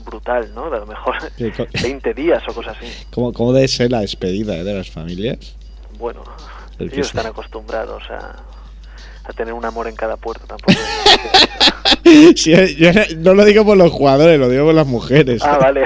brutal, 0.05 0.53
¿no? 0.53 0.65
A 0.65 0.69
lo 0.79 0.85
mejor 0.85 1.15
Sí, 1.37 1.51
co- 1.51 1.67
20 1.83 2.13
días 2.13 2.43
o 2.49 2.53
cosas 2.53 2.75
así. 2.77 3.05
¿Cómo, 3.13 3.31
cómo 3.31 3.53
debe 3.53 3.67
ser 3.67 3.91
la 3.91 4.01
despedida 4.01 4.57
eh, 4.57 4.63
de 4.63 4.73
las 4.73 4.89
familias? 4.89 5.55
Bueno, 5.97 6.23
ellos 6.79 6.93
está- 7.07 7.19
están 7.19 7.27
acostumbrados 7.27 8.03
a, 8.09 8.35
a 9.25 9.33
tener 9.33 9.53
un 9.53 9.65
amor 9.65 9.87
en 9.87 9.95
cada 9.95 10.17
puerto 10.17 10.45
tampoco. 10.47 10.71
Sí, 12.35 12.51
yo 12.77 12.89
no 13.17 13.33
lo 13.33 13.45
digo 13.45 13.63
por 13.63 13.77
los 13.77 13.91
jugadores, 13.91 14.39
lo 14.39 14.49
digo 14.49 14.65
por 14.65 14.73
las 14.73 14.87
mujeres. 14.87 15.41
ah, 15.43 15.57
vale. 15.59 15.83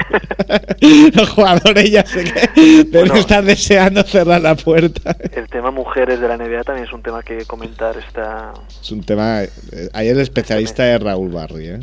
los 1.14 1.28
jugadores 1.30 1.90
ya 1.90 2.04
sé 2.06 2.24
que 2.24 2.48
deben 2.84 2.90
Bueno. 3.08 3.14
estar 3.16 3.44
deseando 3.44 4.02
cerrar 4.02 4.40
la 4.40 4.54
puerta. 4.54 5.14
El 5.32 5.46
tema 5.48 5.70
mujeres 5.70 6.20
de 6.20 6.28
la 6.28 6.36
NBA 6.36 6.62
también 6.64 6.86
es 6.86 6.92
un 6.92 7.02
tema 7.02 7.22
que 7.22 7.44
comentar 7.44 7.96
esta... 7.98 8.52
Es 8.82 8.90
un 8.92 9.02
tema. 9.04 9.42
eh, 9.42 9.50
Ahí 9.92 10.08
el 10.08 10.20
especialista 10.20 10.94
es 10.94 11.02
Raúl 11.02 11.30
Barri, 11.32 11.68
¿eh? 11.68 11.80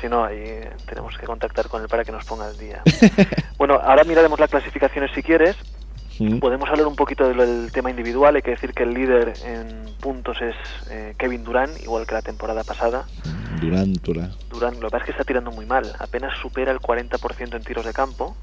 Si 0.00 0.08
no, 0.08 0.24
ahí 0.24 0.60
tenemos 0.88 1.16
que 1.18 1.26
contactar 1.26 1.68
con 1.68 1.82
él 1.82 1.88
para 1.88 2.04
que 2.04 2.12
nos 2.12 2.24
ponga 2.24 2.46
al 2.46 2.56
día. 2.58 2.82
bueno, 3.58 3.74
ahora 3.82 4.04
miraremos 4.04 4.38
las 4.40 4.50
clasificaciones 4.50 5.10
si 5.14 5.22
quieres. 5.22 5.56
Podemos 6.40 6.68
hablar 6.68 6.86
un 6.86 6.96
poquito 6.96 7.28
del, 7.28 7.72
tema 7.72 7.90
individual. 7.90 8.36
Hay 8.36 8.42
que 8.42 8.52
decir 8.52 8.72
que 8.72 8.84
el 8.84 8.94
líder 8.94 9.34
en 9.44 9.86
puntos 10.00 10.36
es 10.40 10.54
eh, 10.90 11.14
Kevin 11.18 11.44
Durant, 11.44 11.80
igual 11.82 12.06
que 12.06 12.14
la 12.14 12.22
temporada 12.22 12.62
pasada. 12.62 13.04
Durántura. 13.60 14.30
Durant, 14.50 14.76
lo 14.76 14.88
que 14.88 14.90
pasa 14.92 14.98
es 14.98 15.04
que 15.06 15.10
está 15.12 15.24
tirando 15.24 15.50
muy 15.50 15.66
mal. 15.66 15.92
Apenas 15.98 16.38
supera 16.38 16.70
el 16.72 16.78
40% 16.78 17.56
en 17.56 17.62
tiros 17.64 17.84
de 17.84 17.92
campo. 17.92 18.36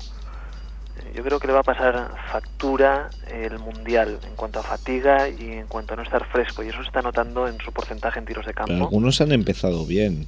Eh, 0.98 1.14
Yo 1.16 1.24
creo 1.24 1.40
que 1.40 1.48
le 1.48 1.54
va 1.54 1.60
a 1.60 1.64
pasar 1.64 2.12
factura 2.32 3.10
el 3.30 3.58
mundial 3.60 4.20
en 4.28 4.36
cuanto 4.36 4.60
a 4.60 4.64
fatiga 4.64 5.30
y 5.30 5.52
en 5.52 5.68
cuanto 5.68 5.94
a 5.94 5.98
no 5.98 6.04
estar 6.04 6.26
fresco. 6.26 6.64
Y 6.64 6.68
eso 6.68 6.80
se 6.82 6.88
está 6.88 7.02
notando 7.02 7.48
en 7.48 7.58
su 7.60 7.72
porcentaje 7.72 8.20
en 8.20 8.26
tiros 8.26 8.46
de 8.46 8.54
Pero 8.54 8.68
campo. 8.68 8.84
algunos 8.86 9.22
han 9.22 9.32
empezado 9.32 9.86
bien. 9.86 10.28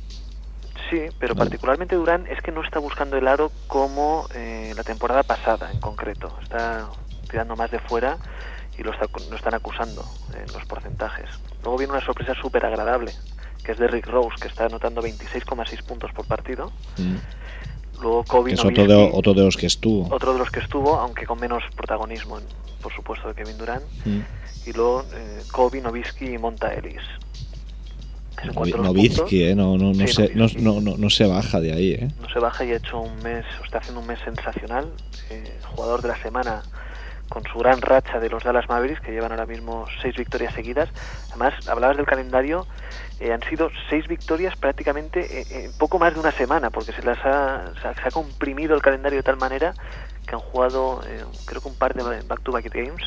Sí, 0.89 0.99
pero 1.19 1.35
particularmente 1.35 1.95
Durán 1.95 2.27
es 2.27 2.41
que 2.41 2.51
no 2.51 2.63
está 2.63 2.77
buscando 2.79 3.17
el 3.17 3.27
aro 3.27 3.51
como 3.67 4.27
eh, 4.35 4.73
la 4.75 4.83
temporada 4.83 5.23
pasada 5.23 5.71
en 5.71 5.79
concreto. 5.79 6.37
Está 6.43 6.87
tirando 7.33 7.55
más 7.55 7.71
de 7.71 7.79
fuera 7.79 8.17
y 8.77 8.83
lo, 8.83 8.91
está- 8.93 9.07
lo 9.29 9.35
están 9.35 9.55
acusando 9.55 10.05
en 10.39 10.53
los 10.53 10.63
porcentajes. 10.65 11.25
Luego 11.63 11.77
viene 11.79 11.93
una 11.93 12.05
sorpresa 12.05 12.33
súper 12.39 12.63
agradable, 12.65 13.11
que 13.63 13.71
es 13.71 13.79
de 13.79 13.87
Rick 13.87 14.05
Rose, 14.07 14.35
que 14.39 14.47
está 14.47 14.65
anotando 14.67 15.01
26,6 15.01 15.83
puntos 15.83 16.11
por 16.13 16.25
partido. 16.27 16.71
Mm. 16.97 17.15
Luego 18.01 18.23
Kobe 18.25 18.49
Que 18.51 18.55
es 18.55 18.65
otro 18.65 18.85
de, 18.87 19.11
otro 19.13 19.33
de 19.33 19.41
los 19.43 19.57
que 19.57 19.65
estuvo. 19.65 20.13
otro 20.13 20.33
de 20.33 20.39
los 20.39 20.51
que 20.51 20.59
estuvo, 20.59 20.95
aunque 20.95 21.25
con 21.25 21.39
menos 21.39 21.63
protagonismo, 21.75 22.37
por 22.81 22.93
supuesto, 22.93 23.27
de 23.29 23.33
Kevin 23.33 23.57
Durant. 23.57 23.83
Mm. 24.05 24.19
Y 24.67 24.73
luego 24.73 25.03
eh, 25.13 25.41
Kobe, 25.51 25.81
Nowitzki 25.81 26.25
y 26.35 26.37
Monta 26.37 26.71
Ellis. 26.73 27.01
Puntos. 28.53 29.31
¿eh? 29.31 29.55
No, 29.55 29.77
no, 29.77 29.93
no, 29.93 30.07
Sí, 30.07 30.13
se, 30.13 30.35
no, 30.35 30.47
no, 30.81 30.97
no, 30.97 31.09
se 31.09 31.25
baja 31.25 31.61
de 31.61 31.71
ahí, 31.71 31.91
¿eh? 31.93 32.09
no 32.21 32.27
se 32.29 32.39
baja 32.39 32.65
y 32.65 32.71
ha 32.71 32.75
hecho 32.75 32.99
un 32.99 33.15
mes, 33.23 33.45
está 33.63 33.77
haciendo 33.77 34.01
un 34.01 34.07
mes 34.07 34.19
sensacional. 34.25 34.91
Eh, 35.29 35.59
jugador 35.73 36.01
de 36.01 36.09
la 36.09 36.21
semana 36.21 36.61
con 37.33 37.43
su 37.51 37.57
gran 37.57 37.81
racha 37.81 38.19
de 38.19 38.29
los 38.29 38.43
Dallas 38.43 38.69
Mavericks, 38.69 39.01
que 39.01 39.11
llevan 39.11 39.31
ahora 39.31 39.47
mismo 39.47 39.87
seis 40.03 40.15
victorias 40.15 40.53
seguidas. 40.53 40.87
Además, 41.29 41.67
hablabas 41.67 41.97
del 41.97 42.05
calendario, 42.05 42.67
eh, 43.19 43.33
han 43.33 43.41
sido 43.49 43.71
seis 43.89 44.07
victorias 44.07 44.55
prácticamente 44.55 45.39
eh, 45.41 45.65
en 45.65 45.73
poco 45.73 45.97
más 45.97 46.13
de 46.13 46.19
una 46.19 46.31
semana, 46.31 46.69
porque 46.69 46.91
se 46.91 47.01
las 47.01 47.17
ha, 47.25 47.73
se 48.03 48.11
comprimido 48.11 48.75
el 48.75 48.83
calendario 48.83 49.17
de 49.17 49.23
tal 49.23 49.37
manera 49.37 49.73
que 50.27 50.35
han 50.35 50.41
jugado, 50.41 51.01
eh, 51.07 51.23
creo 51.45 51.59
que 51.59 51.69
un 51.69 51.75
par 51.75 51.95
de 51.95 52.03
back-to-back 52.21 52.71
games, 52.71 53.01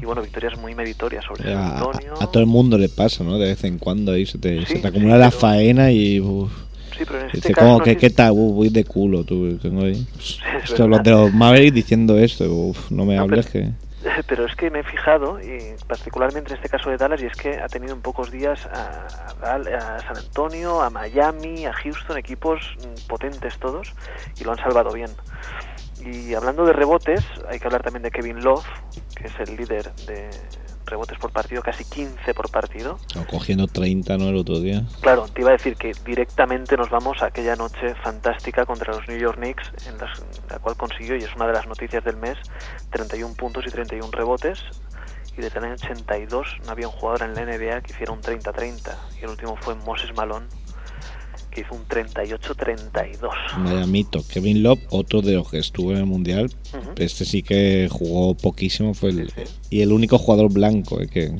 y 0.00 0.06
bueno, 0.06 0.22
victorias 0.22 0.58
muy 0.58 0.74
meritorias 0.74 1.22
sobre 1.26 1.52
A, 1.52 1.76
Antonio. 1.76 2.14
a 2.18 2.26
todo 2.28 2.40
el 2.40 2.46
mundo 2.48 2.78
le 2.78 2.88
pasa, 2.88 3.24
¿no? 3.24 3.36
De 3.38 3.48
vez 3.48 3.62
en 3.64 3.78
cuando 3.78 4.12
ahí 4.12 4.24
se 4.24 4.38
te, 4.38 4.64
se 4.64 4.76
Sí, 4.76 4.80
te 4.80 4.88
acumula 4.88 5.18
la 5.18 5.30
faena 5.30 5.92
y. 5.92 6.18
uf. 6.18 6.69
Sí, 7.00 7.06
pero 7.06 7.20
en 7.20 7.26
este 7.26 7.38
Dice, 7.38 7.52
caso 7.54 7.66
no 7.66 7.78
¿Qué, 7.82 7.90
sé- 7.92 7.96
¿Qué 7.96 8.10
tal? 8.10 8.32
Uf, 8.32 8.54
voy 8.56 8.68
de 8.68 8.84
culo, 8.84 9.24
tú. 9.24 9.56
Tengo 9.56 9.84
ahí. 9.84 10.06
es 10.18 10.70
Esto, 10.70 10.86
los 10.86 11.02
de 11.02 11.10
los 11.12 11.32
Mavericks 11.32 11.74
diciendo 11.74 12.18
esto. 12.18 12.44
Uf, 12.44 12.90
no 12.90 13.06
me 13.06 13.16
No, 13.16 13.22
hables 13.22 13.46
pero- 13.46 13.66
que. 13.66 13.72
Pero 14.26 14.46
es 14.46 14.54
que 14.56 14.70
me 14.70 14.80
he 14.80 14.82
fijado, 14.82 15.38
y 15.40 15.74
particularmente 15.86 16.50
en 16.52 16.56
este 16.56 16.68
caso 16.70 16.88
de 16.90 16.96
Dallas, 16.98 17.22
y 17.22 17.26
es 17.26 17.34
que 17.36 17.58
ha 17.58 17.68
tenido 17.68 17.94
en 17.94 18.00
pocos 18.00 18.30
días 18.30 18.66
a, 18.66 19.06
a 19.42 19.54
a 19.56 19.98
San 20.00 20.16
Antonio, 20.16 20.80
a 20.82 20.88
Miami, 20.90 21.66
a 21.66 21.72
Houston, 21.72 22.16
equipos 22.18 22.60
mm, 22.78 23.08
potentes 23.08 23.58
todos, 23.58 23.92
y 24.40 24.44
lo 24.44 24.52
han 24.52 24.58
salvado 24.58 24.92
bien. 24.92 25.10
Y 26.04 26.32
hablando 26.34 26.64
de 26.64 26.72
rebotes, 26.72 27.22
hay 27.50 27.58
que 27.58 27.66
hablar 27.66 27.82
también 27.82 28.02
de 28.02 28.10
Kevin 28.10 28.40
Love, 28.42 28.64
que 29.16 29.26
es 29.26 29.32
el 29.48 29.56
líder 29.56 29.92
de 30.06 30.30
rebotes 30.90 31.18
por 31.18 31.30
partido, 31.32 31.62
casi 31.62 31.84
15 31.84 32.34
por 32.34 32.50
partido. 32.50 32.98
O 33.16 33.24
cogiendo 33.26 33.66
30, 33.66 34.18
¿no? 34.18 34.28
El 34.28 34.36
otro 34.36 34.60
día. 34.60 34.82
Claro, 35.00 35.26
te 35.32 35.40
iba 35.40 35.50
a 35.50 35.52
decir 35.54 35.76
que 35.76 35.92
directamente 36.04 36.76
nos 36.76 36.90
vamos 36.90 37.22
a 37.22 37.26
aquella 37.26 37.56
noche 37.56 37.94
fantástica 38.02 38.66
contra 38.66 38.92
los 38.92 39.08
New 39.08 39.18
York 39.18 39.38
Knicks, 39.38 39.86
en 39.86 39.96
las- 39.98 40.22
la 40.50 40.58
cual 40.58 40.76
consiguió, 40.76 41.16
y 41.16 41.20
es 41.20 41.34
una 41.36 41.46
de 41.46 41.52
las 41.54 41.66
noticias 41.66 42.04
del 42.04 42.16
mes, 42.16 42.36
31 42.90 43.34
puntos 43.34 43.64
y 43.66 43.70
31 43.70 44.10
rebotes. 44.12 44.58
Y 45.38 45.42
desde 45.42 45.58
el 45.60 45.64
año 45.66 45.74
82 45.74 46.56
no 46.66 46.72
había 46.72 46.88
un 46.88 46.92
jugador 46.92 47.22
en 47.22 47.34
la 47.34 47.42
NBA 47.42 47.80
que 47.82 47.92
hiciera 47.92 48.12
un 48.12 48.20
30-30. 48.20 48.98
Y 49.20 49.24
el 49.24 49.30
último 49.30 49.56
fue 49.60 49.74
Moses 49.76 50.10
Malone, 50.16 50.46
que 51.50 51.62
hizo 51.62 51.74
un 51.74 51.86
38-32. 51.88 53.30
Vaya 53.58 53.86
mito. 53.86 54.20
Kevin 54.32 54.62
Love, 54.62 54.80
otro 54.90 55.20
de 55.22 55.32
los 55.34 55.50
que 55.50 55.58
estuvo 55.58 55.90
en 55.92 55.98
el 55.98 56.06
mundial. 56.06 56.50
Este 56.96 57.24
sí 57.24 57.42
que 57.42 57.88
jugó 57.90 58.34
poquísimo. 58.36 58.94
fue 58.94 59.10
el, 59.10 59.32
Y 59.70 59.80
el 59.82 59.92
único 59.92 60.16
jugador 60.18 60.52
blanco 60.52 61.00
eh, 61.00 61.08
que, 61.08 61.32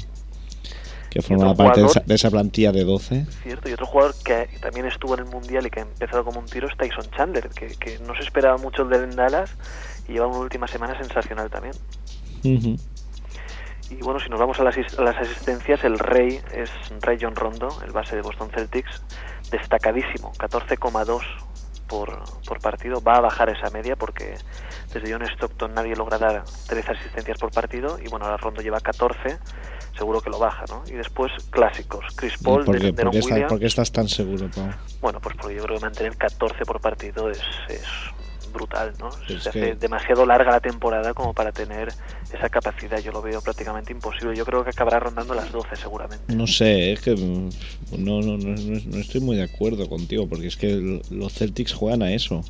que 1.11 1.23
formaba 1.23 1.55
parte 1.55 1.81
de 1.81 1.87
jugador- 1.87 1.91
esa, 2.03 2.07
de 2.09 2.15
esa 2.15 2.31
plantilla 2.31 2.73
de 2.73 2.85
12. 2.85 3.27
Cierto, 3.45 3.69
y 3.69 3.73
otro 3.73 3.87
jugador 3.87 4.15
que 4.25 4.49
también 4.61 4.87
estuvo 4.87 5.15
en 5.15 5.21
el 5.21 5.27
Mundial 5.27 5.67
y 5.67 5.71
que 5.71 5.81
ha 5.81 5.83
empezado 5.85 6.25
como 6.25 6.41
un 6.41 6.47
tiro 6.47 6.69
es 6.69 6.77
Tyson 6.77 7.11
Chandler, 7.17 7.49
que, 7.51 7.69
que 7.77 7.99
no 8.01 8.15
se 8.17 8.23
esperaba 8.23 8.57
mucho 8.59 8.83
el 8.83 8.89
del 8.91 9.15
Dallas 9.15 9.51
y 10.09 10.15
lleva 10.15 10.27
una 10.27 10.39
última 10.39 10.67
semana 10.67 10.99
sensacional 10.99 11.49
también. 11.51 11.75
Y 13.91 13.97
bueno, 14.03 14.21
si 14.21 14.29
nos 14.29 14.39
vamos 14.39 14.59
a 14.61 14.65
las, 14.65 14.77
as- 14.79 14.99
a 14.99 15.03
las 15.03 15.17
asistencias, 15.17 15.83
el 15.85 15.99
rey 15.99 16.39
es 16.55 16.71
Ray 17.01 17.19
John 17.21 17.35
Rondo, 17.35 17.69
el 17.85 17.91
base 17.91 18.15
de 18.17 18.23
Boston 18.23 18.49
Celtics, 18.55 19.03
destacadísimo, 19.51 20.33
14,2 20.33 21.23
por, 21.91 22.23
por 22.47 22.61
partido. 22.61 23.03
Va 23.03 23.17
a 23.17 23.21
bajar 23.21 23.51
esa 23.51 23.71
media 23.71 23.97
porque 23.97 24.35
desde 24.93 25.13
John 25.13 25.23
Stockton 25.23 25.75
nadie 25.75 25.97
logra 25.97 26.19
dar 26.19 26.45
13 26.69 26.93
asistencias 26.93 27.39
por 27.39 27.51
partido 27.51 27.99
y 27.99 28.09
bueno, 28.09 28.27
ahora 28.27 28.37
Rondo 28.37 28.63
lleva 28.63 28.81
14, 28.81 29.39
seguro 29.97 30.21
que 30.21 30.31
lo 30.31 30.39
baja, 30.39 30.65
¿no? 30.69 30.83
Y 30.87 30.93
después 30.93 31.33
clásicos, 31.51 32.05
Chris 32.15 32.39
Paul, 32.43 32.65
¿Por, 32.65 32.79
qué, 32.79 32.93
por 32.93 33.11
qué 33.11 33.19
estás, 33.19 33.33
Williams. 33.33 33.51
por 33.51 33.59
qué 33.59 33.67
estás 33.67 33.93
tan 33.93 34.09
seguro, 34.09 34.49
Pau? 34.55 34.71
Bueno, 35.01 35.21
pues 35.21 35.37
porque 35.37 35.57
yo 35.57 35.65
creo 35.65 35.77
que 35.79 35.85
mantener 35.85 36.17
14 36.17 36.65
por 36.65 36.81
partido 36.81 37.31
es, 37.31 37.43
es 37.69 37.85
brutal, 38.53 38.93
¿no? 38.99 39.09
Es 39.29 39.43
Se 39.45 39.51
que- 39.51 39.59
hace 39.61 39.75
demasiado 39.77 40.27
larga 40.27 40.51
la 40.51 40.61
temporada 40.61 41.15
como 41.15 41.33
para 41.33 41.53
tener 41.53 41.93
esa 42.33 42.49
capacidad. 42.49 42.99
Yo 43.01 43.13
lo 43.13 43.23
veo 43.23 43.41
prácticamente 43.41 43.93
imposible. 43.93 44.37
Yo 44.37 44.45
creo 44.45 44.63
que 44.65 44.71
acabará 44.71 45.01
rondando 45.01 45.35
las 45.35 45.51
12 45.53 45.77
seguramente. 45.77 46.35
No 46.35 46.47
sé, 46.47 46.93
es 46.93 47.01
que 47.01 47.15
mm, 47.15 47.51
no, 47.99 48.21
no, 48.21 48.37
no, 48.37 48.55
no- 48.57 48.99
estoy 48.99 49.21
muy 49.21 49.37
de 49.37 49.43
acuerdo 49.45 49.89
contigo, 49.89 50.29
porque 50.29 50.47
es 50.49 50.57
que 50.57 51.01
los 51.11 51.33
Celtics 51.35 51.73
juegan 51.73 52.03
a 52.03 52.13
eso. 52.13 52.43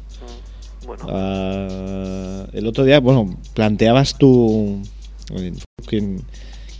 Bueno, 0.86 1.06
Ah, 1.10 2.46
el 2.52 2.66
otro 2.66 2.84
día, 2.84 3.00
bueno, 3.00 3.36
planteabas 3.54 4.16
tú 4.16 4.82
eh, 5.36 5.52
quién, 5.86 6.22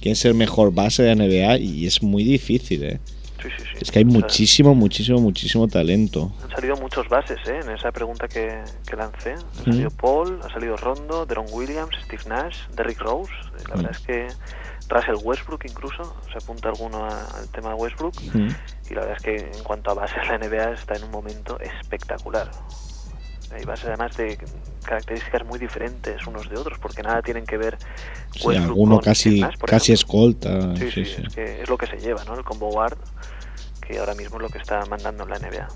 quién 0.00 0.12
es 0.12 0.24
el 0.24 0.34
mejor 0.34 0.72
base 0.74 1.02
de 1.02 1.12
NBA 1.14 1.58
y 1.58 1.86
es 1.86 2.02
muy 2.02 2.24
difícil, 2.24 2.82
¿eh? 2.84 3.00
Es 3.80 3.90
que 3.90 3.98
hay 4.00 4.04
muchísimo, 4.04 4.74
muchísimo, 4.74 5.18
muchísimo 5.20 5.66
talento. 5.66 6.30
Han 6.44 6.50
salido 6.50 6.76
muchos 6.76 7.08
bases 7.08 7.38
¿eh? 7.48 7.60
en 7.62 7.70
esa 7.70 7.90
pregunta 7.90 8.28
que, 8.28 8.62
que 8.86 8.96
lancé. 8.96 9.32
Ha 9.32 9.60
Mm. 9.60 9.64
salido 9.64 9.90
Paul, 9.90 10.38
ha 10.44 10.52
salido 10.52 10.76
Rondo, 10.76 11.24
Deron 11.26 11.46
Williams, 11.50 11.94
Steve 12.04 12.22
Nash, 12.28 12.58
Derrick 12.76 13.00
Rose. 13.00 13.32
La 13.68 13.76
verdad 13.76 13.90
es 13.92 13.98
que 14.00 14.28
Russell 14.88 15.16
Westbrook 15.24 15.64
incluso, 15.64 16.14
se 16.30 16.38
apunta 16.38 16.68
alguno 16.68 17.04
a- 17.04 17.24
al 17.38 17.48
tema 17.48 17.74
Westbrook. 17.74 18.14
Mm. 18.34 18.48
Y 18.90 18.94
la 18.94 19.00
verdad 19.02 19.16
es 19.16 19.22
que 19.22 19.36
en 19.58 19.64
cuanto 19.64 19.90
a 19.90 19.94
bases, 19.94 20.18
la 20.28 20.34
NBA 20.38 20.72
está 20.72 20.94
en 20.96 21.04
un 21.04 21.10
momento 21.10 21.58
espectacular. 21.60 22.50
Hay 23.52 23.64
bases 23.64 23.86
además 23.86 24.16
de 24.16 24.38
características 24.84 25.44
muy 25.46 25.58
diferentes 25.58 26.24
unos 26.26 26.48
de 26.48 26.56
otros, 26.58 26.78
porque 26.78 27.02
nada 27.02 27.20
tienen 27.22 27.44
que 27.46 27.56
ver 27.56 27.78
Sí, 28.32 28.46
Westbrook 28.46 28.68
alguno 28.68 29.00
casi, 29.00 29.40
casi 29.40 29.92
ejemplo. 29.92 29.94
escolta. 29.94 30.76
Sí, 30.76 30.90
sí, 30.90 31.04
sí, 31.04 31.14
sí. 31.16 31.22
es 31.26 31.34
que 31.34 31.62
es 31.62 31.68
lo 31.68 31.76
que 31.78 31.86
se 31.86 31.96
lleva, 31.98 32.22
¿no? 32.24 32.34
El 32.34 32.44
combo 32.44 32.68
guard, 32.70 32.96
que 33.90 33.98
ahora 33.98 34.14
mismo 34.14 34.36
es 34.36 34.42
lo 34.42 34.48
que 34.48 34.58
está 34.58 34.84
mandando 34.86 35.24
en 35.24 35.30
la 35.30 35.38
NBA. 35.38 35.68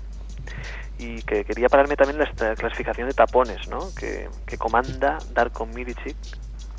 Y 0.97 1.21
que 1.23 1.43
quería 1.43 1.67
pararme 1.67 1.97
también 1.97 2.21
en 2.21 2.47
la 2.47 2.55
clasificación 2.55 3.07
de 3.09 3.13
tapones, 3.13 3.67
¿no? 3.67 3.93
Que, 3.95 4.29
que 4.45 4.57
comanda 4.57 5.17
Darko 5.33 5.65
Milicic 5.65 6.15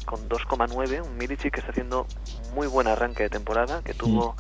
con 0.06 0.28
2,9, 0.28 1.04
un 1.04 1.18
Milicic 1.18 1.52
que 1.52 1.60
está 1.60 1.72
haciendo 1.72 2.06
muy 2.54 2.66
buen 2.66 2.86
arranque 2.86 3.24
de 3.24 3.28
temporada, 3.28 3.82
que 3.82 3.92
tuvo 3.92 4.36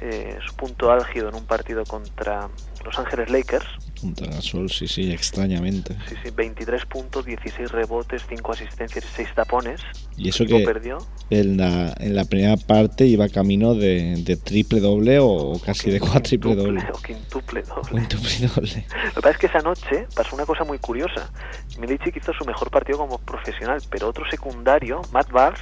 eh, 0.00 0.38
su 0.46 0.54
punto 0.54 0.90
álgido 0.90 1.28
en 1.28 1.34
un 1.34 1.44
partido 1.44 1.84
contra 1.84 2.48
Los 2.84 2.98
Ángeles 2.98 3.30
Lakers, 3.30 3.66
Contra 4.00 4.28
Gasol, 4.28 4.70
sí, 4.70 4.88
sí, 4.88 5.12
extrañamente. 5.12 5.94
sí, 6.08 6.14
sí, 6.24 6.30
23 6.34 6.86
puntos, 6.86 7.26
16 7.26 7.70
rebotes, 7.70 8.24
5 8.28 8.52
asistencias 8.52 9.04
y 9.04 9.08
6 9.16 9.28
tapones. 9.34 9.82
Y 10.16 10.30
eso 10.30 10.46
que 10.46 10.60
perdió. 10.60 10.98
en 11.28 11.58
la, 11.58 11.92
en 11.98 12.14
la 12.14 12.24
primera 12.24 12.56
parte 12.56 13.04
iba 13.04 13.28
camino 13.28 13.74
de, 13.74 14.16
de 14.24 14.36
triple 14.38 14.80
doble 14.80 15.18
o 15.20 15.60
casi 15.64 15.90
de 15.90 16.00
cuatriple 16.00 16.54
doble. 16.54 16.82
O 16.94 17.02
quintuple 17.02 17.62
doble. 17.62 18.00
Quintuple 18.00 18.48
doble. 18.54 18.86
Lo 19.08 19.14
que 19.14 19.20
pasa 19.20 19.30
es 19.30 19.38
que 19.38 19.46
esa 19.46 19.58
noche 19.60 20.06
pasó 20.14 20.34
una 20.34 20.46
cosa 20.46 20.64
muy 20.64 20.78
curiosa. 20.78 21.30
Milicic 21.78 22.16
hizo 22.16 22.32
su 22.32 22.46
mejor 22.46 22.70
partido 22.70 22.98
como 22.98 23.18
profesional, 23.18 23.82
pero 23.90 24.08
otro 24.08 24.24
secundario, 24.30 25.02
Matt 25.12 25.30
Barnes, 25.30 25.60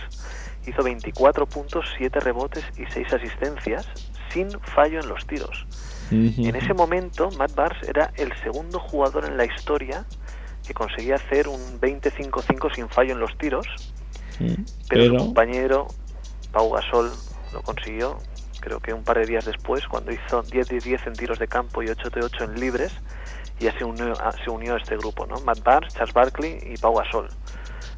hizo 0.64 0.82
24 0.82 1.46
puntos, 1.46 1.86
7 1.98 2.20
rebotes 2.20 2.64
y 2.76 2.84
6 2.92 3.12
asistencias 3.12 3.88
sin 4.32 4.50
fallo 4.60 5.00
en 5.00 5.08
los 5.08 5.26
tiros. 5.26 5.66
En 6.10 6.56
ese 6.56 6.74
momento, 6.74 7.30
Matt 7.38 7.54
Barnes 7.54 7.88
era 7.88 8.12
el 8.16 8.32
segundo 8.42 8.78
jugador 8.78 9.24
en 9.26 9.36
la 9.36 9.44
historia 9.44 10.04
que 10.66 10.74
conseguía 10.74 11.16
hacer 11.16 11.48
un 11.48 11.80
20-5-5 11.80 12.74
sin 12.74 12.88
fallo 12.88 13.12
en 13.12 13.20
los 13.20 13.36
tiros, 13.38 13.66
Mm. 14.40 14.54
pero, 14.88 15.04
su 15.06 15.16
compañero 15.16 15.88
Pau 16.52 16.70
Gasol 16.70 17.10
lo 17.52 17.62
consiguió, 17.62 18.18
creo 18.60 18.78
que 18.80 18.92
un 18.92 19.02
par 19.02 19.18
de 19.18 19.26
días 19.26 19.44
después, 19.46 19.86
cuando 19.88 20.12
hizo 20.12 20.42
10 20.42 20.68
de 20.68 20.78
10 20.78 21.06
en 21.06 21.12
tiros 21.14 21.38
de 21.38 21.48
campo 21.48 21.82
y 21.82 21.88
8 21.88 22.08
de 22.10 22.22
8 22.22 22.44
en 22.44 22.60
libres, 22.60 22.92
y 23.60 23.64
ya 23.64 23.76
se 23.76 23.84
unió, 23.84 24.12
a, 24.20 24.30
se 24.44 24.48
unió 24.50 24.74
a 24.74 24.78
este 24.78 24.96
grupo, 24.96 25.26
¿no? 25.26 25.40
Matt 25.40 25.62
Barnes, 25.64 25.92
Charles 25.94 26.14
Barkley 26.14 26.58
y 26.72 26.76
Pau 26.76 26.94
Gasol. 26.94 27.28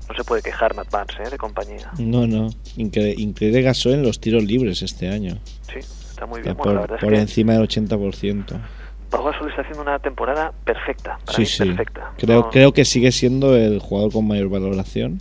No 0.09 0.15
se 0.17 0.25
puede 0.25 0.41
quejar 0.43 0.75
Matt 0.75 0.91
Barnes, 0.91 1.15
¿eh? 1.21 1.31
De 1.31 1.37
compañía. 1.37 1.91
no, 1.99 2.27
no. 2.27 2.49
Incre- 2.77 3.15
Increíble 3.19 3.61
Gasol 3.63 3.93
en 3.93 4.03
los 4.03 4.19
tiros 4.21 4.43
libres 4.43 4.81
este 4.83 5.09
año. 5.11 5.39
Sí, 5.73 5.81
está 6.21 6.27
muy 6.27 6.41
Está 6.41 6.53
bien. 6.53 6.57
Bueno, 6.59 6.87
la 6.87 6.99
por 6.99 7.15
encima 7.15 7.55
del 7.55 7.63
80%. 7.63 8.61
Pau 9.09 9.25
Gasol 9.25 9.49
está 9.49 9.63
haciendo 9.63 9.83
una 9.83 9.99
temporada 9.99 10.53
perfecta. 10.65 11.19
Para 11.25 11.33
Sí, 11.37 11.41
mí, 11.43 11.47
sí. 11.47 11.65
perfecta. 11.67 12.13
Creo, 12.19 12.41
No- 12.43 12.51
creo 12.51 12.73
que 12.73 12.85
sigue 12.85 13.11
siendo 13.11 13.57
el 13.57 13.79
jugador 13.81 14.13
con 14.13 14.29
mayor 14.29 14.49
valoración. 14.51 15.19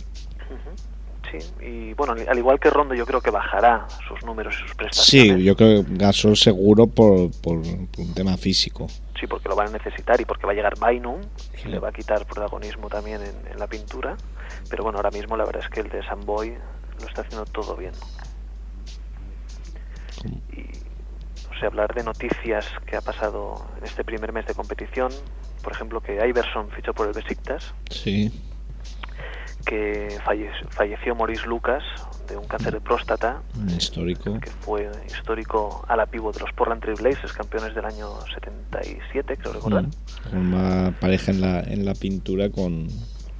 Sí, 1.30 1.38
y 1.64 1.94
bueno, 1.94 2.14
al 2.28 2.38
igual 2.38 2.58
que 2.58 2.70
Rondo, 2.70 2.92
yo 2.92 3.06
creo 3.06 3.20
que 3.20 3.30
bajará 3.30 3.86
sus 4.08 4.24
números 4.24 4.52
y 4.58 4.62
sus 4.66 4.74
prestaciones. 4.74 5.38
Sí, 5.38 5.44
yo 5.44 5.54
creo 5.56 5.84
que 5.84 5.94
Gasol 5.96 6.36
seguro 6.36 6.88
por, 6.88 7.30
por- 7.40 7.62
por 7.62 8.00
un 8.04 8.14
tema 8.14 8.36
físico. 8.36 8.88
Sí, 9.18 9.28
porque 9.28 9.48
lo 9.48 9.54
van 9.54 9.68
a 9.68 9.72
necesitar 9.72 10.20
y 10.20 10.24
porque 10.24 10.44
va 10.46 10.52
a 10.52 10.56
llegar 10.56 10.74
Bynum 10.84 11.20
y 11.64 11.68
le 11.68 11.78
va 11.78 11.90
a 11.90 11.92
quitar 11.92 12.26
protagonismo 12.26 12.88
también 12.88 13.20
en, 13.22 13.52
en 13.52 13.58
la 13.60 13.68
pintura. 13.68 14.16
Pero 14.68 14.82
bueno, 14.82 14.98
ahora 14.98 15.10
mismo 15.12 15.36
la 15.36 15.44
verdad 15.44 15.62
es 15.62 15.70
que 15.70 15.80
el 15.80 15.88
de 15.88 16.02
Samboy 16.04 16.52
lo 17.00 17.06
está 17.06 17.20
haciendo 17.22 17.44
todo 17.46 17.76
bien. 17.76 17.92
Y, 20.52 20.89
sé, 21.60 21.66
hablar 21.66 21.94
de 21.94 22.02
noticias 22.02 22.66
que 22.86 22.96
ha 22.96 23.00
pasado 23.00 23.64
en 23.78 23.84
este 23.84 24.02
primer 24.04 24.32
mes 24.32 24.46
de 24.46 24.54
competición. 24.54 25.12
Por 25.62 25.72
ejemplo, 25.72 26.00
que 26.00 26.14
Iverson 26.26 26.70
fichó 26.70 26.92
por 26.94 27.06
el 27.06 27.12
Besiktas, 27.12 27.74
Sí. 27.90 28.32
que 29.66 30.08
falle- 30.24 30.50
falleció 30.70 31.14
Maurice 31.14 31.46
Lucas 31.46 31.82
de 32.28 32.36
un 32.36 32.46
cáncer 32.46 32.72
de 32.72 32.80
próstata, 32.80 33.42
Un 33.58 33.68
histórico. 33.70 34.40
que 34.40 34.50
fue 34.50 34.90
histórico 35.06 35.84
a 35.86 35.96
la 35.96 36.06
pivot 36.06 36.34
de 36.34 36.40
los 36.40 36.52
Portland 36.52 36.80
Trail 36.80 36.96
Blazers, 37.00 37.32
campeones 37.34 37.74
del 37.74 37.84
año 37.84 38.08
77, 38.34 39.36
creo 39.36 39.52
recordar. 39.52 39.84
Mm. 40.32 40.36
Una 40.54 40.94
pareja 40.98 41.30
en 41.30 41.40
la, 41.42 41.60
en 41.60 41.84
la 41.84 41.94
pintura 41.94 42.48
con, 42.50 42.88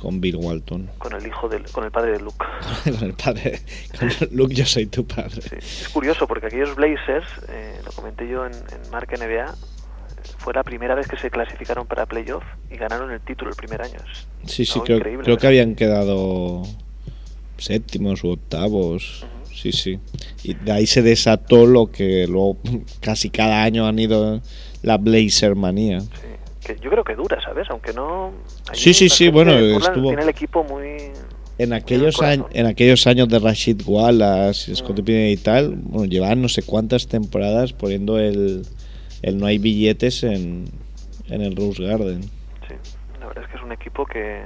con 0.01 0.20
Bill 0.20 0.36
Walton. 0.36 0.90
con 0.98 1.14
el 1.14 1.26
hijo 1.26 1.48
del, 1.48 1.64
con 1.70 1.84
el 1.84 1.90
padre 1.90 2.12
de 2.12 2.20
Luke. 2.20 2.44
con 2.84 3.09
el 3.09 3.14
padre. 3.14 3.61
Con 3.98 4.11
Luke, 4.32 4.55
yo 4.55 4.64
soy 4.64 4.86
tu 4.86 5.07
padre. 5.07 5.40
Es 5.59 5.88
curioso 5.92 6.26
porque 6.26 6.46
aquellos 6.46 6.74
Blazers, 6.74 7.26
eh, 7.48 7.80
lo 7.84 7.92
comenté 7.92 8.28
yo 8.28 8.46
en, 8.46 8.53
en 8.55 8.90
Marca 8.90 9.16
NBA, 9.16 9.44
eh, 9.44 9.55
fue 10.38 10.55
la 10.55 10.62
primera 10.62 10.94
vez 10.94 11.07
que 11.07 11.16
se 11.16 11.30
clasificaron 11.30 11.86
para 11.86 12.07
playoff 12.07 12.44
y 12.70 12.76
ganaron 12.76 13.11
el 13.11 13.20
título 13.20 13.51
el 13.51 13.57
primer 13.57 13.82
año. 13.82 13.98
Es 14.07 14.30
Sí, 14.46 14.64
sí, 14.64 14.80
creo, 14.80 15.36
que 15.36 15.46
habían 15.46 15.74
quedado 15.74 16.62
séptimos 17.59 18.24
u 18.24 18.30
octavos. 18.30 19.26
Sí, 19.55 19.72
sí. 19.72 19.98
Y 20.42 20.55
de 20.55 20.72
ahí 20.72 20.86
se 20.86 21.03
desató 21.03 21.66
lo 21.66 21.90
que 21.90 22.26
luego 22.26 22.57
casi 23.01 23.30
cada 23.30 23.62
año 23.62 23.86
han 23.86 23.98
ido 23.98 24.40
la 24.82 24.96
Blazer 24.96 25.57
manía. 25.57 26.01
Que 26.74 26.82
yo 26.82 26.90
creo 26.90 27.04
que 27.04 27.14
dura, 27.14 27.40
¿sabes? 27.42 27.66
Aunque 27.70 27.92
no... 27.92 28.32
Sí, 28.72 28.94
sí, 28.94 29.08
sí, 29.08 29.28
bueno, 29.28 29.52
estuvo- 29.52 30.08
Tiene 30.08 30.22
el 30.22 30.28
equipo 30.28 30.62
muy... 30.64 31.10
En 31.58 31.72
aquellos, 31.74 32.22
años, 32.22 32.46
en 32.52 32.64
aquellos 32.66 33.06
años 33.06 33.28
de 33.28 33.38
Rashid 33.38 33.82
Wallace, 33.86 34.74
Scottie 34.74 35.02
Pippen 35.04 35.28
y 35.28 35.36
tal, 35.36 35.74
bueno, 35.76 36.06
llevaban 36.10 36.40
no 36.40 36.48
sé 36.48 36.62
cuántas 36.62 37.06
temporadas 37.06 37.74
poniendo 37.74 38.18
el, 38.18 38.62
el 39.20 39.36
no 39.36 39.44
hay 39.44 39.58
billetes 39.58 40.22
en, 40.22 40.64
en 41.28 41.42
el 41.42 41.54
Rose 41.54 41.82
Garden. 41.84 42.22
Sí, 42.22 42.74
la 43.20 43.26
verdad 43.26 43.44
es 43.44 43.50
que 43.50 43.56
es 43.58 43.62
un 43.62 43.72
equipo 43.72 44.06
que, 44.06 44.40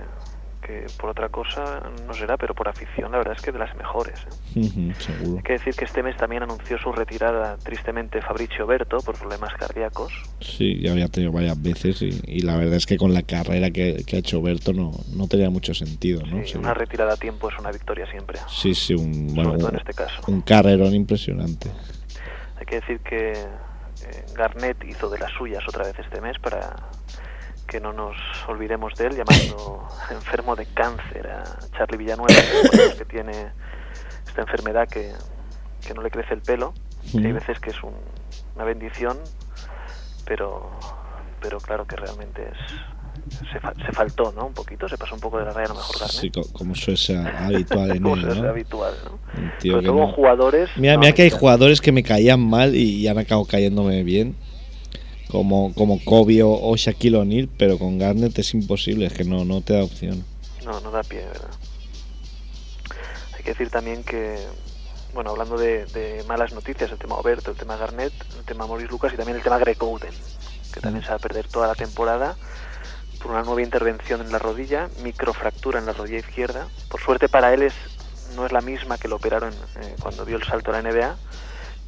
que 0.67 0.87
por 0.99 1.11
otra 1.11 1.29
cosa 1.29 1.83
no 2.07 2.15
será, 2.15 2.37
pero 2.37 2.55
por 2.55 2.69
afición 2.69 3.13
la 3.13 3.19
verdad 3.19 3.35
es 3.37 3.43
que 3.43 3.53
de 3.53 3.59
las 3.59 3.75
mejores. 3.77 4.19
¿eh? 4.57 4.93
Seguro. 4.99 5.37
Hay 5.39 5.43
que 5.43 5.53
decir 5.55 5.75
que 5.75 5.85
este 5.85 6.03
mes 6.03 6.17
también 6.17 6.43
anunció 6.43 6.79
su 6.79 6.91
retirada 6.93 7.57
tristemente 7.59 8.21
Fabricio 8.23 8.67
Berto 8.67 8.99
por 8.99 9.17
problemas 9.19 9.53
cardíacos. 9.55 10.13
Sí, 10.41 10.81
ya 10.81 10.93
había 10.93 11.09
tenido 11.09 11.33
varias 11.33 11.61
veces 11.63 12.01
y, 12.03 12.21
y 12.27 12.41
la 12.41 12.57
verdad 12.57 12.75
es 12.75 12.87
que 12.87 12.97
con 12.97 13.13
la 13.13 13.23
carrera 13.23 13.71
que, 13.71 14.05
que 14.07 14.17
ha 14.17 14.19
hecho 14.21 14.41
Berto 14.43 14.73
no, 14.73 14.93
no 15.15 15.29
tenía 15.29 15.51
mucho 15.51 15.75
sentido, 15.75 16.23
¿no? 16.27 16.45
Sí, 16.47 16.57
una 16.57 16.75
retirada 16.75 17.15
a 17.15 17.17
tiempo 17.17 17.49
es 17.51 17.59
una 17.59 17.71
victoria 17.71 18.07
siempre. 18.11 18.39
sí, 18.49 18.75
sí, 18.75 18.95
un, 18.95 19.31
Sobre 19.31 19.35
bueno, 19.35 19.59
todo 19.59 19.69
en 19.71 19.77
este 19.77 19.93
caso. 19.95 20.21
un 20.29 20.41
carrerón 20.43 20.95
impresionante. 20.95 21.71
Hay 22.59 22.67
que 22.67 22.77
decir 22.77 23.01
que 23.01 23.33
eh, 23.33 24.25
Garnett 24.35 24.83
hizo 24.85 25.09
de 25.11 25.19
las 25.19 25.33
suyas 25.33 25.63
otra 25.69 25.85
vez 25.85 25.99
este 25.99 26.21
mes 26.21 26.39
para 26.39 26.75
que 27.67 27.81
no 27.81 27.93
nos 27.93 28.17
olvidemos 28.49 28.95
de 28.97 29.07
él, 29.07 29.17
llamando 29.17 29.89
enfermo 30.11 30.55
de 30.57 30.67
cáncer 30.67 31.27
a 31.29 31.45
Charlie 31.77 31.97
Villanueva, 31.99 32.35
que 32.97 33.05
tiene 33.05 33.49
esta 34.27 34.43
enfermedad 34.43 34.89
que, 34.89 35.13
que 35.87 35.95
no 35.95 36.03
le 36.03 36.11
crece 36.11 36.35
el 36.35 36.41
pelo. 36.41 36.75
que 37.11 37.19
hay 37.19 37.33
veces 37.33 37.59
que 37.61 37.71
es 37.71 37.83
un- 37.83 37.95
una 38.57 38.65
bendición, 38.65 39.19
pero, 40.25 40.71
pero 41.41 41.59
claro 41.59 41.85
que 41.87 41.97
realmente 41.97 42.43
es, 42.51 43.39
se, 43.53 43.61
fa- 43.61 43.75
se 43.85 43.93
faltó, 43.93 44.33
¿no? 44.33 44.47
Un 44.47 44.55
poquito, 44.55 44.89
se 44.89 44.97
pasó 44.97 45.15
un 45.15 45.21
poco 45.21 45.39
de 45.39 45.45
la 45.47 45.51
raya 45.53 45.67
a 45.67 45.69
lo 45.69 45.75
mejor 45.77 45.97
Garnett. 46.01 46.21
Sí, 46.21 46.31
co- 46.31 46.47
como 46.53 46.75
suele 46.75 46.97
ser 46.97 47.27
habitual 47.27 47.91
en 47.91 48.07
él, 48.07 48.43
¿no? 48.43 48.49
habitual, 48.49 48.95
¿no? 49.05 49.19
Todo 49.83 49.93
no- 49.93 50.13
jugadores. 50.13 50.71
Mira, 50.77 50.95
no, 50.95 51.01
mira 51.01 51.13
que 51.13 51.23
hay 51.23 51.31
jugadores 51.31 51.81
que 51.81 51.93
me 51.93 52.03
caían 52.03 52.41
mal 52.41 52.75
y, 52.75 52.97
y 53.01 53.09
han 53.09 53.19
acabado 53.19 53.47
cayéndome 53.47 54.03
bien. 54.03 54.37
Como, 55.35 55.75
como 55.75 55.99
Kobe 56.05 56.45
o, 56.45 56.77
Shaquille 56.77 57.17
O'Neal, 57.17 57.49
pero 57.59 57.77
con 57.77 57.99
Garnett 57.99 58.39
es 58.39 58.55
imposible, 58.55 59.07
es 59.07 59.15
que 59.15 59.25
no, 59.25 59.45
no 59.45 59.63
te 59.63 59.73
da 59.73 59.83
opción. 59.83 60.25
No, 60.65 60.79
no 60.79 60.93
da 60.93 61.03
pie, 61.03 61.27
¿verdad? 61.27 61.51
Hay 63.37 63.43
que 63.43 63.51
decir 63.51 63.69
también 63.69 64.05
que, 64.05 64.39
bueno, 65.13 65.31
hablando 65.31 65.59
de, 65.59 65.87
de 65.87 66.23
malas 66.29 66.53
noticias, 66.53 66.89
el 66.93 66.99
tema 66.99 67.17
Oberto, 67.17 67.51
el 67.51 67.57
tema 67.57 67.77
Garnett, 67.77 68.13
el 68.39 68.45
tema 68.45 68.69
Maurice 68.69 68.93
Lucas 68.93 69.13
y 69.13 69.17
también 69.17 69.37
el 69.37 69.43
tema 69.43 69.59
Greg 69.59 69.83
Oden, 69.83 70.15
que 70.73 70.81
también 70.81 71.03
se 71.03 71.11
va 71.11 71.17
a 71.17 71.19
perder 71.19 71.49
toda 71.49 71.67
la 71.67 71.75
temporada 71.75 72.37
por 73.21 73.33
una 73.33 73.43
nueva 73.43 73.61
intervención 73.61 74.21
en 74.21 74.31
la 74.31 74.39
rodilla, 74.39 74.89
microfractura 75.03 75.81
en 75.81 75.87
la 75.87 75.95
rodilla 75.95 76.19
izquierda. 76.19 76.69
Por 76.89 77.01
suerte 77.01 77.29
para 77.29 77.53
él 77.53 77.63
es, 77.63 77.75
no 78.37 78.47
es 78.47 78.53
la 78.53 78.61
misma 78.61 78.99
que 78.99 79.09
lo 79.09 79.17
operaron 79.17 79.53
eh, 79.53 79.97
cuando 80.01 80.25
dio 80.25 80.37
el 80.37 80.45
salto 80.45 80.71
a 80.71 80.81
la 80.81 80.89
NBA, 80.89 81.17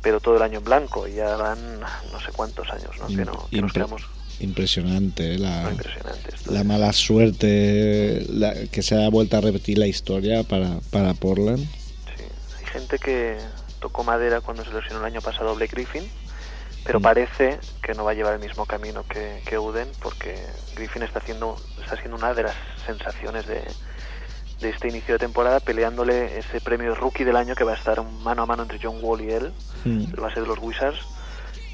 pero 0.06 0.20
todo 0.20 0.36
el 0.36 0.42
año 0.42 0.58
en 0.58 0.64
blanco, 0.64 1.08
y 1.08 1.14
ya 1.14 1.34
van 1.34 1.80
no 1.80 2.20
sé 2.20 2.30
cuántos 2.32 2.68
años, 2.70 2.90
¿no? 3.00 3.08
Que, 3.08 3.24
no, 3.24 3.48
que 3.50 3.60
nos 3.60 3.72
quedamos 3.72 4.02
impresionante, 4.38 5.34
¿eh? 5.34 5.38
la, 5.38 5.68
impresionante. 5.68 6.30
la 6.48 6.62
mala 6.62 6.92
suerte 6.92 8.24
la- 8.28 8.54
que 8.70 8.82
se 8.82 9.04
ha 9.04 9.08
vuelto 9.10 9.36
a 9.36 9.40
repetir 9.40 9.78
la 9.78 9.88
historia 9.88 10.44
para, 10.44 10.78
para 10.92 11.12
Portland. 11.14 11.66
Hay 12.60 12.66
gente 12.72 13.00
que 13.00 13.36
tocó 13.80 14.04
madera 14.04 14.40
cuando 14.40 14.64
se 14.64 14.72
lesionó 14.72 15.00
el 15.00 15.06
año 15.12 15.20
pasado 15.22 15.56
Blake 15.56 15.74
Griffin, 15.74 16.08
pero 16.84 17.00
Mm. 17.00 17.02
parece 17.02 17.58
que 17.82 17.94
no 17.94 18.04
va 18.04 18.12
a 18.12 18.14
llevar 18.14 18.34
el 18.34 18.40
mismo 18.40 18.64
camino 18.64 19.04
que, 19.08 19.42
que 19.44 19.58
Uden, 19.58 19.88
porque 20.00 20.36
Griffin 20.76 21.02
está 21.02 21.18
haciendo 21.18 21.56
está 21.82 21.96
siendo 21.96 22.16
una 22.16 22.32
de 22.32 22.44
las 22.44 22.54
sensaciones 22.86 23.44
de, 23.48 23.60
de 24.60 24.70
este 24.70 24.88
inicio 24.88 25.14
de 25.14 25.18
temporada, 25.18 25.60
peleándole 25.60 26.38
ese 26.38 26.60
premio 26.60 26.94
rookie 26.94 27.24
del 27.24 27.36
año 27.36 27.54
que 27.54 27.64
va 27.64 27.72
a 27.72 27.76
estar 27.76 28.02
mano 28.02 28.42
a 28.42 28.46
mano 28.46 28.62
entre 28.62 28.78
John 28.82 28.98
Wall 29.02 29.20
y 29.22 29.30
él, 29.30 29.52
Mm. 29.84 30.04
el 30.14 30.20
base 30.20 30.40
de 30.40 30.46
los 30.46 30.58
Wizards. 30.60 30.98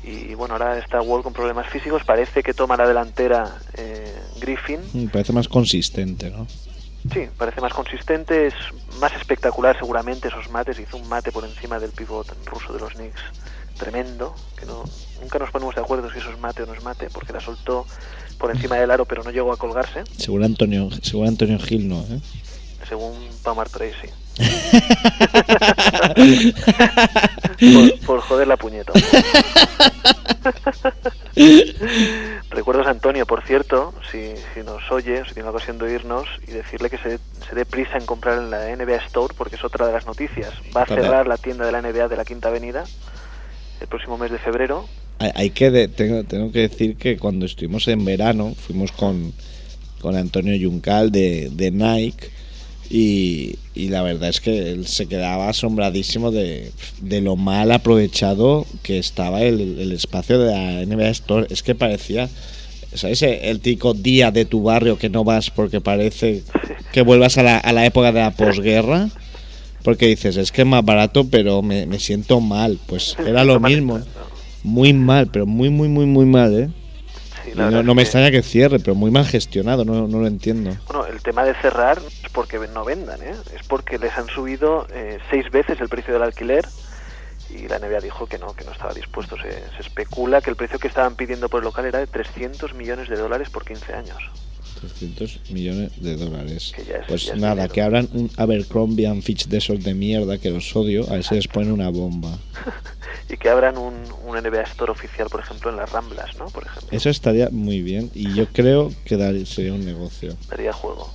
Y 0.04 0.34
bueno, 0.34 0.54
ahora 0.54 0.78
está 0.78 1.00
Wall 1.00 1.22
con 1.22 1.32
problemas 1.32 1.68
físicos, 1.68 2.02
parece 2.04 2.42
que 2.42 2.52
toma 2.54 2.76
la 2.76 2.88
delantera 2.88 3.56
eh, 3.74 4.12
Griffin, 4.40 4.80
Mm, 4.92 5.06
Parece 5.06 5.32
más 5.32 5.46
consistente, 5.46 6.28
¿no? 6.30 6.46
Sí, 7.12 7.28
parece 7.38 7.60
más 7.60 7.72
consistente, 7.72 8.46
es 8.48 8.54
más 9.00 9.12
espectacular 9.14 9.76
seguramente 9.78 10.28
esos 10.28 10.48
mates. 10.50 10.78
Hizo 10.78 10.96
un 10.96 11.08
mate 11.08 11.30
por 11.32 11.44
encima 11.44 11.78
del 11.80 11.90
pivot 11.90 12.26
ruso 12.46 12.72
de 12.72 12.80
los 12.80 12.92
Knicks, 12.94 13.20
tremendo, 13.78 14.34
que 14.58 14.66
no, 14.66 14.84
nunca 15.20 15.38
nos 15.38 15.50
ponemos 15.50 15.74
de 15.74 15.80
acuerdo 15.80 16.10
si 16.12 16.18
eso 16.18 16.30
es 16.30 16.38
mate 16.38 16.62
o 16.62 16.66
no 16.66 16.74
es 16.74 16.82
mate, 16.82 17.08
porque 17.12 17.32
la 17.32 17.40
soltó 17.40 17.86
por 18.38 18.50
encima 18.50 18.76
del 18.76 18.90
aro 18.90 19.04
pero 19.04 19.22
no 19.22 19.30
llegó 19.30 19.52
a 19.52 19.56
colgarse, 19.56 20.02
Según 20.16 20.42
Antonio, 20.44 20.90
según 21.02 21.28
Antonio 21.28 21.58
Gil, 21.60 21.88
no, 21.88 22.00
¿eh? 22.02 22.20
Según 22.92 23.14
Pamar 23.42 23.70
Tracy. 23.70 24.08
por, 27.72 27.98
por 28.06 28.20
joder 28.20 28.48
la 28.48 28.56
puñeta. 28.58 28.92
Recuerdos 32.50 32.86
a 32.86 32.90
Antonio, 32.90 33.24
por 33.24 33.42
cierto, 33.46 33.94
si, 34.10 34.34
si 34.52 34.60
nos 34.62 34.82
oye, 34.90 35.22
si 35.26 35.32
tiene 35.32 35.44
la 35.44 35.52
ocasión 35.52 35.78
de 35.78 35.86
oírnos, 35.86 36.26
y 36.46 36.50
decirle 36.50 36.90
que 36.90 36.98
se, 36.98 37.18
se 37.48 37.54
dé 37.54 37.64
prisa 37.64 37.96
en 37.96 38.04
comprar 38.04 38.36
en 38.38 38.50
la 38.50 38.76
NBA 38.76 38.96
Store, 39.06 39.32
porque 39.38 39.56
es 39.56 39.64
otra 39.64 39.86
de 39.86 39.94
las 39.94 40.04
noticias. 40.04 40.50
Va 40.76 40.82
a 40.82 40.86
cerrar 40.86 41.26
la 41.26 41.38
tienda 41.38 41.64
de 41.64 41.72
la 41.72 41.80
NBA 41.80 42.08
de 42.08 42.16
la 42.18 42.26
Quinta 42.26 42.48
Avenida 42.48 42.84
el 43.80 43.86
próximo 43.88 44.18
mes 44.18 44.30
de 44.30 44.38
febrero. 44.38 44.86
Hay, 45.18 45.48
que 45.50 45.70
de- 45.70 45.88
tengo, 45.88 46.24
tengo 46.24 46.52
que 46.52 46.68
decir 46.68 46.96
que 46.96 47.16
cuando 47.16 47.46
estuvimos 47.46 47.88
en 47.88 48.04
verano 48.04 48.54
fuimos 48.54 48.92
con, 48.92 49.32
con 50.00 50.14
Antonio 50.14 50.54
Juncal 50.60 51.10
de, 51.10 51.48
de 51.50 51.70
Nike 51.70 52.30
y, 52.94 53.56
y 53.74 53.88
la 53.88 54.02
verdad 54.02 54.28
es 54.28 54.42
que 54.42 54.70
él 54.70 54.86
se 54.86 55.06
quedaba 55.06 55.48
asombradísimo 55.48 56.30
de, 56.30 56.72
de 57.00 57.22
lo 57.22 57.36
mal 57.36 57.72
aprovechado 57.72 58.66
que 58.82 58.98
estaba 58.98 59.40
el, 59.40 59.78
el 59.78 59.92
espacio 59.92 60.38
de 60.38 60.52
la 60.52 60.84
NBA 60.84 61.08
Store. 61.08 61.46
Es 61.48 61.62
que 61.62 61.74
parecía, 61.74 62.28
¿sabes? 62.92 63.22
El 63.22 63.60
típico 63.60 63.94
día 63.94 64.30
de 64.30 64.44
tu 64.44 64.62
barrio 64.62 64.98
que 64.98 65.08
no 65.08 65.24
vas 65.24 65.48
porque 65.48 65.80
parece 65.80 66.42
que 66.92 67.00
vuelvas 67.00 67.38
a 67.38 67.42
la, 67.42 67.56
a 67.56 67.72
la 67.72 67.86
época 67.86 68.12
de 68.12 68.20
la 68.20 68.32
posguerra. 68.32 69.08
Porque 69.82 70.08
dices, 70.08 70.36
es 70.36 70.52
que 70.52 70.60
es 70.60 70.68
más 70.68 70.84
barato, 70.84 71.26
pero 71.28 71.62
me, 71.62 71.86
me 71.86 71.98
siento 71.98 72.40
mal. 72.40 72.78
Pues 72.86 73.16
era 73.26 73.42
lo 73.42 73.58
mismo. 73.58 74.00
Muy 74.64 74.92
mal, 74.92 75.28
pero 75.28 75.46
muy, 75.46 75.70
muy, 75.70 75.88
muy, 75.88 76.04
muy 76.04 76.26
mal, 76.26 76.54
¿eh? 76.54 76.68
Sí, 77.52 77.58
Y 77.58 77.70
la 77.70 77.82
no, 77.82 77.94
me 77.94 78.02
que- 78.02 78.02
extraña 78.04 78.30
que 78.30 78.42
cierre, 78.42 78.78
pero 78.78 78.94
muy 78.94 79.10
mal 79.10 79.26
gestionado, 79.26 79.84
no, 79.84 80.06
no 80.08 80.20
lo 80.20 80.26
entiendo. 80.26 80.70
Bueno, 80.86 81.06
el 81.06 81.22
tema 81.22 81.44
de 81.44 81.54
cerrar 81.54 81.98
es 81.98 82.30
porque 82.32 82.58
no 82.72 82.84
vendan, 82.84 83.20
¿eh? 83.22 83.34
es 83.54 83.66
porque 83.66 83.98
les 83.98 84.16
han 84.16 84.26
subido 84.28 84.86
eh, 84.92 85.18
seis 85.30 85.50
veces 85.50 85.80
el 85.80 85.88
precio 85.88 86.12
del 86.14 86.22
alquiler 86.22 86.66
y 87.50 87.68
la 87.68 87.78
NBA 87.78 88.00
dijo 88.00 88.26
que 88.26 88.38
no, 88.38 88.54
que 88.54 88.64
no 88.64 88.72
estaba 88.72 88.94
dispuesto. 88.94 89.36
Se, 89.36 89.50
se 89.50 89.80
especula 89.82 90.40
que 90.40 90.50
el 90.50 90.56
precio 90.56 90.78
que 90.78 90.88
estaban 90.88 91.14
pidiendo 91.16 91.48
por 91.48 91.58
el 91.60 91.64
local 91.64 91.84
era 91.84 91.98
de 91.98 92.06
300 92.06 92.72
millones 92.74 93.08
de 93.08 93.16
dólares 93.16 93.50
por 93.50 93.64
15 93.64 93.92
años. 93.94 94.18
300 94.82 95.40
millones 95.50 95.92
de 96.02 96.16
dólares. 96.16 96.72
Que 96.76 96.84
ya 96.84 96.96
es- 96.96 97.06
Pues 97.06 97.24
ya 97.26 97.36
nada, 97.36 97.68
que 97.68 97.80
abran 97.82 98.08
un 98.12 98.30
Abercrombie 98.36 99.06
and 99.06 99.22
Fitch 99.22 99.46
de 99.46 99.58
esos 99.58 99.82
de 99.82 99.94
mierda 99.94 100.38
que 100.38 100.50
los 100.50 100.74
odio, 100.76 101.10
a 101.12 101.22
si 101.22 101.34
les 101.34 101.48
ponen 101.48 101.72
una 101.72 101.88
bomba. 101.90 102.36
Y 103.28 103.36
que 103.38 103.48
abran 103.48 103.78
un, 103.78 103.94
un 104.26 104.36
NBA 104.36 104.62
Store 104.62 104.92
oficial, 104.92 105.28
por 105.30 105.40
ejemplo, 105.40 105.70
en 105.70 105.76
las 105.76 105.90
Ramblas, 105.90 106.36
¿no? 106.38 106.46
Por 106.46 106.64
ejemplo, 106.66 106.88
Eso 106.96 107.08
estaría 107.08 107.48
muy 107.50 107.80
bien 107.80 108.10
y 108.14 108.34
yo 108.34 108.46
creo 108.48 108.90
que 109.06 109.16
dar- 109.16 109.46
sería 109.46 109.72
un 109.72 109.84
negocio. 109.86 110.36
daría 110.50 110.72
juego. 110.72 111.10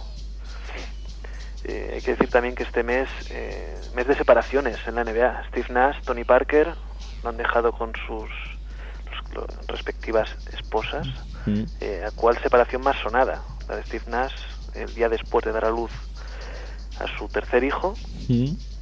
Eh, 1.64 1.92
hay 1.96 2.02
que 2.02 2.12
decir 2.12 2.30
también 2.30 2.56
que 2.56 2.64
este 2.64 2.82
mes, 2.82 3.08
eh, 3.30 3.76
mes 3.96 4.08
de 4.08 4.16
separaciones 4.16 4.78
en 4.88 4.96
la 4.96 5.02
NBA. 5.04 5.44
Steve 5.50 5.68
Nash, 5.70 5.98
Tony 6.06 6.24
Parker 6.24 6.70
lo 7.24 7.30
han 7.30 7.38
dejado 7.38 7.72
con 7.74 7.92
sus 8.08 8.30
los- 9.34 9.68
respectivas 9.68 10.30
esposas. 10.54 11.08
Mm. 11.46 11.64
Eh, 11.82 12.04
¿A 12.08 12.12
cuál 12.12 12.38
separación 12.42 12.82
más 12.84 12.96
sonada? 13.02 13.44
La 13.68 13.76
de 13.76 13.84
Steve 13.84 14.06
Nash, 14.08 14.34
el 14.74 14.94
día 14.94 15.10
después 15.10 15.44
de 15.46 15.52
dar 15.52 15.66
a 15.66 15.70
luz 15.70 15.92
a 17.00 17.08
su 17.18 17.28
tercer 17.28 17.64
hijo. 17.64 17.96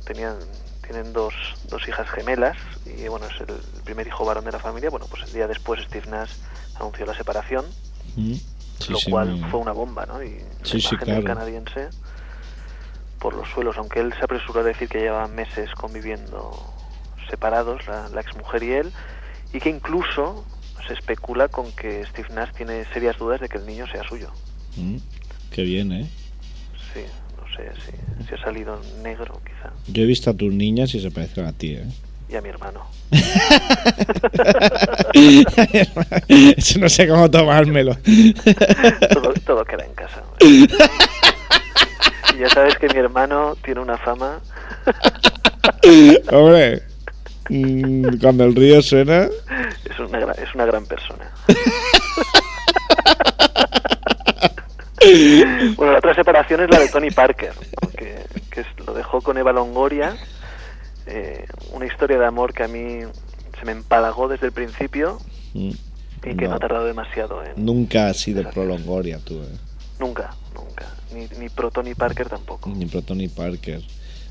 Tenían, 0.06 0.38
tienen 0.86 1.14
dos, 1.14 1.34
dos 1.70 1.88
hijas 1.88 2.08
gemelas 2.10 2.58
y 2.86 3.08
bueno, 3.08 3.26
es 3.26 3.42
el, 3.42 3.56
primer 3.84 4.08
hijo 4.08 4.26
varón 4.26 4.46
de 4.46 4.52
la 4.52 4.60
familia. 4.60 4.90
Bueno, 4.90 5.08
pues 5.10 5.24
el 5.24 5.34
día 5.34 5.48
después 5.48 5.82
Steve 5.84 6.08
Nash 6.10 6.32
anunció 6.76 7.06
la 7.06 7.16
separación. 7.16 7.66
Sí, 8.80 8.92
lo 8.92 9.00
cual 9.10 9.36
me- 9.40 9.50
fue 9.50 9.60
una 9.60 9.72
bomba, 9.72 10.06
¿no? 10.06 10.22
Y 10.24 10.38
la 10.64 10.78
imagen 10.80 11.00
del 11.00 11.24
claro. 11.24 11.24
canadiense 11.24 11.90
por 13.20 13.34
los 13.34 13.50
suelos, 13.50 13.78
aunque 13.78 14.00
él 14.02 14.14
se 14.14 14.24
apresuró 14.24 14.60
a 14.60 14.64
decir 14.64 14.88
que 14.88 15.00
llevaban 15.00 15.34
meses 15.34 15.72
conviviendo 15.76 16.52
separados, 17.30 17.88
la, 17.88 18.10
la 18.10 18.22
exmujer 18.22 18.62
y 18.64 18.72
él, 18.74 18.94
y 19.54 19.60
que 19.60 19.70
incluso 19.70 20.46
se 20.88 20.94
especula 20.94 21.48
con 21.48 21.72
que 21.72 22.06
Steve 22.06 22.28
Nash 22.34 22.52
tiene 22.54 22.86
serias 22.94 23.18
dudas 23.18 23.42
de 23.42 23.50
que 23.50 23.58
el 23.58 23.66
niño 23.66 23.88
sea 23.88 24.04
suyo. 24.04 24.30
Mm. 24.78 24.98
Qué 25.52 25.64
bien, 25.64 25.92
¿eh? 25.92 26.08
Sí, 26.94 27.02
no 27.38 27.44
sé 27.56 27.70
si, 27.86 28.34
ha 28.34 28.38
salido 28.44 28.80
negro 29.02 29.40
quizá. 29.46 29.72
Yo 29.88 30.04
he 30.04 30.06
visto 30.06 30.30
a 30.30 30.34
tus 30.34 30.54
niñas 30.54 30.94
y 30.96 31.00
se 31.00 31.12
parecen 31.12 31.46
a 31.46 31.54
ti, 31.54 31.76
¿eh? 31.76 31.86
Y 32.30 32.36
a 32.36 32.42
mi 32.42 32.50
hermano. 32.50 32.82
Eso 36.28 36.80
no 36.80 36.90
sé 36.90 37.08
cómo 37.08 37.30
tomármelo. 37.30 37.96
todo, 39.14 39.34
todo 39.46 39.64
queda 39.64 39.86
en 39.86 39.94
casa. 39.94 40.24
Y 40.42 40.68
ya 42.40 42.50
sabes 42.50 42.76
que 42.78 42.88
mi 42.90 42.98
hermano 42.98 43.56
tiene 43.64 43.80
una 43.80 43.98
fama. 43.98 44.42
Hombre, 46.32 46.82
mm, 47.50 48.18
cuando 48.20 48.46
el 48.46 48.56
río 48.56 48.82
suena, 48.82 49.30
Es 49.86 50.00
una, 50.00 50.32
es 50.32 50.54
una 50.56 50.66
gran 50.66 50.86
persona. 50.86 51.32
Bueno, 55.76 55.91
la 55.93 55.97
otra 55.99 56.14
separación 56.16 56.62
es 56.62 56.70
la 56.70 56.80
de 56.80 56.89
Tony 56.89 57.12
Parker, 57.12 57.53
que, 57.97 58.16
lo 58.86 58.93
dejó 58.93 59.22
con 59.22 59.38
Eva 59.38 59.51
Longoria. 59.51 60.16
eh, 61.08 61.45
una 61.74 61.86
historia 61.86 62.18
de 62.18 62.26
amor 62.26 62.53
que 62.53 62.64
a 62.64 62.68
mí 62.68 62.99
se 63.60 63.66
me 63.66 63.72
empalagó 63.74 64.28
desde 64.28 64.47
el 64.47 64.51
principio 64.51 65.20
mm, 65.53 65.70
y 65.70 66.36
que 66.36 66.45
no, 66.45 66.49
No. 66.49 66.56
ha 66.56 66.60
tardado 66.60 66.86
demasiado 66.86 67.43
en. 67.43 67.64
nunca 67.64 68.08
has 68.08 68.18
sido 68.18 68.49
pro 68.49 68.66
Longoria 68.66 69.20
tú, 69.20 69.36
¿eh? 69.41 69.58
Nunca, 69.99 70.34
nunca. 70.53 70.86
Ni, 71.14 71.28
ni 71.39 71.49
pro 71.49 71.70
Tony 71.72 71.93
Parker 71.95 72.28
tampoco. 72.30 72.70
Ni 72.70 72.86
pro 72.86 73.01
Tony 73.01 73.28
Parker. 73.28 73.82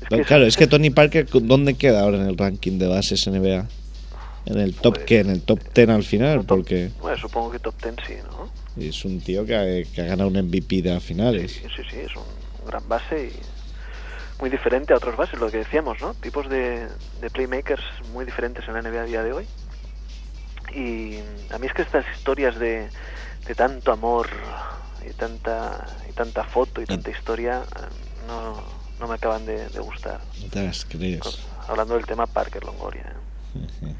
Es 0.01 0.09
que 0.09 0.23
claro, 0.23 0.45
es 0.45 0.57
que 0.57 0.67
Tony 0.67 0.89
Parker, 0.91 1.27
¿dónde 1.41 1.73
queda 1.75 2.01
ahora 2.01 2.17
en 2.17 2.27
el 2.27 2.37
ranking 2.37 2.77
de 2.77 2.87
bases 2.87 3.25
NBA? 3.27 3.65
¿En 4.45 4.59
el 4.59 4.75
top 4.75 4.95
Pues- 4.95 5.05
qué? 5.07 5.19
¿En 5.21 5.29
el 5.31 5.41
top 5.41 5.59
10 5.73 5.89
al 5.89 6.03
final? 6.03 6.43
Porque 6.45 6.91
Bueno, 7.01 7.17
supongo 7.17 7.49
que 7.51 7.59
top 7.59 7.73
ten 7.81 7.95
sí, 8.05 8.13
¿no? 8.29 8.49
Es 8.77 9.05
un 9.05 9.21
tío 9.21 9.45
que 9.45 9.55
ha, 9.55 9.93
que 9.93 10.01
ha 10.01 10.05
ganado 10.05 10.29
un 10.29 10.37
MVP 10.37 10.81
de 10.81 10.99
finales. 10.99 11.51
Sí, 11.53 11.67
sí, 11.75 11.83
sí, 11.89 11.99
es 11.99 12.15
un, 12.15 12.23
un 12.61 12.67
gran 12.67 12.87
base 12.87 13.27
y 13.27 13.39
muy 14.41 14.49
diferente 14.49 14.93
a 14.93 14.97
otros 14.97 15.15
bases, 15.15 15.39
lo 15.39 15.49
que 15.49 15.57
decíamos, 15.57 16.01
¿no? 16.01 16.13
Tipos 16.15 16.49
de, 16.49 16.87
de 17.21 17.29
playmakers 17.29 17.83
muy 18.11 18.25
diferentes 18.25 18.67
en 18.67 18.73
la 18.73 18.81
NBA 18.81 19.01
a 19.01 19.05
día 19.05 19.23
de 19.23 19.33
hoy. 19.33 19.47
Y 20.73 21.19
a 21.53 21.57
mí 21.57 21.67
es 21.67 21.73
que 21.73 21.83
estas 21.83 22.05
historias 22.17 22.59
de, 22.59 22.89
de 23.47 23.55
tanto 23.55 23.91
amor 23.93 24.27
y 25.09 25.13
tanta 25.13 25.85
y 26.09 26.13
tanta 26.13 26.43
foto 26.43 26.81
y 26.81 26.85
tanta 26.85 27.11
historia 27.11 27.63
eh, 27.63 27.79
no, 28.27 28.61
no 28.99 29.07
me 29.07 29.15
acaban 29.15 29.45
de, 29.45 29.69
de 29.69 29.79
gustar. 29.79 30.19
No 30.41 30.49
te 30.49 30.63
las 30.63 30.83
crees. 30.83 31.39
Hablando 31.67 31.93
del 31.93 32.05
tema 32.05 32.27
Parker 32.27 32.63
Longoria. 32.65 33.13
¿eh? 33.55 33.93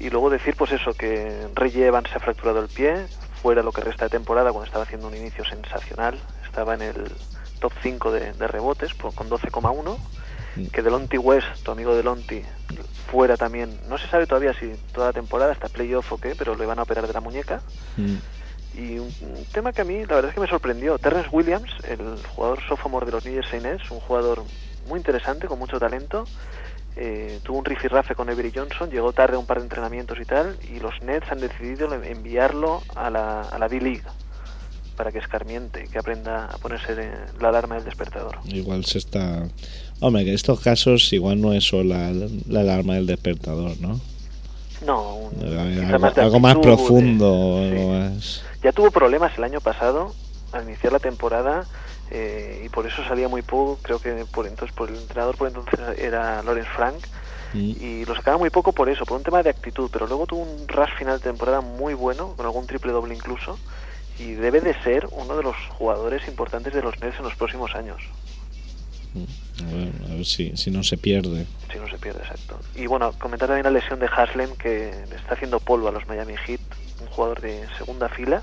Y 0.00 0.10
luego 0.10 0.30
decir, 0.30 0.56
pues 0.56 0.72
eso, 0.72 0.94
que 0.94 1.46
Reggie 1.54 1.86
Evans 1.86 2.10
se 2.10 2.16
ha 2.16 2.20
fracturado 2.20 2.60
el 2.60 2.68
pie, 2.68 3.06
fuera 3.44 3.62
lo 3.62 3.72
que 3.72 3.82
resta 3.82 4.06
de 4.06 4.08
temporada, 4.10 4.52
cuando 4.52 4.64
estaba 4.64 4.84
haciendo 4.84 5.06
un 5.06 5.14
inicio 5.14 5.44
sensacional. 5.44 6.18
Estaba 6.46 6.72
en 6.72 6.80
el 6.80 7.12
top 7.60 7.74
5 7.82 8.10
de, 8.10 8.32
de 8.32 8.48
rebotes 8.48 8.94
por- 8.94 9.14
con 9.14 9.28
12,1. 9.28 9.98
Que 10.72 10.80
Delonte 10.80 11.18
West, 11.18 11.46
tu 11.62 11.72
amigo 11.72 11.94
Delonte, 11.94 12.42
fuera 13.10 13.36
también. 13.36 13.78
No 13.86 13.98
se 13.98 14.08
sabe 14.08 14.26
todavía 14.26 14.54
si 14.54 14.72
toda 14.94 15.08
la 15.08 15.12
temporada, 15.12 15.52
hasta 15.52 15.68
playoff 15.68 16.10
o 16.12 16.16
qué, 16.16 16.34
pero 16.34 16.54
le 16.54 16.64
van 16.64 16.78
a 16.78 16.84
operar 16.84 17.06
de 17.06 17.12
la 17.12 17.20
muñeca. 17.20 17.60
Mm. 17.98 18.14
Y 18.78 18.98
un, 18.98 19.12
un 19.20 19.44
tema 19.52 19.74
que 19.74 19.82
a 19.82 19.84
mí, 19.84 20.06
la 20.06 20.14
verdad 20.14 20.30
es 20.30 20.34
que 20.34 20.40
me 20.40 20.46
sorprendió. 20.48 20.98
Terrence 20.98 21.28
Williams, 21.30 21.70
el 21.86 22.18
jugador 22.34 22.60
sophomore 22.66 23.04
de 23.04 23.12
los 23.12 23.26
New 23.26 23.34
Jersey 23.34 23.60
Nets, 23.60 23.90
un 23.90 24.00
jugador 24.00 24.42
muy 24.88 24.96
interesante, 25.00 25.48
con 25.48 25.58
mucho 25.58 25.78
talento. 25.78 26.24
Eh, 26.96 27.40
tuvo 27.42 27.58
un 27.58 27.64
rifirrafe 27.64 28.14
con 28.14 28.30
Avery 28.30 28.52
Johnson, 28.54 28.88
llegó 28.90 29.12
tarde 29.12 29.34
a 29.36 29.38
un 29.40 29.46
par 29.46 29.58
de 29.58 29.64
entrenamientos 29.64 30.16
y 30.20 30.24
tal, 30.24 30.56
y 30.72 30.78
los 30.78 30.94
Nets 31.02 31.30
han 31.30 31.40
decidido 31.40 31.92
enviarlo 31.92 32.82
a 32.94 33.10
la, 33.10 33.40
a 33.42 33.58
la 33.58 33.68
D-League 33.68 34.02
para 34.96 35.10
que 35.10 35.18
escarmiente, 35.18 35.88
que 35.90 35.98
aprenda 35.98 36.46
a 36.46 36.58
ponerse 36.58 36.94
de- 36.94 37.10
la 37.40 37.48
alarma 37.48 37.74
del 37.74 37.84
despertador. 37.84 38.38
Igual 38.44 38.84
se 38.84 38.98
está... 38.98 39.48
Hombre, 39.98 40.22
que 40.22 40.28
en 40.30 40.34
estos 40.36 40.60
casos 40.60 41.12
igual 41.12 41.40
no 41.40 41.52
es 41.52 41.64
solo 41.64 41.82
la, 41.94 42.12
la 42.48 42.60
alarma 42.60 42.94
del 42.94 43.06
despertador, 43.06 43.72
¿no? 43.80 44.00
No, 44.86 45.16
un- 45.16 45.42
algo, 45.42 45.98
más 45.98 46.14
de 46.14 46.20
algo 46.22 46.38
más 46.40 46.52
actitud, 46.54 46.70
de- 46.70 46.76
profundo. 46.76 47.58
sí. 47.58 47.76
algo 47.76 47.88
más- 47.90 48.42
Ya 48.62 48.70
tuvo 48.72 48.90
problemas 48.92 49.36
el 49.36 49.42
año 49.44 49.60
pasado 49.60 50.14
al 50.52 50.62
iniciar 50.68 50.92
la 50.92 51.00
temporada 51.00 51.64
eh, 52.10 52.62
y 52.64 52.68
por 52.68 52.86
eso 52.86 53.02
salía 53.04 53.28
muy 53.28 53.42
poco. 53.42 53.78
Creo 53.82 53.98
que 53.98 54.24
por 54.26 54.46
entonces 54.46 54.74
por 54.76 54.88
el 54.88 54.96
entrenador 54.96 55.36
por 55.36 55.48
entonces 55.48 55.80
era 55.98 56.42
Lawrence 56.42 56.70
Frank 56.70 57.04
Mm. 57.54 57.72
y 57.80 58.04
lo 58.04 58.16
sacaba 58.16 58.36
muy 58.36 58.50
poco 58.50 58.72
por 58.72 58.88
eso, 58.88 59.06
por 59.06 59.16
un 59.16 59.22
tema 59.22 59.42
de 59.42 59.50
actitud. 59.50 59.88
Pero 59.92 60.06
luego 60.06 60.26
tuvo 60.26 60.42
un 60.42 60.68
rush 60.68 60.90
final 60.98 61.18
de 61.18 61.24
temporada 61.24 61.60
muy 61.60 61.94
bueno, 61.94 62.34
con 62.36 62.44
algún 62.44 62.66
triple 62.66 62.92
doble 62.92 63.14
incluso, 63.14 63.58
y 64.18 64.32
debe 64.32 64.60
de 64.60 64.74
ser 64.82 65.08
uno 65.12 65.36
de 65.36 65.42
los 65.42 65.56
jugadores 65.70 66.26
importantes 66.28 66.74
de 66.74 66.82
los 66.82 67.00
Nets 67.00 67.18
en 67.18 67.24
los 67.24 67.34
próximos 67.36 67.74
años. 67.74 68.02
A 69.62 69.72
ver, 69.72 69.92
a 70.10 70.14
ver 70.16 70.26
si, 70.26 70.56
si 70.56 70.72
no 70.72 70.82
se 70.82 70.98
pierde. 70.98 71.46
Si 71.72 71.78
no 71.78 71.88
se 71.88 71.96
pierde, 71.98 72.20
exacto. 72.20 72.58
Y 72.74 72.86
bueno, 72.86 73.12
comentar 73.12 73.48
también 73.48 73.64
la 73.64 73.70
lesión 73.70 74.00
de 74.00 74.06
Haslem, 74.06 74.50
que 74.56 74.92
le 75.08 75.16
está 75.16 75.34
haciendo 75.34 75.60
polvo 75.60 75.88
a 75.88 75.92
los 75.92 76.06
Miami 76.08 76.34
Heat, 76.36 76.60
un 77.00 77.06
jugador 77.06 77.40
de 77.40 77.64
segunda 77.78 78.08
fila, 78.08 78.42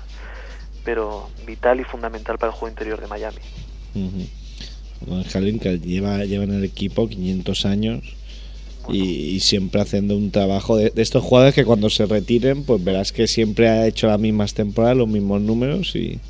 pero 0.84 1.28
vital 1.46 1.80
y 1.80 1.84
fundamental 1.84 2.38
para 2.38 2.52
el 2.52 2.58
juego 2.58 2.70
interior 2.70 3.00
de 3.00 3.06
Miami. 3.06 3.38
Ujú. 3.94 4.26
Bueno, 5.06 5.24
Hallen 5.32 5.58
que 5.58 5.78
lleva, 5.78 6.24
lleva 6.24 6.44
en 6.44 6.54
el 6.54 6.64
equipo 6.64 7.08
500 7.08 7.66
años 7.66 8.04
y, 8.88 9.02
y 9.02 9.40
siempre 9.40 9.80
haciendo 9.80 10.16
un 10.16 10.30
trabajo 10.30 10.76
de, 10.76 10.90
de 10.90 11.02
estos 11.02 11.22
jugadores 11.22 11.54
que 11.54 11.64
cuando 11.64 11.90
se 11.90 12.06
retiren, 12.06 12.64
pues 12.64 12.82
verás 12.82 13.12
que 13.12 13.26
siempre 13.26 13.68
ha 13.68 13.86
hecho 13.86 14.06
las 14.06 14.20
mismas 14.20 14.54
temporadas, 14.54 14.96
los 14.96 15.08
mismos 15.08 15.40
números 15.40 15.94
y, 15.96 16.20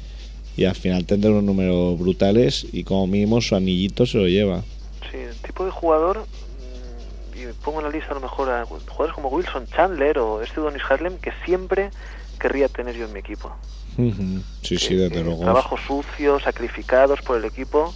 y 0.56 0.64
al 0.64 0.74
final 0.74 1.04
tendrá 1.06 1.30
unos 1.30 1.44
números 1.44 1.98
brutales 1.98 2.66
y 2.72 2.84
como 2.84 3.06
mínimo 3.06 3.40
su 3.40 3.56
anillito 3.56 4.06
se 4.06 4.18
lo 4.18 4.28
lleva. 4.28 4.62
Sí, 5.10 5.18
el 5.18 5.36
tipo 5.36 5.64
de 5.64 5.70
jugador, 5.70 6.18
mm, 6.20 7.38
y 7.38 7.52
pongo 7.64 7.80
en 7.80 7.86
la 7.86 7.92
lista 7.92 8.10
a 8.10 8.14
lo 8.14 8.20
mejor 8.20 8.50
a 8.50 8.64
jugadores 8.64 9.14
como 9.14 9.28
Wilson 9.28 9.66
Chandler 9.68 10.18
o 10.18 10.42
este 10.42 10.60
Donis 10.60 10.82
Haslem, 10.88 11.16
que 11.18 11.32
siempre 11.44 11.90
querría 12.38 12.68
tener 12.68 12.96
yo 12.96 13.04
en 13.06 13.12
mi 13.12 13.20
equipo. 13.20 13.50
Ujú. 13.98 14.42
Sí, 14.62 14.78
sí, 14.78 14.94
desde 14.94 15.22
luego. 15.22 15.42
Trabajo 15.42 15.76
sucio, 15.86 16.40
sacrificados 16.40 17.20
por 17.22 17.36
el 17.36 17.44
equipo 17.44 17.94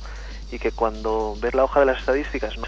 y 0.53 0.59
que 0.59 0.71
cuando 0.73 1.37
ves 1.41 1.55
la 1.55 1.65
hoja 1.65 1.81
de 1.81 1.87
las 1.87 1.99
estadísticas, 1.99 2.57
no. 2.59 2.65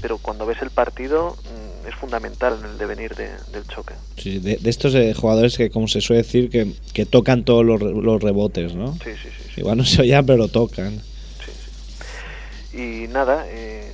Pero 0.00 0.18
cuando 0.18 0.46
ves 0.46 0.58
el 0.62 0.70
partido 0.70 1.36
mm, 1.44 1.88
es 1.88 1.94
fundamental 1.96 2.58
en 2.60 2.70
el 2.70 2.78
devenir 2.78 3.14
de- 3.16 3.36
del 3.52 3.66
choque. 3.66 3.94
Sí, 4.16 4.38
de, 4.38 4.56
de 4.56 4.70
estos 4.70 4.94
eh, 4.94 5.12
jugadores 5.14 5.56
que, 5.56 5.70
como 5.70 5.88
se 5.88 6.00
suele 6.00 6.22
decir, 6.22 6.50
que, 6.50 6.72
que 6.94 7.04
tocan 7.06 7.44
todos 7.44 7.64
los, 7.64 7.80
re- 7.80 7.92
los 7.92 8.22
rebotes, 8.22 8.74
¿no? 8.74 8.94
Sí, 9.04 9.10
sí, 9.22 9.28
sí. 9.36 9.44
sí. 9.54 9.60
Igual 9.60 9.76
no 9.78 9.84
se 9.84 10.02
oye, 10.02 10.22
pero 10.22 10.48
tocan. 10.48 11.00
Y 12.72 13.08
nada, 13.08 13.44
eh, 13.48 13.92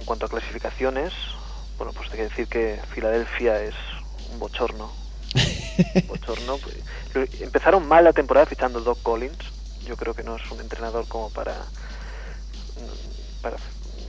en 0.00 0.06
cuanto 0.06 0.26
a 0.26 0.28
clasificaciones, 0.28 1.12
bueno, 1.76 1.92
pues 1.92 2.08
hay 2.10 2.16
que 2.16 2.22
decir 2.24 2.46
que 2.48 2.80
Filadelfia 2.94 3.62
es 3.62 3.74
un 4.32 4.38
bochorno. 4.40 4.90
Un 5.94 6.06
bochorno. 6.08 6.58
pues, 7.12 7.40
Empezaron 7.40 7.86
mal 7.86 8.04
la 8.04 8.12
temporada 8.12 8.46
fichando 8.46 8.80
Doc 8.80 9.00
Collins. 9.02 9.38
Yo 9.86 9.96
creo 9.96 10.14
que 10.14 10.22
no 10.22 10.36
es 10.36 10.50
un 10.50 10.60
entrenador 10.60 11.06
como 11.08 11.30
para, 11.30 11.54
mm, 11.54 13.42
para 13.42 13.56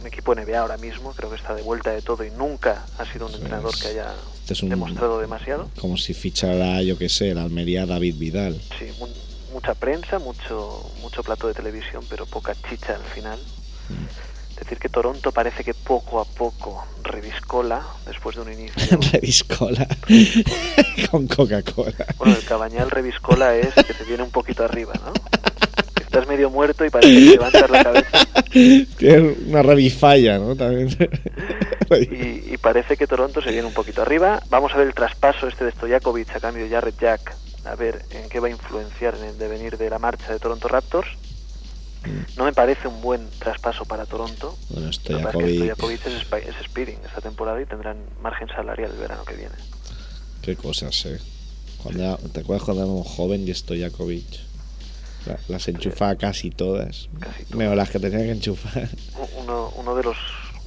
un 0.02 0.08
equipo 0.08 0.34
NBA 0.36 0.60
ahora 0.60 0.78
mismo. 0.78 1.14
Creo 1.14 1.30
que 1.30 1.36
está 1.36 1.54
de 1.54 1.62
vuelta 1.62 1.92
de 1.92 2.02
todo 2.02 2.24
y 2.24 2.32
nunca 2.32 2.86
ha 2.98 3.06
sido 3.06 3.28
un 3.28 3.34
entrenador 3.34 3.78
que 3.80 3.88
haya 3.90 4.14
Este 4.42 4.54
es 4.54 4.64
un- 4.64 4.70
demostrado 4.70 5.20
demasiado. 5.20 5.70
Como 5.80 5.98
si 5.98 6.14
fichara, 6.14 6.82
yo 6.82 6.98
que 6.98 7.10
sé, 7.10 7.34
la 7.34 7.44
Almería 7.44 7.86
David 7.86 8.16
Vidal. 8.18 8.62
Sí, 8.78 8.92
mu- 9.00 9.08
mucha 9.54 9.74
prensa, 9.74 10.20
mucho, 10.20 10.92
mucho 11.02 11.24
plato 11.24 11.48
de 11.48 11.54
televisión, 11.54 12.04
pero 12.10 12.26
poca 12.26 12.56
chicha 12.70 12.96
al 12.96 13.04
final. 13.04 13.40
Decir 14.60 14.78
que 14.78 14.90
Toronto 14.90 15.32
parece 15.32 15.64
que 15.64 15.74
poco 15.74 16.20
a 16.20 16.26
poco 16.26 16.86
reviscola 17.04 17.82
después 18.06 18.36
de 18.36 18.42
un 18.42 18.54
inicio. 18.54 19.00
Reviscola. 19.14 19.88
Con 21.12 21.28
Coca-Cola. 21.28 22.06
Bueno, 22.18 22.36
el 22.36 22.44
cabañal 22.44 22.92
reviscola 22.92 23.56
es 23.56 23.74
que 23.74 23.94
te 23.94 24.04
viene 24.04 24.24
un 24.24 24.32
poquito 24.32 24.64
arriba, 24.64 24.94
¿no? 25.06 25.14
Estás 26.00 26.28
medio 26.28 26.50
muerto 26.50 26.86
y 26.86 26.90
parece 26.90 27.14
que 27.14 27.32
levantas 27.32 27.70
la 27.70 27.84
cabeza. 27.84 28.18
Tiene 28.98 29.36
una 29.48 29.62
revifalla, 29.62 30.40
¿no? 30.40 30.56
También. 30.56 30.90
Y, 31.92 32.54
y 32.54 32.58
parece 32.62 32.98
que 32.98 33.08
Toronto 33.08 33.42
se 33.42 33.50
viene 33.50 33.66
un 33.66 33.74
poquito 33.74 34.04
arriba. 34.04 34.44
Vamos 34.52 34.72
a 34.74 34.78
ver 34.78 34.86
el 34.86 34.94
traspaso 34.94 35.48
este 35.48 35.66
de 35.66 35.72
Stojakovic 35.72 36.36
a 36.36 36.40
cambio 36.40 36.64
de 36.64 36.70
Jarrett 36.70 37.00
Jack. 37.00 37.36
A 37.66 37.74
ver 37.74 38.06
en 38.12 38.30
qué 38.30 38.40
va 38.40 38.48
a 38.48 38.52
influenciar 38.52 39.16
en 39.16 39.24
el 39.24 39.38
devenir 39.40 39.76
de 39.76 39.90
la 39.90 39.98
marcha 39.98 40.32
de 40.32 40.38
Toronto 40.38 40.68
Raptors. 40.68 41.08
No 42.38 42.46
me 42.46 42.54
parece 42.54 42.88
un 42.88 43.02
buen 43.02 43.30
traspaso 43.40 43.84
para 43.86 44.06
Toronto. 44.06 44.58
Bueno, 44.70 44.90
es 44.90 44.96
Stojakovic, 44.98 46.06
es, 46.06 46.14
spi- 46.24 46.48
es 46.48 46.56
speeding 46.66 46.98
esta 47.06 47.22
temporada 47.22 47.62
y 47.62 47.66
tendrán 47.66 47.98
margen 48.22 48.48
salarial 48.48 48.92
el 48.92 48.98
verano 48.98 49.24
que 49.26 49.36
viene. 49.36 49.56
qué 50.42 50.56
cosas, 50.56 51.06
eh. 51.06 51.20
Cuando 51.84 52.04
era- 52.04 52.18
¿Te 52.18 52.40
acuerdas 52.42 52.64
cuando 52.66 52.84
éramos 52.84 53.08
joven 53.08 53.48
y 53.48 53.54
Stojakovic? 53.54 54.26
La- 55.26 55.38
las 55.50 55.68
enchufaba 55.68 56.16
casi 56.16 56.50
todas. 56.50 57.10
Menos 57.54 57.76
las 57.76 57.90
que 57.90 58.00
tenía 58.00 58.20
que 58.20 58.32
enchufar. 58.32 58.90
Uno, 59.38 59.72
uno 59.76 59.96
de 59.96 60.04
los 60.04 60.18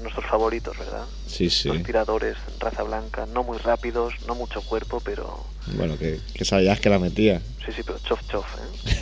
nuestros 0.00 0.26
favoritos, 0.26 0.76
¿verdad? 0.78 1.04
Sí, 1.26 1.48
sí. 1.48 1.68
Los 1.68 1.82
tiradores, 1.84 2.36
raza 2.58 2.82
blanca, 2.82 3.24
no 3.26 3.44
muy 3.44 3.56
rápidos, 3.58 4.14
no 4.26 4.34
mucho 4.34 4.60
cuerpo, 4.62 5.00
pero 5.04 5.44
Bueno, 5.76 5.96
que, 5.96 6.20
que 6.34 6.44
sabías 6.44 6.80
que 6.80 6.90
la 6.90 6.98
metía. 6.98 7.40
sí, 7.64 7.72
sí, 7.74 7.82
pero 7.84 7.98
chof 8.00 8.20
chof. 8.28 8.44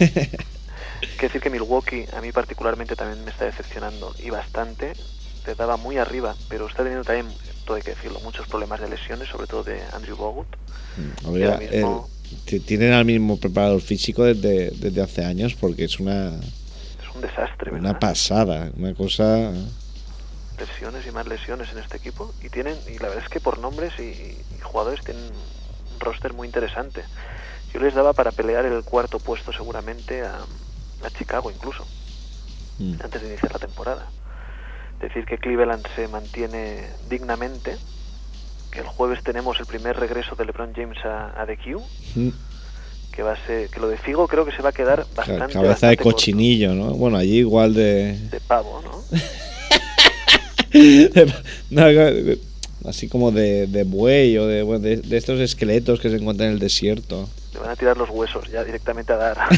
¿eh? 0.01 0.31
que 1.01 1.26
decir 1.26 1.40
que 1.40 1.51
Milwaukee 1.51 2.07
a 2.16 2.20
mí 2.20 2.32
particularmente 2.32 2.96
también 2.96 3.24
me 3.24 3.30
está 3.30 3.44
decepcionando 3.46 4.14
y 4.18 4.30
bastante. 4.30 4.94
Te 5.44 5.55
daba 5.55 5.76
muy 5.78 5.96
arriba, 5.96 6.34
pero 6.48 6.66
está 6.66 6.82
teniendo 6.82 7.05
también, 7.05 7.28
todo 7.64 7.76
hay 7.76 7.82
que 7.82 7.94
decirlo, 7.94 8.20
muchos 8.20 8.46
problemas 8.46 8.80
de 8.80 8.88
lesiones, 8.90 9.28
sobre 9.28 9.46
todo 9.46 9.62
de 9.64 9.80
Andrew 9.92 10.16
Bogut. 10.16 10.48
Mismo- 11.59 12.05
el- 12.34 12.44
ti- 12.44 12.61
tienen 12.61 12.92
al 12.92 13.05
mismo 13.07 13.38
preparador 13.38 13.80
físico 13.80 14.24
desde, 14.24 14.70
desde 14.70 15.01
hace 15.03 15.24
años 15.24 15.55
porque 15.55 15.84
es 15.84 15.98
una, 15.98 16.34
Es 16.36 17.14
un 17.14 17.22
desastre, 17.22 17.70
¿verdad? 17.70 17.78
una 17.90 17.98
pasada, 17.98 18.70
una 18.76 18.94
cosa... 18.94 19.53
lesiones 20.59 21.07
y 21.07 21.11
más 21.11 21.26
lesiones 21.26 21.70
en 21.72 21.78
este 21.78 21.96
equipo 21.96 22.32
y 22.42 22.51
tienen 22.51 22.76
y 22.86 22.98
la 22.98 23.09
verdad 23.09 23.24
es 23.24 23.30
que 23.30 23.40
por 23.40 23.59
nombres 23.59 23.92
y, 23.98 24.03
y 24.03 24.61
jugadores 24.62 25.03
tienen 25.05 25.24
un 25.24 26.01
roster 26.01 26.34
muy 26.34 26.46
interesante 26.46 27.03
yo 27.72 27.80
les 27.80 27.94
daba 27.94 28.12
para 28.12 28.30
pelear 28.30 28.66
el 28.66 28.82
cuarto 28.84 29.18
puesto 29.18 29.53
seguramente 29.53 30.20
a, 30.22 30.40
a 31.05 31.11
Chicago 31.11 31.51
incluso 31.51 31.86
Mm. 32.78 32.94
antes 33.05 33.20
de 33.20 33.28
iniciar 33.28 33.53
la 33.53 33.59
temporada 33.59 34.07
decir 35.01 35.24
que 35.26 35.36
Cleveland 35.38 35.86
se 35.96 36.09
mantiene 36.09 36.86
dignamente 37.11 37.76
que 38.70 38.80
el 38.80 38.86
jueves 38.86 39.22
tenemos 39.22 39.59
el 39.61 39.66
primer 39.66 39.98
regreso 39.98 40.34
de 40.34 40.46
LeBron 40.46 40.72
James 40.74 40.98
a, 41.05 41.40
a 41.40 41.46
The 41.46 41.57
Q 41.59 41.82
Mm. 42.16 42.28
que 43.12 43.22
va 43.22 43.32
a 43.32 43.46
ser 43.46 43.68
que 43.68 43.80
lo 43.80 43.88
de 43.88 43.98
Figo 43.98 44.26
creo 44.28 44.46
que 44.46 44.53
se 44.53 44.62
va 44.62 44.70
a 44.70 44.72
quedar 44.72 45.05
bastante 45.14 45.53
Cabeza 45.53 45.88
de 45.88 45.96
corto. 45.96 46.12
cochinillo, 46.12 46.72
¿no? 46.74 46.92
Bueno, 46.92 47.18
allí 47.18 47.38
igual 47.40 47.74
de... 47.74 48.16
de 48.30 48.40
pavo 48.40 48.80
¿no? 48.82 49.03
Así 52.88 53.09
como 53.09 53.30
de, 53.30 53.66
de 53.66 53.84
buey 53.84 54.38
o 54.38 54.46
de, 54.46 54.64
de, 54.78 54.96
de 54.98 55.16
estos 55.18 55.38
esqueletos 55.40 56.01
que 56.01 56.09
se 56.09 56.16
encuentran 56.16 56.48
en 56.48 56.55
el 56.55 56.61
desierto. 56.61 57.28
Le 57.53 57.61
van 57.61 57.70
a 57.70 57.76
tirar 57.76 57.96
los 57.96 58.09
huesos 58.09 58.48
ya 58.51 58.64
directamente 58.64 59.12
a 59.12 59.16
dar. 59.16 59.38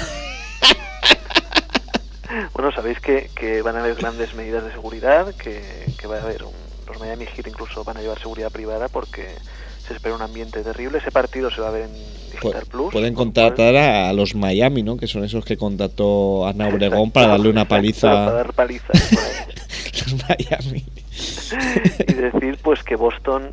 bueno, 2.54 2.72
sabéis 2.72 2.98
que, 3.00 3.30
que 3.34 3.62
van 3.62 3.76
a 3.76 3.80
haber 3.80 3.94
grandes 3.96 4.34
medidas 4.34 4.64
de 4.64 4.72
seguridad, 4.72 5.34
que, 5.34 5.60
que 5.98 6.06
va 6.06 6.16
a 6.18 6.22
haber 6.22 6.44
un- 6.44 6.52
los 6.86 6.98
Miami 7.00 7.26
Heat 7.26 7.46
incluso 7.46 7.84
van 7.84 7.96
a 7.96 8.00
llevar 8.00 8.18
seguridad 8.18 8.50
privada 8.50 8.88
porque 8.88 9.28
se 9.86 9.94
espera 9.94 10.14
un 10.14 10.22
ambiente 10.22 10.62
terrible. 10.62 10.98
Ese 10.98 11.10
partido 11.10 11.50
se 11.50 11.60
va 11.60 11.68
a 11.68 11.72
ver 11.72 11.82
en 11.84 11.92
Digital 12.32 12.64
Plus. 12.66 12.92
Pueden 12.92 13.14
contratar 13.14 13.74
a, 13.76 14.08
a 14.08 14.12
los 14.12 14.34
Miami, 14.34 14.82
¿no? 14.82 14.96
Que 14.96 15.06
son 15.06 15.24
esos 15.24 15.44
que 15.44 15.56
contrató 15.56 16.46
Ana 16.46 16.68
Obregón 16.68 17.10
para 17.10 17.28
darle 17.28 17.48
una 17.50 17.66
paliza 17.66 18.08
Para 18.26 18.32
dar 18.32 18.54
ahí. 18.58 18.80
los 19.92 20.28
Miami. 20.28 20.84
y 22.08 22.12
decir 22.14 22.58
pues 22.62 22.82
que 22.82 22.96
Boston 22.96 23.50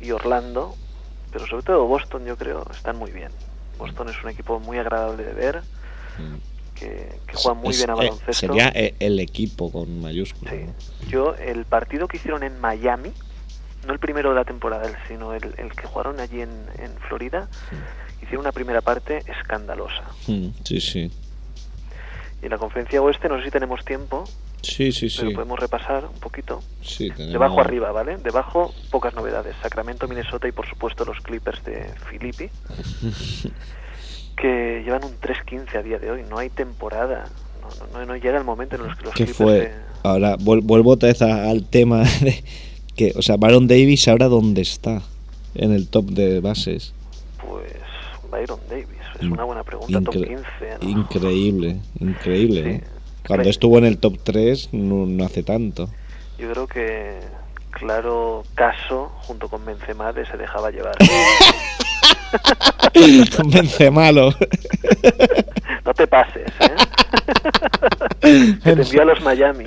y 0.00 0.10
Orlando, 0.10 0.74
pero 1.32 1.46
sobre 1.46 1.62
todo 1.64 1.86
Boston 1.86 2.24
yo 2.26 2.36
creo, 2.36 2.66
están 2.74 2.96
muy 2.98 3.10
bien. 3.10 3.30
Boston 3.78 4.08
es 4.08 4.22
un 4.22 4.30
equipo 4.30 4.58
muy 4.60 4.78
agradable 4.78 5.24
de 5.24 5.32
ver, 5.34 5.62
que, 6.78 7.08
que 7.26 7.34
juega 7.36 7.54
muy 7.60 7.70
Es- 7.70 7.78
bien 7.78 7.90
a 7.90 7.94
eh, 7.94 7.96
baloncesto. 7.96 8.32
sería 8.32 8.68
eh, 8.74 8.94
el 9.00 9.18
equipo 9.18 9.72
con 9.72 10.00
mayúsculas. 10.00 10.54
¿no? 10.54 10.74
Yo, 11.08 11.34
el 11.34 11.64
partido 11.64 12.06
que 12.06 12.18
hicieron 12.18 12.42
en 12.42 12.60
Miami, 12.60 13.12
no 13.86 13.92
el 13.92 13.98
primero 13.98 14.28
de 14.30 14.36
la 14.36 14.44
temporada, 14.44 14.90
sino 15.08 15.34
el, 15.34 15.44
el 15.58 15.72
que 15.72 15.86
jugaron 15.86 16.20
allí 16.20 16.40
en, 16.40 16.50
en 16.78 16.92
Florida, 17.08 17.48
hicieron 18.22 18.40
una 18.40 18.52
primera 18.52 18.80
parte 18.80 19.22
escandalosa. 19.26 20.02
Mm, 20.28 20.48
Sí, 20.64 20.80
sí. 20.80 21.10
Y 22.42 22.44
en 22.46 22.50
la 22.50 22.58
conferencia 22.58 23.00
oeste, 23.00 23.28
no 23.28 23.38
sé 23.38 23.44
si 23.46 23.50
tenemos 23.50 23.84
tiempo, 23.84 24.24
Sí, 24.62 24.90
sí, 24.90 25.08
pero 25.16 25.28
sí. 25.30 25.34
podemos 25.34 25.60
repasar 25.60 26.04
un 26.06 26.18
poquito. 26.18 26.60
Sí, 26.82 27.08
tenemos- 27.10 27.32
Debajo 27.32 27.60
arriba, 27.60 27.92
¿vale? 27.92 28.16
Debajo 28.16 28.74
pocas 28.90 29.14
novedades. 29.14 29.54
Sacramento, 29.62 30.08
Minnesota 30.08 30.48
y 30.48 30.52
por 30.52 30.66
supuesto 30.68 31.04
los 31.04 31.20
Clippers 31.20 31.62
de 31.64 31.88
Filippi, 32.10 32.50
que 34.36 34.82
llevan 34.84 35.04
un 35.04 35.12
3-15 35.20 35.76
a 35.78 35.82
día 35.82 35.98
de 35.98 36.10
hoy. 36.10 36.22
No 36.28 36.38
hay 36.38 36.50
temporada. 36.50 37.24
No, 37.92 37.98
no, 38.00 38.06
no- 38.06 38.16
llega 38.16 38.38
el 38.38 38.44
momento 38.44 38.76
en 38.76 38.82
los 38.86 38.96
que 38.96 39.04
los 39.04 39.14
¿Qué 39.14 39.26
fue? 39.26 39.52
de- 39.60 39.72
Ahora 40.02 40.36
vuel- 40.36 40.62
vuelvo 40.62 40.90
otra 40.92 41.08
vez 41.08 41.20
al 41.22 41.64
tema 41.68 42.02
de 42.20 42.44
que, 42.94 43.12
o 43.16 43.22
sea, 43.22 43.36
Baron 43.36 43.66
Davis 43.66 44.06
ahora 44.08 44.26
dónde 44.28 44.62
está. 44.62 45.02
en 45.54 45.72
el 45.72 45.88
top 45.88 46.10
de 46.10 46.40
bases? 46.40 46.92
Pues 47.46 47.72
Byron 48.30 48.60
Davis, 48.68 48.86
es 49.18 49.22
una 49.26 49.44
buena 49.44 49.64
pregunta, 49.64 50.00
top 50.02 50.14
Incre- 50.14 50.28
15. 50.28 50.44
¿no? 50.82 50.88
Increíble, 50.90 51.76
increíble. 51.98 52.62
Sí. 52.62 52.68
¿eh? 52.68 52.84
Cuando 53.26 53.48
estuvo 53.48 53.78
en 53.78 53.86
el 53.86 53.96
top 53.98 54.18
3 54.22 54.68
no, 54.72 55.06
no 55.06 55.24
hace 55.24 55.42
tanto. 55.42 55.88
Yo 56.38 56.52
creo 56.52 56.66
que, 56.66 57.20
claro, 57.70 58.44
Caso, 58.54 59.10
junto 59.22 59.48
con 59.48 59.64
Benzema, 59.64 60.12
de 60.12 60.26
se 60.26 60.36
dejaba 60.36 60.70
llevar. 60.70 60.94
Malo. 63.90 64.32
No 65.84 65.94
te 65.94 66.06
pases, 66.06 66.52
¿eh? 66.60 66.76
que 68.62 68.74
te 68.74 68.82
envía 68.82 69.02
a 69.02 69.04
los 69.04 69.20
Miami. 69.22 69.64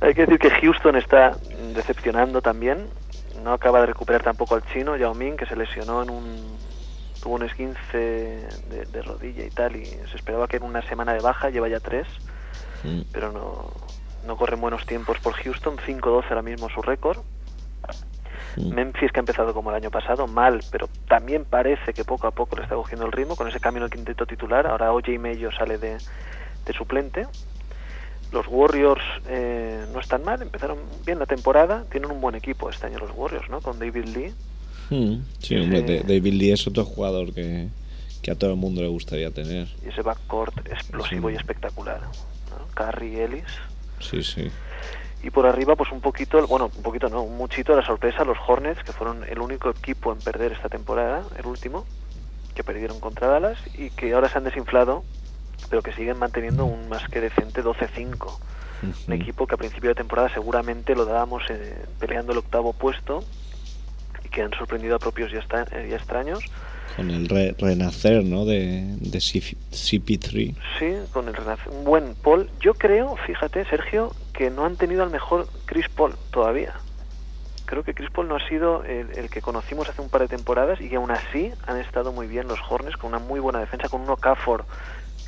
Hay 0.00 0.14
que 0.14 0.26
decir 0.26 0.38
que 0.38 0.50
Houston 0.50 0.96
está 0.96 1.36
decepcionando 1.74 2.40
también. 2.42 2.86
No 3.42 3.52
acaba 3.52 3.80
de 3.80 3.86
recuperar 3.86 4.22
tampoco 4.22 4.54
al 4.56 4.64
chino, 4.72 4.96
Yao 4.96 5.14
Ming, 5.14 5.36
que 5.36 5.46
se 5.46 5.56
lesionó 5.56 6.02
en 6.02 6.10
un... 6.10 6.56
Tuvo 7.22 7.34
un 7.34 7.42
esguince 7.42 8.48
de, 8.70 8.86
de 8.92 9.02
rodilla 9.02 9.44
y 9.44 9.50
tal, 9.50 9.76
y 9.76 9.84
se 9.84 10.16
esperaba 10.16 10.48
que 10.48 10.56
en 10.58 10.62
una 10.62 10.82
semana 10.82 11.12
de 11.12 11.20
baja, 11.20 11.50
lleva 11.50 11.68
ya 11.68 11.80
tres, 11.80 12.06
pero 13.12 13.32
no, 13.32 13.72
no 14.26 14.36
corren 14.36 14.60
buenos 14.60 14.86
tiempos 14.86 15.18
por 15.18 15.32
Houston, 15.34 15.76
5-12 15.76 16.24
ahora 16.28 16.42
mismo 16.42 16.68
su 16.68 16.82
récord. 16.82 17.18
Memphis 18.56 19.12
que 19.12 19.18
ha 19.18 19.20
empezado 19.20 19.52
como 19.54 19.70
el 19.70 19.76
año 19.76 19.90
pasado, 19.90 20.26
mal, 20.26 20.60
pero 20.70 20.88
también 21.08 21.44
parece 21.44 21.92
que 21.92 22.04
poco 22.04 22.26
a 22.26 22.30
poco 22.30 22.56
le 22.56 22.62
está 22.62 22.74
cogiendo 22.74 23.06
el 23.06 23.12
ritmo 23.12 23.36
con 23.36 23.48
ese 23.48 23.60
cambio 23.60 23.78
en 23.80 23.84
el 23.84 23.90
quinteto 23.90 24.26
titular. 24.26 24.66
Ahora 24.66 24.92
OJ 24.92 25.18
Mayo 25.20 25.50
sale 25.52 25.78
de, 25.78 25.98
de 26.64 26.72
suplente. 26.72 27.26
Los 28.32 28.46
Warriors 28.48 29.02
eh, 29.28 29.84
no 29.92 30.00
están 30.00 30.24
mal, 30.24 30.42
empezaron 30.42 30.78
bien 31.04 31.18
la 31.18 31.26
temporada, 31.26 31.84
tienen 31.90 32.10
un 32.10 32.20
buen 32.20 32.34
equipo 32.34 32.68
este 32.70 32.86
año 32.86 32.98
los 32.98 33.10
Warriors, 33.14 33.48
¿no? 33.48 33.60
Con 33.60 33.78
David 33.78 34.04
Lee. 34.06 34.34
Mm, 34.90 35.22
Sí, 35.38 35.56
hombre, 35.56 35.82
David 36.02 36.32
Lee 36.32 36.52
es 36.52 36.66
otro 36.66 36.84
jugador 36.84 37.32
que, 37.32 37.68
que 38.22 38.30
a 38.32 38.34
todo 38.34 38.50
el 38.50 38.56
mundo 38.56 38.82
le 38.82 38.88
gustaría 38.88 39.30
tener. 39.30 39.68
y 39.84 39.88
ese 39.88 40.02
backcourt 40.02 40.66
explosivo 40.66 41.28
Sí. 41.28 41.34
y 41.34 41.36
espectacular. 41.38 42.00
¿no? 42.00 42.66
Curry, 42.74 43.16
Ellis. 43.20 43.44
Sí, 44.00 44.22
sí. 44.22 44.50
Y 45.26 45.30
por 45.30 45.44
arriba, 45.44 45.74
pues 45.74 45.90
un 45.90 46.00
poquito, 46.00 46.46
bueno, 46.46 46.70
un 46.76 46.82
poquito 46.84 47.08
no, 47.08 47.20
un 47.22 47.36
muchito 47.36 47.74
la 47.74 47.84
sorpresa, 47.84 48.22
los 48.24 48.38
Hornets, 48.46 48.84
que 48.84 48.92
fueron 48.92 49.24
el 49.28 49.40
único 49.40 49.68
equipo 49.70 50.12
en 50.12 50.18
perder 50.20 50.52
esta 50.52 50.68
temporada, 50.68 51.24
el 51.36 51.46
último, 51.46 51.84
que 52.54 52.62
perdieron 52.62 53.00
contra 53.00 53.26
Dallas 53.26 53.58
y 53.76 53.90
que 53.90 54.14
ahora 54.14 54.28
se 54.30 54.38
han 54.38 54.44
desinflado, 54.44 55.02
pero 55.68 55.82
que 55.82 55.92
siguen 55.92 56.16
manteniendo 56.16 56.64
un 56.64 56.88
más 56.88 57.08
que 57.08 57.20
decente 57.20 57.64
12-5. 57.64 58.38
Un 59.08 59.12
equipo 59.14 59.48
que 59.48 59.56
a 59.56 59.58
principio 59.58 59.88
de 59.90 59.96
temporada 59.96 60.28
seguramente 60.32 60.94
lo 60.94 61.04
dábamos 61.06 61.42
eh, 61.50 61.74
peleando 61.98 62.30
el 62.30 62.38
octavo 62.38 62.72
puesto 62.72 63.24
y 64.24 64.28
que 64.28 64.42
han 64.42 64.52
sorprendido 64.52 64.94
a 64.94 65.00
propios 65.00 65.32
y, 65.32 65.36
extra- 65.38 65.66
y 65.88 65.92
extraños. 65.92 66.44
Con 66.94 67.10
el 67.10 67.28
re- 67.28 67.54
renacer, 67.58 68.22
¿no? 68.22 68.44
De, 68.44 68.94
de 69.00 69.18
CP- 69.18 69.56
CP3. 69.72 70.54
Sí, 70.78 70.94
con 71.12 71.26
el 71.26 71.34
renac- 71.34 71.66
un 71.68 71.82
buen 71.84 72.14
Paul. 72.14 72.48
Yo 72.60 72.74
creo, 72.74 73.16
fíjate, 73.26 73.64
Sergio, 73.64 74.12
que 74.36 74.50
no 74.50 74.64
han 74.64 74.76
tenido 74.76 75.02
al 75.02 75.10
mejor 75.10 75.46
Chris 75.64 75.88
Paul 75.88 76.14
todavía. 76.30 76.74
Creo 77.64 77.82
que 77.82 77.94
Chris 77.94 78.10
Paul 78.10 78.28
no 78.28 78.36
ha 78.36 78.48
sido 78.48 78.84
el, 78.84 79.10
el 79.18 79.28
que 79.30 79.40
conocimos 79.40 79.88
hace 79.88 80.00
un 80.02 80.08
par 80.08 80.20
de 80.22 80.28
temporadas 80.28 80.80
y 80.80 80.88
que 80.88 80.96
aún 80.96 81.10
así 81.10 81.50
han 81.66 81.78
estado 81.78 82.12
muy 82.12 82.26
bien 82.26 82.46
los 82.46 82.60
Hornets 82.68 82.96
con 82.96 83.08
una 83.08 83.18
muy 83.18 83.40
buena 83.40 83.58
defensa, 83.60 83.88
con 83.88 84.02
un 84.02 84.10
Okafor 84.10 84.64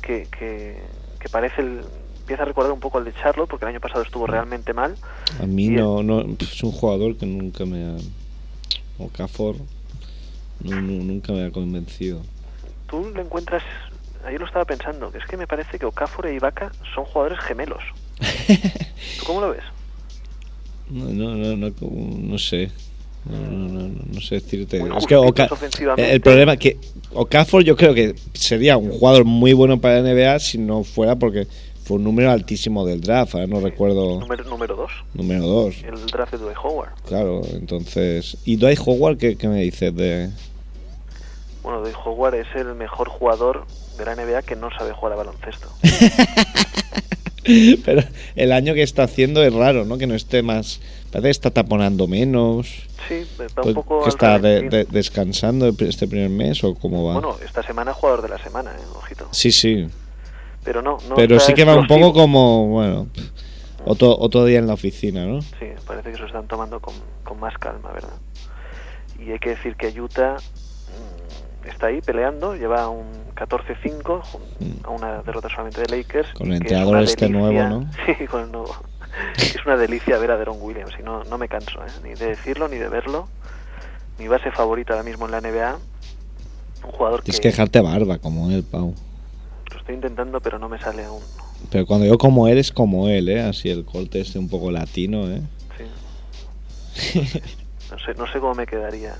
que, 0.01 0.27
que, 0.37 0.81
que 1.19 1.29
parece 1.29 1.61
el, 1.61 1.81
empieza 2.21 2.43
a 2.43 2.45
recordar 2.45 2.71
un 2.71 2.79
poco 2.79 2.97
al 2.99 3.03
de 3.05 3.13
Charlotte 3.13 3.49
porque 3.49 3.65
el 3.65 3.69
año 3.69 3.79
pasado 3.81 4.03
estuvo 4.03 4.25
realmente 4.27 4.73
mal. 4.73 4.95
A 5.41 5.45
mí 5.45 5.65
Y- 5.65 5.69
no, 5.71 6.01
no 6.03 6.21
es 6.39 6.63
un 6.63 6.71
jugador 6.71 7.17
que 7.17 7.25
nunca 7.25 7.65
me 7.65 7.85
ha 7.85 7.97
Okafor 9.03 9.55
no, 10.63 10.75
no- 10.81 11.03
nunca 11.03 11.31
me 11.33 11.45
ha 11.45 11.51
convencido. 11.51 12.21
Tú 12.87 13.11
le 13.15 13.21
encuentras, 13.21 13.63
ayer 14.25 14.39
lo 14.39 14.45
estaba 14.45 14.65
pensando, 14.65 15.11
que 15.11 15.17
es 15.19 15.25
que 15.25 15.35
me 15.37 15.47
parece 15.47 15.77
que 15.79 15.85
Okafor 15.85 16.27
e 16.27 16.35
Ibaka 16.35 16.71
son 16.95 17.05
jugadores 17.05 17.39
gemelos. 17.39 17.83
¿Tú 18.19 19.25
cómo 19.25 19.41
lo 19.41 19.51
ves? 19.51 19.63
No, 20.89 21.05
no, 21.05 21.35
no, 21.35 21.55
no, 21.55 21.71
no 21.81 22.37
sé. 22.37 22.71
No, 23.25 23.37
no, 23.37 23.89
no, 24.11 24.21
sé 24.21 24.35
decirte. 24.35 24.79
Muy 24.79 24.97
Es 24.97 25.05
que 25.05 25.15
ofensivamente. 25.15 26.11
el 26.11 26.21
problema 26.21 26.53
es 26.53 26.59
que 26.59 26.77
Okafor 27.13 27.63
yo 27.63 27.75
creo 27.75 27.93
que 27.93 28.15
sería 28.33 28.77
un 28.77 28.91
jugador 28.91 29.25
muy 29.25 29.53
bueno 29.53 29.79
para 29.79 30.01
la 30.01 30.13
NBA 30.13 30.39
si 30.39 30.57
no 30.57 30.83
fuera 30.83 31.15
porque 31.17 31.47
fue 31.83 31.97
un 31.97 32.03
número 32.05 32.31
altísimo 32.31 32.85
del 32.85 33.01
draft. 33.01 33.35
Ahora 33.35 33.47
no 33.47 33.59
recuerdo. 33.59 34.19
Número, 34.19 34.43
número 34.45 34.75
dos, 34.75 34.91
Número 35.13 35.43
2. 35.45 35.75
el 35.83 36.05
draft 36.07 36.31
de 36.31 36.37
Dwight 36.37 36.57
Howard. 36.63 36.91
Claro, 37.05 37.41
entonces. 37.51 38.37
¿Y 38.45 38.55
Dwight 38.55 38.79
Howard 38.85 39.17
qué, 39.17 39.35
qué 39.35 39.47
me 39.47 39.61
dices 39.61 39.93
de.? 39.95 40.29
Bueno, 41.61 41.81
Dwight 41.81 41.95
Howard 42.05 42.35
es 42.35 42.47
el 42.55 42.73
mejor 42.75 43.09
jugador 43.09 43.65
de 43.97 44.05
la 44.05 44.15
NBA 44.15 44.43
que 44.43 44.55
no 44.55 44.69
sabe 44.71 44.93
jugar 44.93 45.13
a 45.13 45.17
baloncesto. 45.17 45.67
Pero 47.85 48.03
el 48.35 48.51
año 48.51 48.73
que 48.73 48.83
está 48.83 49.03
haciendo 49.03 49.43
es 49.43 49.53
raro, 49.53 49.85
¿no? 49.85 49.97
Que 49.97 50.07
no 50.07 50.15
esté 50.15 50.41
más. 50.41 50.79
Parece 51.11 51.27
que 51.27 51.31
está 51.31 51.51
taponando 51.51 52.07
menos. 52.07 52.67
Sí, 53.07 53.15
está 53.39 53.61
Pues, 53.61 53.67
un 53.67 53.73
poco... 53.83 54.03
que 54.03 54.09
está 54.09 54.37
de- 54.39 54.55
ralentí. 54.55 54.77
de- 54.77 54.85
descansando 54.85 55.67
este 55.79 56.07
primer 56.07 56.29
mes 56.29 56.63
o 56.63 56.75
cómo 56.75 57.03
va. 57.05 57.13
Bueno, 57.13 57.35
esta 57.43 57.63
semana 57.63 57.93
jugador 57.93 58.21
de 58.21 58.29
la 58.29 58.37
semana, 58.37 58.71
¿eh? 58.71 58.83
ojito. 58.95 59.27
sí, 59.31 59.51
sí. 59.51 59.87
Pero 60.63 60.81
no, 60.81 60.97
no 61.07 61.15
Pero 61.15 61.39
sí 61.39 61.53
que 61.53 61.63
va 61.63 61.75
un 61.75 61.87
poco 61.87 62.13
como, 62.13 62.67
bueno, 62.67 63.07
otro, 63.85 64.15
otro 64.19 64.43
día 64.45 64.59
en 64.59 64.67
la 64.67 64.73
oficina, 64.73 65.25
¿no? 65.25 65.41
Sí, 65.41 65.67
parece 65.87 66.09
que 66.11 66.15
se 66.17 66.21
lo 66.21 66.27
están 66.27 66.47
tomando 66.47 66.79
con, 66.81 66.93
con 67.23 67.39
más 67.39 67.57
calma, 67.57 67.91
¿verdad? 67.93 68.13
Y 69.25 69.31
hay 69.31 69.39
que 69.39 69.51
decir 69.51 69.75
que 69.75 69.87
Utah 69.99 70.35
está 71.65 71.87
ahí 71.87 72.01
peleando, 72.01 72.55
lleva 72.55 72.89
un 72.89 73.05
14-5 73.35 74.21
jun- 74.23 74.79
a 74.83 74.89
una 74.89 75.21
derrota 75.23 75.49
solamente 75.49 75.81
de 75.81 75.97
Lakers. 75.97 76.29
Mm. 76.33 76.37
Con 76.37 76.53
el 76.53 76.59
que 76.59 76.65
es 76.67 76.71
entrenador 76.73 77.03
este 77.03 77.29
nuevo, 77.29 77.63
¿no? 77.63 77.89
Sí, 78.17 78.27
con 78.27 78.41
el 78.43 78.51
nuevo. 78.51 78.75
es 79.37 79.65
una 79.65 79.75
delicia 79.77 80.17
ver 80.17 80.31
a 80.31 80.37
Deron 80.37 80.57
Williams 80.61 80.93
y 80.99 81.03
no, 81.03 81.23
no 81.25 81.37
me 81.37 81.47
canso, 81.47 81.79
¿eh? 81.83 81.89
ni 82.03 82.13
de 82.13 82.27
decirlo 82.27 82.67
ni 82.67 82.77
de 82.77 82.87
verlo. 82.89 83.27
Mi 84.17 84.27
base 84.27 84.51
favorita 84.51 84.93
ahora 84.93 85.03
mismo 85.03 85.25
en 85.25 85.31
la 85.31 85.41
NBA, 85.41 85.77
un 86.85 86.91
jugador 86.91 87.19
que 87.21 87.25
Tienes 87.25 87.39
que 87.41 87.47
dejarte 87.49 87.79
barba 87.81 88.17
como 88.19 88.51
él, 88.51 88.63
Pau. 88.63 88.93
lo 89.71 89.77
estoy 89.77 89.95
intentando 89.95 90.39
pero 90.41 90.59
no 90.59 90.67
me 90.69 90.79
sale 90.79 91.05
aún. 91.05 91.21
Pero 91.71 91.85
cuando 91.85 92.05
yo 92.05 92.17
como 92.17 92.47
él 92.47 92.57
es 92.57 92.71
como 92.71 93.09
él, 93.09 93.27
¿eh? 93.29 93.41
Así 93.41 93.69
el 93.69 93.83
corte 93.85 94.19
este 94.21 94.39
un 94.39 94.47
poco 94.49 94.71
latino, 94.71 95.27
¿eh? 95.29 95.41
Sí. 96.93 97.21
No 97.91 97.97
sé, 97.97 98.13
no 98.13 98.27
sé 98.31 98.39
cómo 98.39 98.53
me 98.53 98.67
quedaría. 98.67 99.15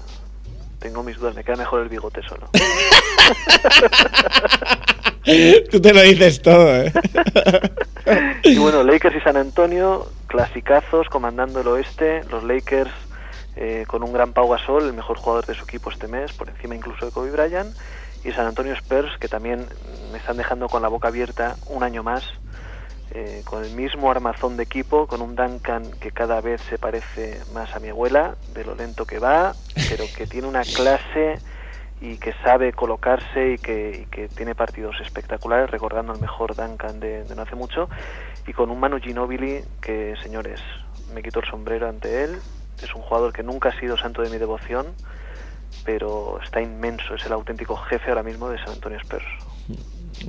Tengo 0.79 1.03
mis 1.03 1.17
dudas, 1.17 1.35
me 1.35 1.43
queda 1.43 1.57
mejor 1.57 1.81
el 1.81 1.89
bigote 1.89 2.21
solo. 2.23 2.49
Tú 5.69 5.81
te 5.81 5.93
lo 5.93 6.01
dices 6.01 6.41
todo, 6.41 6.75
¿eh? 6.75 6.91
y 8.43 8.57
bueno, 8.57 8.83
Lakers 8.83 9.17
y 9.17 9.19
San 9.19 9.37
Antonio, 9.37 10.07
clasicazos, 10.27 11.07
comandando 11.09 11.61
el 11.61 11.67
oeste. 11.67 12.23
Los 12.31 12.43
Lakers 12.43 12.89
eh, 13.55 13.85
con 13.87 14.03
un 14.03 14.13
gran 14.13 14.33
Pau 14.33 14.49
Gasol, 14.49 14.85
el 14.85 14.93
mejor 14.93 15.17
jugador 15.17 15.45
de 15.45 15.53
su 15.53 15.65
equipo 15.65 15.91
este 15.91 16.07
mes, 16.07 16.33
por 16.33 16.49
encima 16.49 16.75
incluso 16.75 17.05
de 17.05 17.11
Kobe 17.11 17.29
Bryant. 17.31 17.75
Y 18.23 18.31
San 18.31 18.47
Antonio 18.47 18.73
Spurs, 18.73 19.17
que 19.19 19.27
también 19.27 19.67
me 20.11 20.17
están 20.17 20.37
dejando 20.37 20.67
con 20.67 20.81
la 20.81 20.87
boca 20.87 21.09
abierta 21.09 21.57
un 21.67 21.83
año 21.83 22.01
más, 22.03 22.23
eh, 23.11 23.41
con 23.45 23.63
el 23.63 23.71
mismo 23.73 24.11
armazón 24.11 24.57
de 24.57 24.63
equipo, 24.63 25.07
con 25.07 25.21
un 25.21 25.35
Duncan 25.35 25.91
que 25.99 26.11
cada 26.11 26.41
vez 26.41 26.61
se 26.69 26.77
parece 26.77 27.39
más 27.53 27.75
a 27.75 27.79
mi 27.79 27.89
abuela, 27.89 28.35
de 28.53 28.63
lo 28.63 28.75
lento 28.75 29.05
que 29.05 29.19
va, 29.19 29.55
pero 29.89 30.05
que 30.15 30.27
tiene 30.27 30.47
una 30.47 30.63
clase 30.63 31.39
y 32.01 32.17
que 32.17 32.33
sabe 32.43 32.71
colocarse 32.71 33.53
y 33.53 33.57
que, 33.57 34.03
y 34.03 34.05
que 34.05 34.27
tiene 34.29 34.55
partidos 34.55 34.95
espectaculares, 35.01 35.69
recordando 35.69 36.13
el 36.13 36.21
mejor 36.21 36.55
Duncan 36.55 36.99
de, 36.99 37.23
de 37.23 37.35
no 37.35 37.41
hace 37.41 37.55
mucho, 37.55 37.89
y 38.47 38.53
con 38.53 38.69
un 38.69 38.79
Manu 38.79 38.99
Ginobili 38.99 39.61
que, 39.81 40.15
señores, 40.21 40.61
me 41.13 41.21
quito 41.23 41.39
el 41.39 41.49
sombrero 41.49 41.89
ante 41.89 42.23
él, 42.23 42.37
es 42.81 42.93
un 42.95 43.01
jugador 43.01 43.33
que 43.33 43.43
nunca 43.43 43.69
ha 43.69 43.79
sido 43.79 43.97
santo 43.97 44.21
de 44.21 44.29
mi 44.29 44.37
devoción, 44.37 44.87
pero 45.83 46.39
está 46.43 46.61
inmenso, 46.61 47.15
es 47.15 47.25
el 47.25 47.33
auténtico 47.33 47.75
jefe 47.75 48.09
ahora 48.09 48.23
mismo 48.23 48.49
de 48.49 48.57
San 48.59 48.73
Antonio 48.73 48.99
Spurs. 48.99 49.25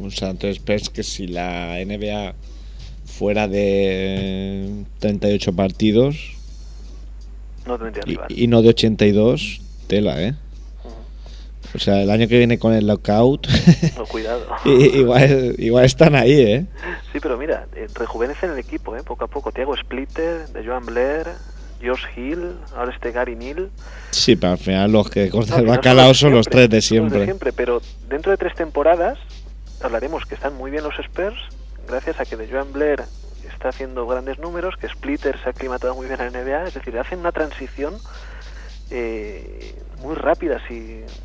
O 0.03 0.11
sea, 0.11 0.31
entonces 0.31 0.64
ves 0.64 0.89
que 0.89 1.03
si 1.03 1.26
la 1.26 1.76
NBA 1.85 2.35
fuera 3.11 3.49
de 3.49 4.85
38 5.01 5.53
partidos 5.55 6.17
No 7.67 7.79
tendría 7.79 8.03
y, 8.07 8.11
rival. 8.11 8.27
y 8.31 8.47
no 8.47 8.63
de 8.63 8.69
82, 8.71 9.61
tela, 9.87 10.23
¿eh? 10.23 10.35
O 11.75 11.79
sea, 11.79 12.03
el 12.03 12.11
año 12.11 12.27
que 12.27 12.37
viene 12.39 12.59
con 12.59 12.73
el 12.75 12.87
lockout, 12.89 13.47
No, 13.97 14.05
cuidado. 14.07 14.45
i- 14.65 14.99
igual, 14.99 15.55
igual 15.59 15.85
están 15.85 16.17
ahí, 16.17 16.33
¿eh? 16.33 16.67
Sí, 17.13 17.19
pero 17.21 17.37
mira, 17.39 17.67
eh, 17.77 17.87
rejuvenecen 17.95 18.51
el 18.51 18.59
equipo, 18.59 18.97
¿eh? 18.97 19.03
poco 19.05 19.25
a 19.25 19.29
poco. 19.29 19.53
Tiago 19.53 19.77
Splitter, 19.77 20.49
de 20.49 20.65
Joan 20.67 20.85
Blair, 20.87 21.27
Josh 21.81 22.03
Hill, 22.17 22.55
ahora 22.77 22.93
este 22.93 23.13
Gary 23.13 23.37
Neal. 23.37 23.71
Sí, 24.11 24.35
pero 24.35 24.53
al 24.55 24.59
final 24.59 24.91
los 24.91 25.09
que 25.11 25.29
cortan 25.31 25.61
el 25.61 25.67
no 25.67 25.71
bacalao 25.73 26.09
los 26.09 26.19
son 26.19 26.33
los 26.35 26.49
tres 26.49 26.69
de 26.71 26.79
los 26.79 26.85
siempre. 26.85 27.25
siempre, 27.25 27.53
pero 27.53 27.81
dentro 28.09 28.33
de 28.33 28.39
tres 28.39 28.55
temporadas 28.57 29.19
hablaremos 29.81 30.25
que 30.27 30.35
están 30.35 30.57
muy 30.57 30.71
bien 30.73 30.83
los 30.83 30.99
Spurs, 30.99 31.37
gracias 31.89 32.20
a 32.20 32.24
que 32.24 32.37
de 32.37 32.49
Joan 32.49 32.72
Blair 32.72 33.03
está 33.53 33.70
haciendo 33.70 34.07
grandes 34.07 34.39
números, 34.39 34.74
que 34.81 34.89
Splitter 34.89 35.39
se 35.43 35.49
ha 35.49 35.51
aclimatado 35.51 35.95
muy 35.95 36.07
bien 36.07 36.20
a 36.20 36.31
la 36.31 36.43
NBA, 36.43 36.68
es 36.68 36.74
decir, 36.74 36.97
hacen 36.99 37.18
una 37.20 37.33
transición 37.33 37.95
eh, 38.91 39.74
muy 40.03 40.14
rápidas 40.14 40.62
y, 40.70 40.74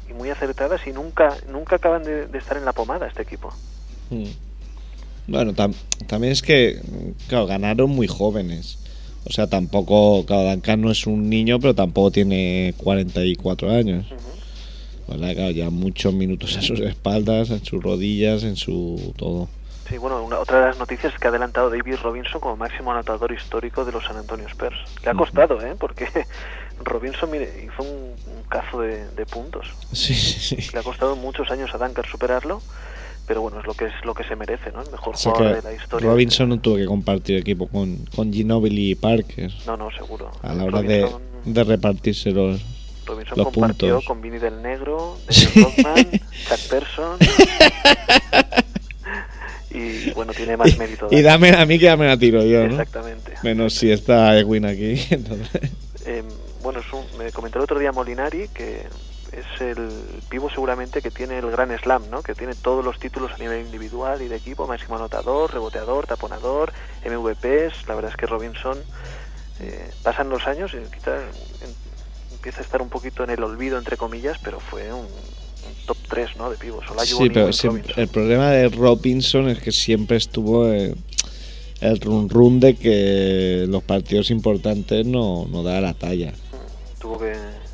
y 0.10 0.14
muy 0.14 0.30
acertadas 0.30 0.82
y 0.86 0.92
nunca 0.92 1.36
nunca 1.52 1.78
acaban 1.78 2.04
de, 2.04 2.28
de 2.28 2.38
estar 2.38 2.58
en 2.58 2.66
la 2.66 2.74
pomada 2.74 3.08
este 3.08 3.22
equipo. 3.24 3.54
Mm. 4.10 4.26
Bueno, 5.28 5.54
tam- 5.54 5.74
también 6.08 6.34
es 6.34 6.42
que, 6.44 6.80
claro, 7.28 7.48
ganaron 7.48 7.90
muy 7.90 8.08
jóvenes. 8.08 8.78
O 9.28 9.32
sea, 9.34 9.48
tampoco, 9.48 10.24
claro, 10.26 10.52
Duncan 10.52 10.82
no 10.82 10.92
es 10.92 11.08
un 11.08 11.30
niño, 11.30 11.60
pero 11.60 11.74
tampoco 11.74 12.12
tiene 12.12 12.76
44 12.78 13.72
años. 13.72 14.06
O 15.08 15.18
sea, 15.18 15.34
claro, 15.34 15.50
ya 15.52 15.72
muchos 15.72 16.14
minutos 16.14 16.56
en 16.56 16.62
sus 16.62 16.80
espaldas, 16.82 17.50
en 17.50 17.66
sus 17.66 17.82
rodillas, 17.82 18.44
en 18.44 18.56
su 18.56 19.14
todo. 19.18 19.50
Sí, 19.88 19.98
bueno, 20.00 20.24
una, 20.24 20.40
otra 20.40 20.60
de 20.62 20.66
las 20.68 20.80
noticias 20.80 21.14
es 21.14 21.20
que 21.20 21.28
ha 21.28 21.30
adelantado 21.30 21.70
David 21.70 21.98
Robinson 22.02 22.40
como 22.42 22.58
máximo 22.58 22.92
anotador 22.92 23.32
histórico 23.32 23.86
de 23.86 23.92
los 23.92 24.04
San 24.04 24.18
Antonio 24.18 24.48
Spurs. 24.48 24.76
Le 25.04 25.12
ha 25.12 25.14
costado, 25.14 25.62
¿eh? 25.62 25.76
Porque 25.80 26.08
Robinson 26.84 27.30
mire, 27.30 27.52
hizo 27.64 27.84
un, 27.84 28.16
un 28.36 28.44
cazo 28.50 28.82
de, 28.82 29.08
de 29.10 29.26
puntos. 29.28 29.68
Sí, 29.94 30.16
sí, 30.16 30.40
sí. 30.62 30.70
Le 30.74 30.80
ha 30.80 30.84
costado 30.84 31.16
muchos 31.16 31.52
años 31.52 31.72
a 31.74 31.78
Duncan 31.78 32.04
superarlo, 32.10 32.62
pero 33.28 33.42
bueno, 33.42 33.60
es 33.60 33.68
lo 33.68 33.76
que 33.76 33.86
es 33.86 33.94
lo 34.04 34.16
que 34.16 34.24
se 34.24 34.36
merece, 34.36 34.72
¿no? 34.72 34.82
El 34.82 34.90
mejor 34.92 35.14
O 35.14 35.18
sea 35.18 35.32
jugador 35.34 35.62
de 35.62 35.70
la 35.70 35.76
historia. 35.76 36.10
Robinson 36.10 36.50
no 36.50 36.60
tuvo 36.60 36.78
que 36.78 36.86
compartir 36.88 37.38
equipo 37.38 37.68
con, 37.68 37.98
con 38.16 38.34
Ginobili 38.34 38.92
y 38.92 38.96
Parker 38.96 39.52
No, 39.68 39.78
no, 39.78 39.92
seguro. 39.92 40.32
a 40.42 40.54
la 40.54 40.64
hora 40.64 40.82
de, 40.82 41.02
Robinson, 41.02 41.22
de 41.46 41.64
repartirse 41.64 42.32
los, 42.32 42.60
Robinson 43.06 43.38
los 43.38 43.48
compartió 43.54 43.90
puntos. 43.90 44.06
con 44.08 44.20
Vinny 44.22 44.40
del 44.40 44.64
Negro, 44.64 45.18
Daniel 45.28 45.74
Rodman, 45.78 46.12
Chuck 46.50 46.70
Person. 46.70 47.18
y 49.76 50.12
bueno, 50.12 50.34
tiene 50.34 50.56
más 50.58 50.78
mérito. 50.78 51.08
Y 51.12 51.22
dame 51.22 51.50
a 51.56 51.66
mí 51.66 51.78
que 51.80 51.86
dame 51.88 52.08
la 52.08 52.18
tiro 52.18 52.44
yo, 52.44 52.60
¿no? 52.68 52.72
Exactamente. 52.72 53.34
Menos 53.44 53.74
si 53.76 53.92
está 53.92 54.38
Edwin 54.38 54.66
aquí. 54.66 55.00
entonces- 55.10 55.72
Eh, 56.06 56.24
bueno, 56.62 56.80
es 56.80 56.86
un- 56.94 57.18
me 57.18 57.32
comentó 57.32 57.58
el 57.60 57.64
otro 57.64 57.80
día 57.80 57.92
Molinari 57.92 58.48
que 58.50 58.86
es 59.32 59.62
el 59.62 59.90
pivo 60.30 60.50
seguramente 60.50 61.02
que 61.02 61.12
tiene 61.12 61.40
el 61.40 61.52
gran 61.52 61.76
slam, 61.80 62.10
¿no? 62.10 62.22
Que 62.24 62.34
tiene 62.36 62.54
todos 62.56 62.86
los 62.86 63.00
títulos 63.00 63.32
a 63.34 63.38
nivel 63.38 63.66
individual 63.66 64.22
y 64.22 64.28
de 64.30 64.38
equipo, 64.38 64.66
máximo 64.66 64.96
anotador, 64.96 65.52
reboteador, 65.54 66.08
taponador, 66.08 66.72
MVPs. 67.06 67.88
La 67.88 67.96
verdad 67.96 68.12
es 68.12 68.18
que 68.18 68.28
Robinson 68.28 68.78
eh, 69.60 69.90
pasan 70.04 70.30
los 70.30 70.48
años 70.48 70.72
y 70.74 70.78
quizá 70.94 71.16
en- 71.18 71.76
empieza 72.34 72.60
a 72.60 72.64
estar 72.64 72.82
un 72.82 72.90
poquito 72.90 73.24
en 73.24 73.32
el 73.32 73.44
olvido 73.44 73.78
entre 73.78 73.98
comillas, 73.98 74.38
pero 74.44 74.60
fue 74.60 74.94
un 74.94 75.08
top 75.86 75.98
3, 76.10 76.38
¿no? 76.38 76.50
De 76.50 76.58
pivos. 76.58 76.84
Olajuwon 76.90 77.24
Sí, 77.28 77.30
pero 77.34 77.54
siempre- 77.54 77.94
el 77.98 78.08
problema 78.08 78.50
de 78.52 78.70
Robinson 78.70 79.50
es 79.50 79.60
que 79.60 79.72
siempre 79.72 80.18
estuvo 80.18 80.68
eh, 80.72 80.96
el 81.82 82.00
run 82.00 82.30
run 82.30 82.60
de 82.60 82.76
que 82.76 83.66
los 83.68 83.84
partidos 83.84 84.32
importantes 84.32 85.06
no, 85.06 85.46
no 85.50 85.64
da 85.64 85.82
la 85.82 85.94
talla. 85.94 86.34
tuvo 87.00 87.20
que, 87.20 87.34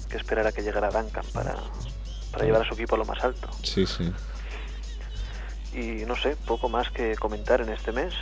que 0.10 0.18
esperar 0.18 0.48
a 0.48 0.52
que 0.52 0.62
llegara 0.62 0.90
Duncan 0.90 1.24
para, 1.34 1.56
para 2.32 2.46
llevar 2.46 2.64
a 2.64 2.68
su 2.68 2.74
equipo 2.74 2.96
a 2.96 2.98
lo 2.98 3.06
más 3.06 3.24
alto. 3.24 3.48
Sí, 3.64 3.86
sí. 3.86 4.12
Y 5.74 6.06
no 6.06 6.16
sé, 6.18 6.36
poco 6.46 6.68
más 6.68 6.90
que 6.92 7.16
comentar 7.16 7.62
en 7.62 7.70
este 7.70 7.92
mes. 7.94 8.14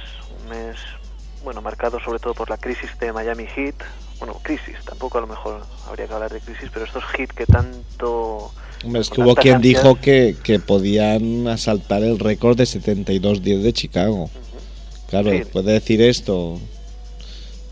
Un 0.43 0.49
mes, 0.49 0.77
bueno, 1.43 1.61
marcado 1.61 1.99
sobre 1.99 2.19
todo 2.19 2.35
por 2.35 2.49
la 2.49 2.57
crisis 2.57 2.91
de 2.99 3.11
Miami 3.11 3.47
Heat. 3.47 3.75
Bueno, 4.19 4.33
crisis, 4.43 4.75
tampoco 4.85 5.17
a 5.17 5.21
lo 5.21 5.27
mejor 5.27 5.63
habría 5.87 6.05
que 6.07 6.13
hablar 6.13 6.31
de 6.31 6.41
crisis, 6.41 6.69
pero 6.71 6.85
estos 6.85 7.03
Heat 7.05 7.31
que 7.31 7.45
tanto... 7.45 8.51
Hombre, 8.83 9.01
es 9.01 9.09
que 9.09 9.21
hubo 9.21 9.35
quien 9.35 9.61
dijo 9.61 9.95
que, 9.99 10.35
que 10.41 10.59
podían 10.59 11.47
asaltar 11.47 12.03
el 12.03 12.17
récord 12.19 12.57
de 12.57 12.63
72-10 12.63 13.61
de 13.61 13.73
Chicago. 13.73 14.29
Claro, 15.09 15.31
Sí. 15.31 15.37
después 15.39 15.65
de 15.65 15.73
decir 15.73 16.01
esto, 16.01 16.59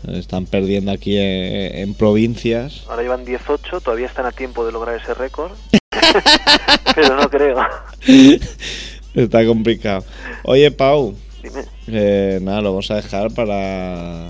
están 0.08 0.44
perdiendo 0.46 0.92
aquí 0.92 1.16
en, 1.16 1.78
en 1.78 1.94
provincias. 1.94 2.84
Ahora 2.88 3.02
llevan 3.02 3.24
18, 3.24 3.80
todavía 3.80 4.06
están 4.06 4.26
a 4.26 4.32
tiempo 4.32 4.66
de 4.66 4.72
lograr 4.72 5.00
ese 5.00 5.14
récord. 5.14 5.52
pero 6.94 7.16
no 7.16 7.28
creo. 7.30 7.56
Está 9.14 9.44
complicado. 9.46 10.04
Oye, 10.44 10.70
Pau, 10.70 11.14
Dime. 11.42 11.62
eh, 11.88 12.38
nada, 12.42 12.60
lo 12.60 12.70
vamos 12.70 12.90
a 12.90 12.96
dejar 12.96 13.32
para 13.32 14.28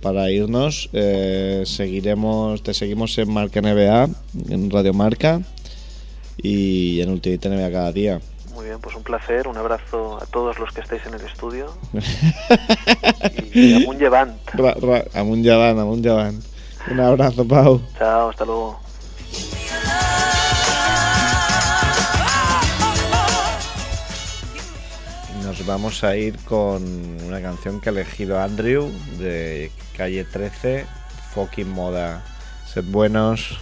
para 0.00 0.30
irnos. 0.30 0.90
Eh, 0.92 1.62
seguiremos, 1.66 2.62
te 2.62 2.74
seguimos 2.74 3.16
en 3.18 3.32
Marca 3.32 3.60
NBA, 3.62 4.08
en 4.50 4.70
Radio 4.70 4.92
Marca 4.92 5.40
y 6.36 7.00
en 7.00 7.10
Ultimate 7.10 7.48
NBA 7.48 7.70
cada 7.70 7.92
día. 7.92 8.20
Muy 8.54 8.66
bien, 8.66 8.80
pues 8.80 8.94
un 8.94 9.02
placer. 9.02 9.48
Un 9.48 9.56
abrazo 9.56 10.18
a 10.22 10.26
todos 10.26 10.58
los 10.58 10.72
que 10.72 10.80
estáis 10.80 11.04
en 11.06 11.14
el 11.14 11.22
estudio. 11.22 11.66
y 13.52 13.82
amun 13.82 13.98
llevant. 13.98 14.36
Ra, 14.54 14.74
ra, 14.74 15.04
amunt 15.14 15.42
llevant, 15.42 15.78
amunt 15.78 16.04
llevant. 16.04 16.44
Un 16.90 17.00
abrazo, 17.00 17.46
Pau. 17.46 17.80
Chao, 17.98 18.28
hasta 18.28 18.44
luego. 18.44 18.78
Nos 25.44 25.66
vamos 25.66 26.04
a 26.04 26.16
ir 26.16 26.38
con 26.44 26.82
una 27.26 27.40
canción 27.40 27.80
que 27.80 27.88
ha 27.88 27.92
elegido 27.92 28.40
Andrew 28.40 28.90
de 29.18 29.70
Calle 29.96 30.24
13, 30.24 30.86
Fucking 31.34 31.68
Moda. 31.68 32.22
Sed 32.66 32.84
buenos. 32.84 33.58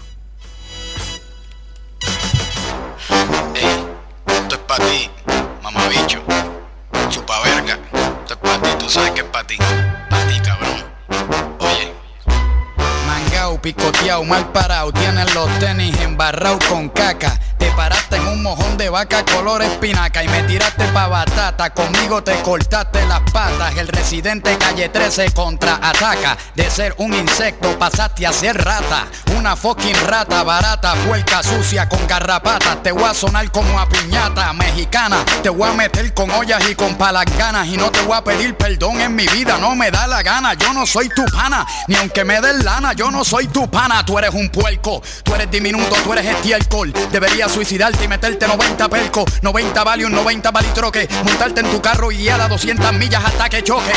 Mal 14.21 14.53
parado. 14.53 14.93
Tienes 14.93 15.35
los 15.35 15.49
tenis 15.59 15.99
embarrados 16.03 16.63
con 16.67 16.91
caca. 16.91 17.39
Te 17.73 17.77
paraste 17.77 18.17
en 18.17 18.29
un 18.29 18.43
mojón 18.43 18.77
de 18.77 18.91
vaca 18.91 19.25
color 19.25 19.63
espinaca 19.63 20.23
y 20.23 20.29
me 20.29 20.43
tiraste 20.43 20.85
pa' 20.89 21.07
batata. 21.07 21.71
Conmigo 21.71 22.23
te 22.23 22.35
cortaste 22.43 23.07
las 23.07 23.21
patas. 23.33 23.75
El 23.79 23.89
residente 23.89 24.59
calle 24.59 24.91
13 24.91 25.31
contraataca. 25.33 26.37
De 26.55 26.71
ser 26.71 26.95
un 26.99 27.15
insecto 27.15 27.79
pasaste 27.79 28.27
a 28.27 28.33
ser 28.35 28.63
rata. 28.63 29.07
Una 29.39 29.57
fucking 29.57 29.97
rata 30.07 30.43
barata, 30.43 30.95
puerca 31.07 31.43
sucia 31.43 31.89
con 31.89 32.07
garrapatas. 32.07 32.83
Te 32.83 32.93
voy 32.93 33.05
a 33.05 33.15
sonar 33.15 33.51
como 33.51 33.81
a 33.81 33.89
piñata 33.89 34.53
mexicana. 34.53 35.25
Te 35.43 35.49
voy 35.49 35.71
a 35.71 35.73
meter 35.73 36.13
con 36.13 36.31
ollas 36.31 36.63
y 36.69 36.75
con 36.75 36.99
ganas 36.99 37.67
Y 37.69 37.79
no 37.79 37.91
te 37.91 38.03
voy 38.03 38.19
a 38.19 38.23
pedir 38.23 38.55
perdón 38.55 39.01
en 39.01 39.17
mi 39.17 39.27
vida, 39.29 39.57
no 39.57 39.75
me 39.75 39.91
da 39.91 40.07
la 40.07 40.23
gana. 40.23 40.53
Yo 40.55 40.75
no 40.75 40.85
soy 40.85 41.09
tu 41.09 41.25
pana, 41.25 41.67
ni 41.89 41.97
aunque 41.97 42.23
me 42.23 42.39
den 42.43 42.65
lana, 42.65 42.93
yo 42.93 43.11
no 43.11 43.25
soy 43.25 43.47
tu 43.49 43.71
pana. 43.71 44.05
Tú 44.05 44.19
eres 44.19 44.35
un 44.35 44.51
puerco, 44.51 45.03
tú 45.23 45.35
eres 45.35 45.51
diminuto, 45.51 45.97
tú 46.05 46.13
eres 46.13 46.27
estiércol. 46.27 46.93
Deberías 47.11 47.51
suicidarte 47.63 48.05
y 48.05 48.09
meterte 48.09 48.49
90 48.49 48.89
pelco, 48.89 49.25
90 49.41 49.85
valium, 49.85 50.13
90 50.13 50.51
balitroque. 50.51 51.09
Montarte 51.23 51.61
en 51.61 51.71
tu 51.71 51.81
carro 51.81 52.11
y 52.11 52.17
guiar 52.17 52.41
a 52.41 52.49
200 52.49 52.93
millas 52.95 53.25
hasta 53.25 53.49
que 53.49 53.63
choque. 53.63 53.93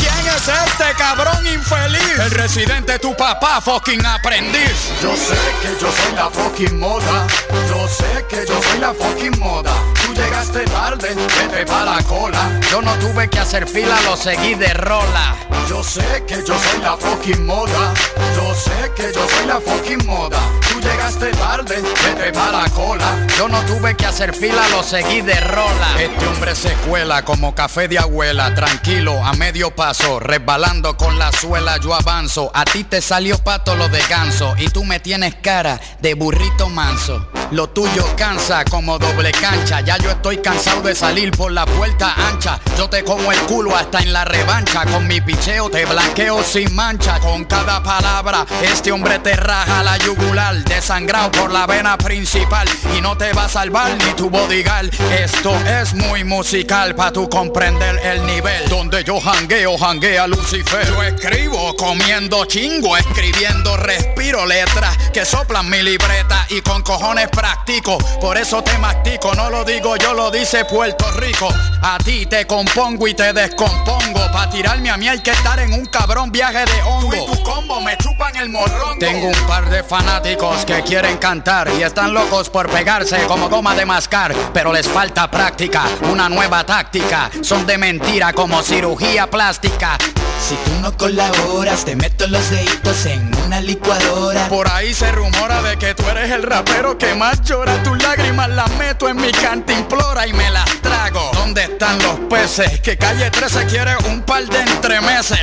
¿Quién 0.00 0.34
es 0.34 0.48
este 0.48 0.94
cabrón 0.96 1.46
infeliz? 1.46 2.18
El 2.20 2.30
residente, 2.30 2.98
tu 2.98 3.14
papá, 3.14 3.60
fucking 3.60 4.04
aprendiz. 4.06 4.92
Yo 5.02 5.14
sé 5.14 5.36
que 5.60 5.78
yo 5.78 5.92
soy 5.92 6.14
la 6.14 6.30
fucking 6.30 6.78
moda. 6.78 7.26
Yo 7.68 7.86
sé 7.86 8.24
que 8.30 8.46
yo 8.46 8.62
soy 8.62 8.78
la 8.78 8.94
fucking 8.94 9.38
moda. 9.38 9.72
Tú 10.06 10.14
llegaste 10.14 10.60
tarde, 10.64 11.14
vete 11.14 11.66
pa' 11.66 11.84
la 11.84 12.02
cola. 12.04 12.50
Yo 12.70 12.80
no 12.80 12.94
tuve 12.94 13.28
que 13.28 13.40
hacer 13.40 13.68
fila, 13.68 14.00
lo 14.06 14.16
seguí 14.16 14.54
de 14.54 14.72
rola. 14.72 15.36
Yo 15.68 15.84
sé 15.84 16.24
que 16.26 16.36
yo 16.36 16.58
soy 16.58 16.80
la 16.80 16.96
fucking 16.96 17.44
moda. 17.44 17.92
Yo 18.34 18.54
sé 18.54 18.90
que 18.96 19.12
yo 19.12 19.28
soy 19.28 19.46
la 19.46 19.60
fucking 19.60 20.06
moda. 20.06 20.38
Llegaste 20.80 21.30
tarde, 21.32 21.82
vete 22.04 22.32
pa' 22.32 22.52
la 22.52 22.68
cola. 22.70 23.26
Yo 23.36 23.48
no 23.48 23.60
tuve 23.62 23.96
que 23.96 24.06
hacer 24.06 24.34
fila, 24.34 24.62
lo 24.70 24.82
seguí 24.82 25.20
de 25.22 25.38
rola. 25.40 26.00
Este 26.00 26.26
hombre 26.26 26.54
se 26.54 26.72
cuela 26.88 27.24
como 27.24 27.54
café 27.54 27.88
de 27.88 27.98
abuela, 27.98 28.54
tranquilo, 28.54 29.24
a 29.24 29.32
medio 29.32 29.74
paso, 29.74 30.20
resbalando 30.20 30.96
con 30.96 31.18
la 31.18 31.32
suela, 31.32 31.78
yo 31.78 31.94
avanzo. 31.94 32.50
A 32.54 32.64
ti 32.64 32.84
te 32.84 33.00
salió 33.00 33.38
pato 33.38 33.74
lo 33.74 33.88
de 33.88 34.02
ganso 34.08 34.54
y 34.56 34.68
tú 34.68 34.84
me 34.84 35.00
tienes 35.00 35.34
cara 35.36 35.80
de 36.00 36.14
burrito 36.14 36.68
manso. 36.68 37.28
Lo 37.50 37.70
tuyo 37.70 38.04
cansa 38.16 38.64
como 38.64 38.98
doble 38.98 39.32
cancha. 39.32 39.80
Ya 39.80 39.96
yo 39.96 40.10
estoy 40.10 40.38
cansado 40.38 40.82
de 40.82 40.94
salir 40.94 41.30
por 41.30 41.50
la 41.50 41.64
puerta 41.64 42.14
ancha. 42.28 42.60
Yo 42.76 42.90
te 42.90 43.02
como 43.04 43.32
el 43.32 43.38
culo 43.40 43.74
hasta 43.74 44.00
en 44.00 44.12
la 44.12 44.26
revancha. 44.26 44.84
Con 44.84 45.06
mi 45.06 45.22
picheo 45.22 45.70
te 45.70 45.86
blanqueo 45.86 46.42
sin 46.42 46.74
mancha. 46.74 47.18
Con 47.20 47.46
cada 47.46 47.82
palabra, 47.82 48.44
este 48.62 48.92
hombre 48.92 49.18
te 49.20 49.34
raja 49.34 49.82
la 49.82 49.96
yugular. 49.96 50.56
Desangrado 50.78 51.32
por 51.32 51.52
la 51.52 51.66
vena 51.66 51.98
principal. 51.98 52.68
Y 52.96 53.00
no 53.00 53.18
te 53.18 53.32
va 53.32 53.46
a 53.46 53.48
salvar 53.48 53.90
ni 53.96 54.12
tu 54.12 54.30
bodyguard. 54.30 54.88
Esto 55.10 55.52
es 55.66 55.92
muy 55.92 56.22
musical 56.22 56.94
para 56.94 57.12
tu 57.12 57.28
comprender 57.28 57.98
el 58.04 58.24
nivel. 58.24 58.68
Donde 58.68 59.02
yo 59.02 59.20
jangueo, 59.20 59.76
janguea 59.76 60.28
Lucifer. 60.28 60.86
Yo 60.86 61.02
escribo 61.02 61.74
comiendo 61.74 62.44
chingo, 62.44 62.96
escribiendo 62.96 63.76
respiro 63.76 64.46
letras 64.46 64.96
que 65.12 65.24
soplan 65.24 65.68
mi 65.68 65.82
libreta. 65.82 66.46
Y 66.50 66.60
con 66.60 66.82
cojones 66.82 67.26
practico, 67.28 67.98
por 68.20 68.38
eso 68.38 68.62
te 68.62 68.78
mastico, 68.78 69.34
no 69.34 69.50
lo 69.50 69.64
digo 69.64 69.96
yo, 69.96 70.14
lo 70.14 70.30
dice 70.30 70.64
Puerto 70.64 71.10
Rico. 71.10 71.48
A 71.82 71.98
ti 71.98 72.26
te 72.26 72.46
compongo 72.46 73.08
y 73.08 73.14
te 73.14 73.32
descompongo, 73.32 74.20
pa' 74.32 74.48
tirarme 74.48 74.90
a 74.90 74.96
mí 74.96 75.08
hay 75.08 75.20
que 75.20 75.32
estar 75.32 75.58
en 75.58 75.72
un 75.72 75.86
cabrón 75.86 76.30
viaje 76.30 76.64
de 76.64 76.82
hongo. 76.82 77.10
Tú 77.10 77.16
y 77.16 77.36
tu 77.36 77.42
combo 77.42 77.80
me 77.80 77.96
chupan 77.98 78.36
el 78.36 78.48
morrón. 78.50 78.98
Tengo 79.00 79.26
un 79.26 79.46
par 79.48 79.68
de 79.68 79.82
fanáticos 79.82 80.57
que 80.64 80.82
quieren 80.82 81.18
cantar 81.18 81.70
y 81.78 81.82
están 81.82 82.12
locos 82.12 82.50
por 82.50 82.68
pegarse 82.68 83.18
como 83.26 83.48
goma 83.48 83.74
de 83.74 83.84
mascar, 83.84 84.34
pero 84.52 84.72
les 84.72 84.88
falta 84.88 85.30
práctica, 85.30 85.84
una 86.10 86.28
nueva 86.28 86.64
táctica, 86.64 87.30
son 87.42 87.66
de 87.66 87.78
mentira 87.78 88.32
como 88.32 88.62
cirugía 88.62 89.28
plástica. 89.28 89.96
Si 90.40 90.54
tú 90.54 90.70
no 90.80 90.96
colaboras, 90.96 91.84
te 91.84 91.96
meto 91.96 92.26
los 92.26 92.48
deditos 92.50 93.06
en 93.06 93.30
una 93.44 93.60
licuadora. 93.60 94.48
Por 94.48 94.68
ahí 94.70 94.94
se 94.94 95.10
rumora 95.12 95.60
de 95.62 95.76
que 95.76 95.94
tú 95.94 96.04
eres 96.08 96.30
el 96.30 96.42
rapero 96.42 96.96
que 96.96 97.14
más 97.14 97.42
llora. 97.42 97.82
Tus 97.82 98.00
lágrimas 98.02 98.48
las 98.50 98.70
meto 98.76 99.08
en 99.08 99.16
mi 99.16 99.30
cantimplora 99.32 100.26
y 100.26 100.32
me 100.32 100.50
las 100.50 100.70
trago. 100.80 101.30
¿Dónde 101.34 101.64
están 101.64 102.00
los 102.02 102.20
peces? 102.30 102.80
Que 102.80 102.96
calle 102.96 103.30
13 103.30 103.66
quiere 103.66 103.96
un 104.08 104.22
par 104.22 104.44
de 104.46 104.60
entremeses. 104.60 105.40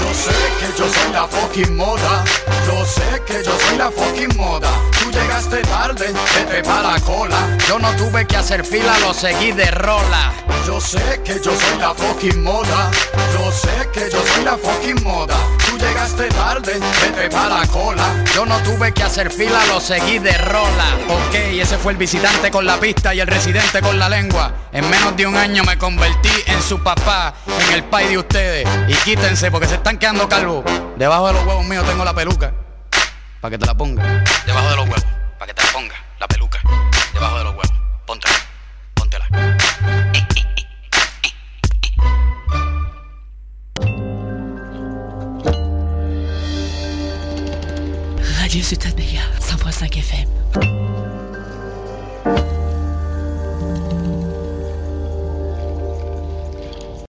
Yo 0.00 0.14
sé 0.14 0.30
que 0.60 0.78
yo 0.78 0.88
soy 0.88 1.12
la 1.12 1.26
fucking 1.26 1.76
moda. 1.76 2.24
Yo 2.66 2.84
sé 2.84 3.22
que 3.26 3.42
yo 3.44 3.52
soy 3.58 3.78
la 3.78 3.90
fucking 3.90 4.36
moda. 4.36 4.70
Tú 5.00 5.10
llegaste 5.10 5.62
tarde, 5.62 6.12
vete 6.34 6.62
para 6.62 6.92
la 6.92 7.00
cola. 7.00 7.56
Yo 7.68 7.78
no 7.78 7.90
tuve 7.96 8.26
que 8.26 8.36
hacer 8.36 8.64
fila, 8.64 8.98
lo 9.00 9.12
seguí 9.12 9.52
de 9.52 9.70
rola. 9.70 10.32
Yo 10.66 10.80
sé 10.80 11.20
que 11.24 11.34
yo 11.34 11.52
soy 11.58 11.78
la 11.78 11.94
fucking 11.94 12.42
moda. 12.42 12.90
Yo 13.32 13.50
sé 13.50 13.88
que 13.92 14.10
yo 14.10 14.22
soy 14.34 14.44
la 14.44 14.56
fucking 14.56 15.02
moda. 15.02 15.36
Llegaste 16.02 16.28
tarde, 16.30 16.80
vete 17.00 17.30
para 17.30 17.60
la 17.60 17.66
cola. 17.68 18.24
Yo 18.34 18.44
no 18.44 18.58
tuve 18.64 18.92
que 18.92 19.04
hacer 19.04 19.30
fila, 19.30 19.64
lo 19.66 19.78
seguí 19.78 20.18
de 20.18 20.36
rola. 20.36 20.96
Ok, 21.08 21.34
ese 21.34 21.78
fue 21.78 21.92
el 21.92 21.98
visitante 21.98 22.50
con 22.50 22.66
la 22.66 22.76
pista 22.80 23.14
y 23.14 23.20
el 23.20 23.28
residente 23.28 23.80
con 23.80 24.00
la 24.00 24.08
lengua. 24.08 24.52
En 24.72 24.90
menos 24.90 25.16
de 25.16 25.28
un 25.28 25.36
año 25.36 25.62
me 25.62 25.78
convertí 25.78 26.32
en 26.46 26.60
su 26.60 26.82
papá, 26.82 27.34
en 27.46 27.74
el 27.74 27.84
pai 27.84 28.08
de 28.08 28.18
ustedes. 28.18 28.68
Y 28.88 28.94
quítense 28.94 29.52
porque 29.52 29.68
se 29.68 29.76
están 29.76 29.96
quedando 29.96 30.28
calvos. 30.28 30.64
Debajo 30.96 31.28
de 31.28 31.34
los 31.34 31.46
huevos 31.46 31.64
míos 31.66 31.86
tengo 31.86 32.04
la 32.04 32.14
peluca. 32.14 32.52
Para 33.40 33.52
que 33.52 33.58
te 33.58 33.66
la 33.66 33.74
ponga. 33.76 34.02
Debajo 34.44 34.70
de 34.70 34.76
los 34.76 34.84
huevos. 34.86 35.06
Para 35.38 35.46
que 35.46 35.54
te 35.54 35.64
la 35.64 35.72
ponga. 35.72 35.94
La 36.18 36.26
peluca. 36.26 36.58
Debajo 37.14 37.38
de 37.38 37.44
los 37.44 37.52
huevos. 37.54 37.72
Póntela. 38.06 38.34
Póntela. 38.94 39.26
Radio 48.52 48.66
Ciutat 48.68 48.94
Bella, 48.94 49.22
100.5 49.40 50.02
FM. 50.02 50.91